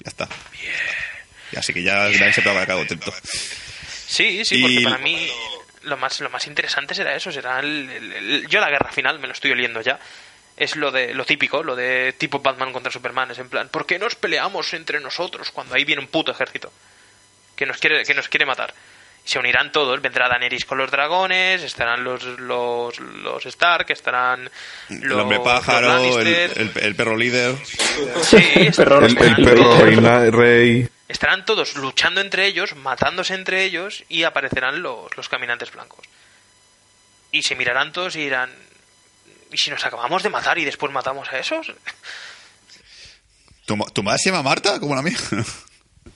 [0.04, 0.28] Ya está.
[1.52, 3.14] Y así que ya nadie se te acá contento.
[4.06, 5.28] Sí, sí, Y- porque para mí
[5.84, 9.18] lo más, lo más interesante será eso, será el, el- el- yo la guerra final,
[9.20, 9.98] me lo estoy oliendo ya.
[10.56, 13.86] Es lo de lo típico, lo de tipo Batman contra Superman, es en plan, ¿por
[13.86, 16.72] qué nos peleamos entre nosotros cuando ahí viene un puto ejército
[17.54, 18.74] que nos quiere que nos quiere matar?
[19.28, 24.44] Se unirán todos, vendrá Daenerys con los dragones, estarán los los, los Stark, estarán
[24.88, 27.54] los, el hombre los pájaro, el, el- el perro líder.
[28.22, 28.38] Sí,
[28.74, 30.88] perro- El, el perro reina, rey.
[31.08, 36.06] Estarán todos luchando entre ellos, matándose entre ellos y aparecerán los, los caminantes blancos.
[37.30, 38.50] Y se mirarán todos y dirán,
[39.52, 41.70] ¿y si nos acabamos de matar y después matamos a esos?
[43.66, 44.80] ¿Tu, tu madre se llama Marta?
[44.80, 45.18] Como la mía.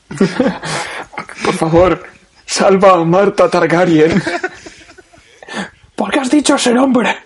[1.44, 2.06] Por favor,
[2.52, 4.22] salva a Marta Targaryen.
[5.96, 7.16] ¿Por qué has dicho ese nombre?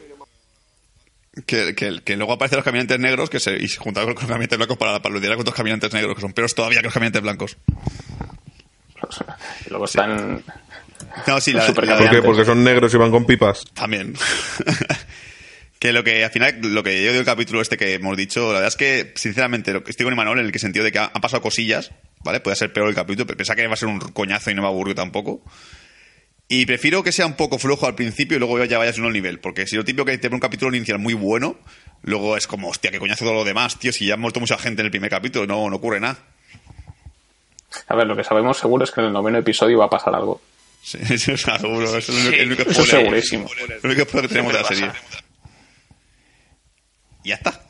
[1.44, 4.24] que, que, que luego aparecen los caminantes negros que se, y se juntan con los
[4.24, 6.94] caminantes blancos para, para lidiar con los caminantes negros, que son peores todavía que los
[6.94, 7.56] caminantes blancos.
[9.66, 10.42] Y luego están...
[11.26, 12.22] No, sí, la, la- ¿Por qué?
[12.22, 13.64] Porque son negros y van con pipas.
[13.74, 14.14] También.
[15.78, 18.46] que lo que al final, lo que yo digo el capítulo este que hemos dicho,
[18.48, 20.92] la verdad es que, sinceramente, lo que estoy con Imanol en el que sentido de
[20.92, 21.90] que ha- han pasado cosillas,
[22.26, 22.40] ¿vale?
[22.40, 24.60] Puede ser peor el capítulo, pero pensaba que va a ser un coñazo y no
[24.62, 25.42] me aburrió tampoco.
[26.48, 29.14] Y prefiero que sea un poco flojo al principio y luego ya vayas subiendo el
[29.22, 29.40] nivel.
[29.40, 31.56] Porque si lo típico que te pone un capítulo inicial muy bueno,
[32.02, 33.92] luego es como, hostia, qué coñazo todo lo demás, tío.
[33.92, 36.18] Si ya ha muerto mucha gente en el primer capítulo, no, no ocurre nada.
[37.88, 40.14] A ver, lo que sabemos seguro es que en el noveno episodio va a pasar
[40.14, 40.40] algo.
[40.82, 41.96] Sí, eso es seguro.
[41.98, 43.48] Eso es el único- Eso segurísimo.
[43.82, 44.90] Que tenemos de la serie.
[47.24, 47.60] Y ya está.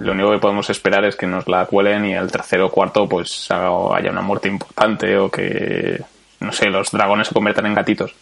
[0.00, 3.08] Lo único que podemos esperar es que nos la cuelen y el tercero o cuarto
[3.08, 6.00] pues haya una muerte importante o que,
[6.40, 8.14] no sé, los dragones se conviertan en gatitos.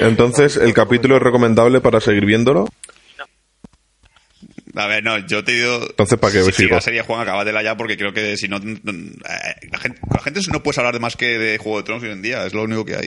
[0.00, 2.68] Entonces, ¿el capítulo es recomendable para seguir viéndolo?
[4.76, 5.86] A ver, no, yo te digo.
[5.88, 6.74] Entonces, ¿para qué si, sigo?
[6.74, 8.58] la serie Juan, acábatela ya porque creo que si no.
[8.58, 12.10] La gente, la gente no puedes hablar de más que de Juego de Tronos hoy
[12.10, 13.06] en día, es lo único que hay.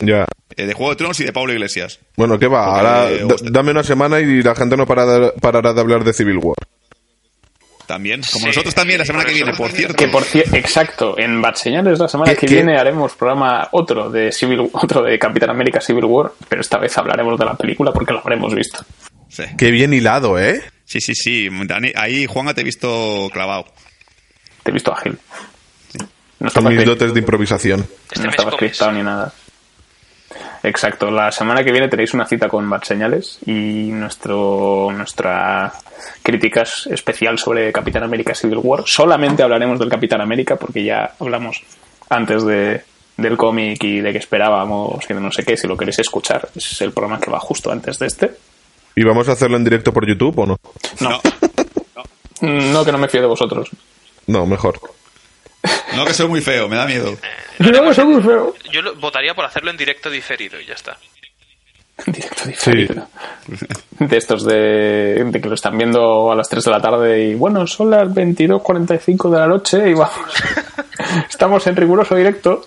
[0.00, 0.26] Ya.
[0.56, 1.98] Eh, de Juego de Tronos y de Pablo Iglesias.
[2.16, 2.66] Bueno, ¿qué va?
[2.66, 6.12] Porque, Ahora eh, dame una semana y la gente no para- parará de hablar de
[6.12, 6.56] Civil War.
[7.86, 8.20] También.
[8.30, 9.94] Como Sí, nosotros también la semana que viene, por cierto.
[9.96, 12.54] Que por cierto, exacto, en Bad Señales la semana ¿Qué- que qué?
[12.56, 16.96] viene haremos programa otro de Civil otro de Capitán América Civil War, pero esta vez
[16.98, 18.84] hablaremos de la película porque lo habremos visto.
[19.30, 19.44] Sí.
[19.56, 20.62] Qué bien hilado, ¿eh?
[20.88, 21.48] Sí, sí, sí.
[21.48, 23.66] Dani- ahí, Juan, te he visto clavado.
[24.62, 25.16] Te he visto ágil.
[26.40, 27.86] No Son estaba, mis dotes de improvisación.
[28.10, 29.32] Este no estaba scriptado ni nada.
[30.62, 35.72] Exacto, la semana que viene tenéis una cita con Bad Señales y nuestro nuestra
[36.22, 38.82] críticas especial sobre Capitán América Civil War.
[38.86, 41.62] Solamente hablaremos del Capitán América porque ya hablamos
[42.10, 42.82] antes de,
[43.16, 45.56] del cómic y de que esperábamos y de no sé qué.
[45.56, 48.30] Si lo queréis escuchar, es el programa que va justo antes de este.
[48.96, 50.56] ¿Y vamos a hacerlo en directo por YouTube o no?
[51.00, 51.20] No,
[52.40, 53.68] no que no me fío de vosotros.
[54.26, 54.80] No, mejor.
[55.96, 57.16] No, que soy muy feo, me da miedo.
[57.58, 58.54] No, que soy muy feo.
[58.72, 60.96] Yo lo- votaría por hacerlo en directo diferido y ya está.
[62.06, 63.08] Directo diferido.
[63.98, 67.34] De estos de, de que lo están viendo a las 3 de la tarde y
[67.34, 70.12] bueno, son las 22.45 de la noche y vamos.
[71.30, 72.66] Estamos en riguroso directo.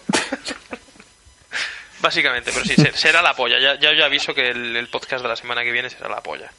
[2.01, 3.59] Básicamente, pero sí, ser- será la polla.
[3.59, 6.21] Ya, ya, ya aviso que el, el podcast de la semana que viene será la
[6.21, 6.51] polla.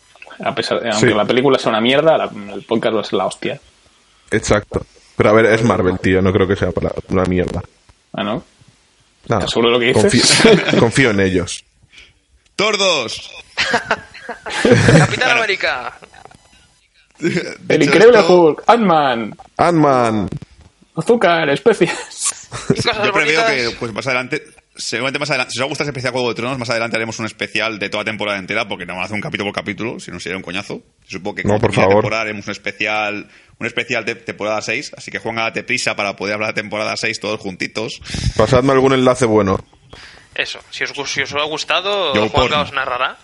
[0.44, 1.14] A pesar de, aunque Sí.
[1.14, 3.60] la película sea una mierda, la- el podcast va a ser la hostia.
[4.30, 4.86] Exacto.
[5.16, 6.22] Pero a ver, es Marvel, tío.
[6.22, 7.60] No creo que sea para una mierda.
[8.14, 8.44] Ah, ¿no?
[9.28, 9.40] Nada.
[9.40, 10.40] ¿Estás seguro de lo que dices?
[10.42, 11.64] Confío, confío en ellos.
[12.56, 13.30] ¡Tordos!
[14.98, 15.92] Capitán América.
[17.68, 20.28] El increíble Hulk, Ant-Man, Ant-Man.
[20.96, 22.48] azúcar, especias.
[22.82, 24.42] Yo preveo que pues más adelante,
[24.76, 27.26] seguramente más adelante, si os gusta ese especial Juego de Tronos, más adelante haremos un
[27.26, 30.00] especial de toda la temporada entera, porque no vamos a hacer un capítulo por capítulo,
[30.00, 30.82] si no sería un coñazo.
[31.06, 31.94] Supongo que No, por favor.
[31.96, 33.28] temporada haremos un especial,
[33.58, 36.96] un especial de temporada 6, así que Juan, date prisa para poder hablar de temporada
[36.96, 38.00] 6 todos juntitos.
[38.36, 39.64] Pasadme algún enlace bueno.
[40.34, 42.62] Eso, si os, si os ha gustado, Yo porno.
[42.62, 43.18] os narrará,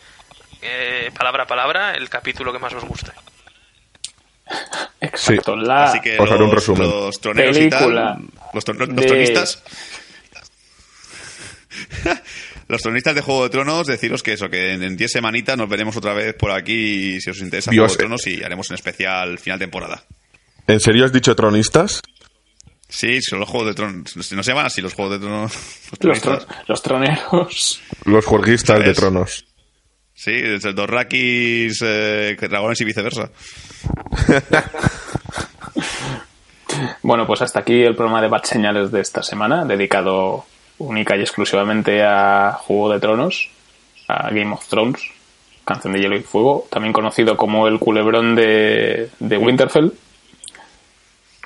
[0.60, 3.12] eh, palabra a palabra, el capítulo que más os guste.
[5.00, 6.88] Exacto, la Así que os haré un los, resumen.
[6.88, 9.62] los troneros Película y tal, los, tron- los de- tronistas...
[12.68, 15.68] Los tronistas de Juego de Tronos, deciros que eso, que en en 10 semanitas nos
[15.68, 18.74] veremos otra vez por aquí si os interesa Dios, Juego de Tronos y haremos un
[18.74, 20.04] especial final temporada.
[20.66, 22.02] ¿En serio has dicho tronistas?
[22.88, 24.16] Sí, son los Juegos de Tronos.
[24.16, 25.52] No se llaman así los Juegos de Tronos.
[26.66, 27.80] Los troneros.
[28.04, 29.46] Los juerguistas de tronos.
[30.14, 33.30] Sí, es el Dorrakis, eh, dragones y viceversa.
[37.02, 40.44] Bueno, pues hasta aquí el programa de Bad Señales de esta semana, dedicado
[40.78, 43.50] única y exclusivamente a Juego de Tronos,
[44.08, 45.02] a Game of Thrones,
[45.64, 49.92] Canción de Hielo y Fuego, también conocido como el culebrón de, de Winterfell.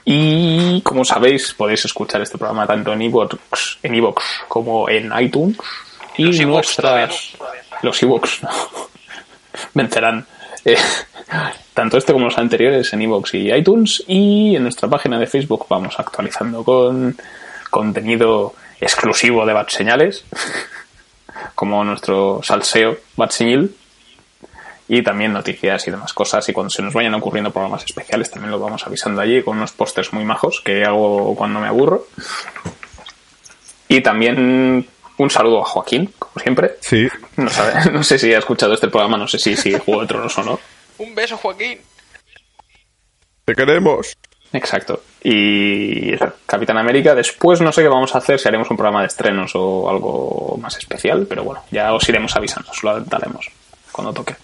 [0.04, 3.36] Y como sabéis, podéis escuchar este programa tanto en iVoox
[3.82, 5.56] en iVoox como en iTunes.
[6.16, 7.32] Y Los nuestras.
[7.82, 8.50] Los iVoox, no.
[9.74, 10.26] Vencerán.
[10.64, 10.76] Eh,
[11.74, 14.04] tanto este como los anteriores en iVoox y iTunes.
[14.06, 17.16] Y en nuestra página de Facebook vamos actualizando con
[17.70, 20.24] contenido exclusivo de Bat Señales,
[21.54, 23.74] como nuestro salseo Bat Señil
[24.88, 26.46] y también noticias y demás cosas.
[26.48, 29.72] Y cuando se nos vayan ocurriendo programas especiales, también lo vamos avisando allí con unos
[29.72, 32.06] pósters muy majos que hago cuando me aburro.
[33.88, 34.86] Y también
[35.18, 36.76] un saludo a Joaquín, como siempre.
[36.80, 37.08] Sí.
[37.36, 40.08] No, sabe- no sé si ha escuchado este programa, no sé si sigue Juego de
[40.08, 40.60] Tronos o no.
[40.98, 41.78] Un beso, Joaquín.
[43.44, 44.16] Te queremos.
[44.52, 45.02] Exacto.
[45.22, 47.14] Y eso, Capitán América.
[47.14, 50.58] Después no sé qué vamos a hacer, si haremos un programa de estrenos o algo
[50.60, 53.46] más especial, pero bueno, ya os iremos avisando, os lo adelantaremos
[53.90, 54.34] cuando toque.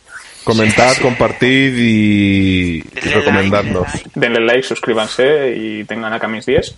[0.45, 3.87] Comentad, compartid y, y Denle recomendadnos.
[3.95, 6.75] like, denle Denle like, suscríbanse y tengan acá mis 10.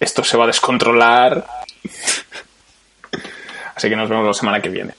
[0.00, 1.46] Esto se va a descontrolar.
[3.74, 4.92] Así que nos vemos la semana que viene.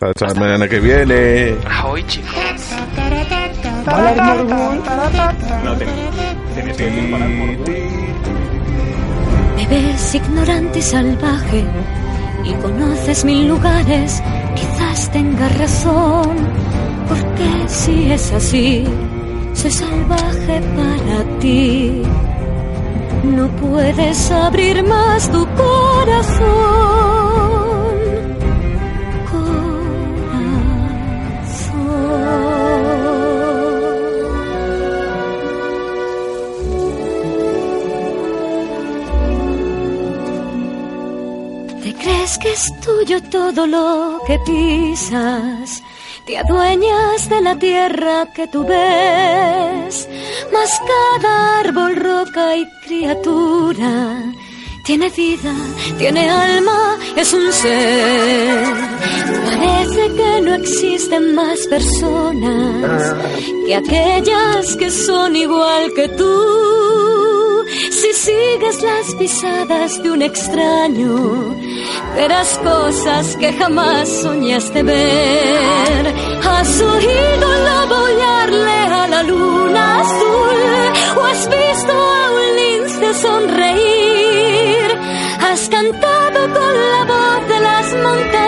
[0.00, 1.56] Hasta la semana que viene.
[1.68, 2.32] Ahoy, chicos.
[5.64, 6.25] No, ten-
[6.62, 7.74] Morgul.
[9.56, 11.64] Me ves ignorante y salvaje
[12.44, 14.22] y conoces mil lugares,
[14.54, 16.36] quizás tengas razón,
[17.08, 18.84] porque si es así,
[19.54, 22.02] soy salvaje para ti.
[23.24, 25.46] No puedes abrir más tu.
[25.56, 27.25] Corazón.
[42.26, 45.80] ¿Te crees que es tuyo todo lo que pisas?
[46.26, 50.08] Te adueñas de la tierra que tú ves,
[50.52, 54.24] mas cada árbol, roca y criatura
[54.84, 55.54] tiene vida,
[55.98, 58.64] tiene alma, es un ser.
[59.44, 63.14] Parece que no existen más personas
[63.66, 67.05] que aquellas que son igual que tú.
[67.90, 71.54] Si sigues las pisadas de un extraño,
[72.14, 76.14] verás cosas que jamás soñaste ver.
[76.42, 80.60] Has oído lobollarle a la luna azul
[81.18, 84.88] o has visto a un lince sonreír.
[85.40, 88.45] Has cantado con la voz de las montañas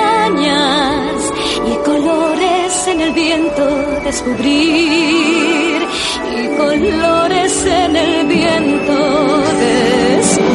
[4.09, 5.83] descubrir.
[6.41, 8.99] Y colores en el viento
[9.65, 10.49] descubrir.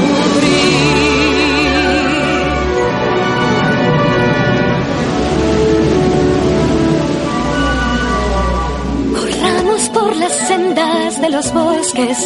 [9.18, 12.18] Corramos por las sendas de los bosques,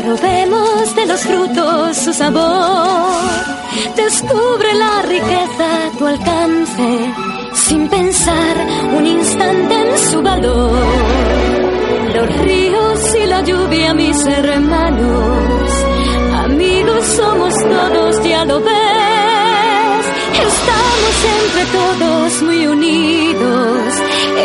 [0.00, 3.30] probemos de los frutos su sabor.
[3.96, 6.88] Descubre la riqueza a tu alcance,
[7.72, 8.56] sin pensar
[8.98, 10.84] un instante en su valor.
[12.16, 15.70] Los ríos y la lluvia, mis hermanos,
[16.46, 20.04] amigos somos todos, ya lo ves.
[20.50, 23.78] Estamos entre todos muy unidos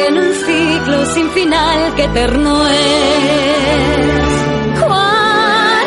[0.05, 4.31] en un ciclo sin final que eterno es.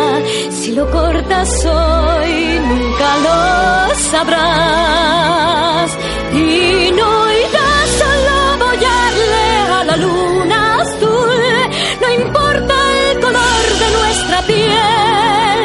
[0.52, 5.92] si lo cortas hoy nunca lo sabrás.
[6.34, 11.42] Y no irás a bollarle a la luna azul,
[12.02, 12.76] no importa
[13.10, 15.60] el color de nuestra piel,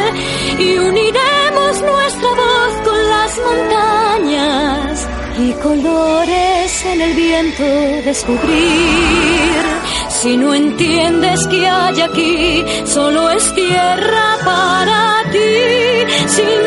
[0.58, 5.08] y uniremos nuestra voz con las montañas
[5.38, 7.64] y colores en el viento
[8.04, 9.60] descubrir.
[10.08, 16.60] Si no entiendes que hay aquí, solo es tierra para ti, sin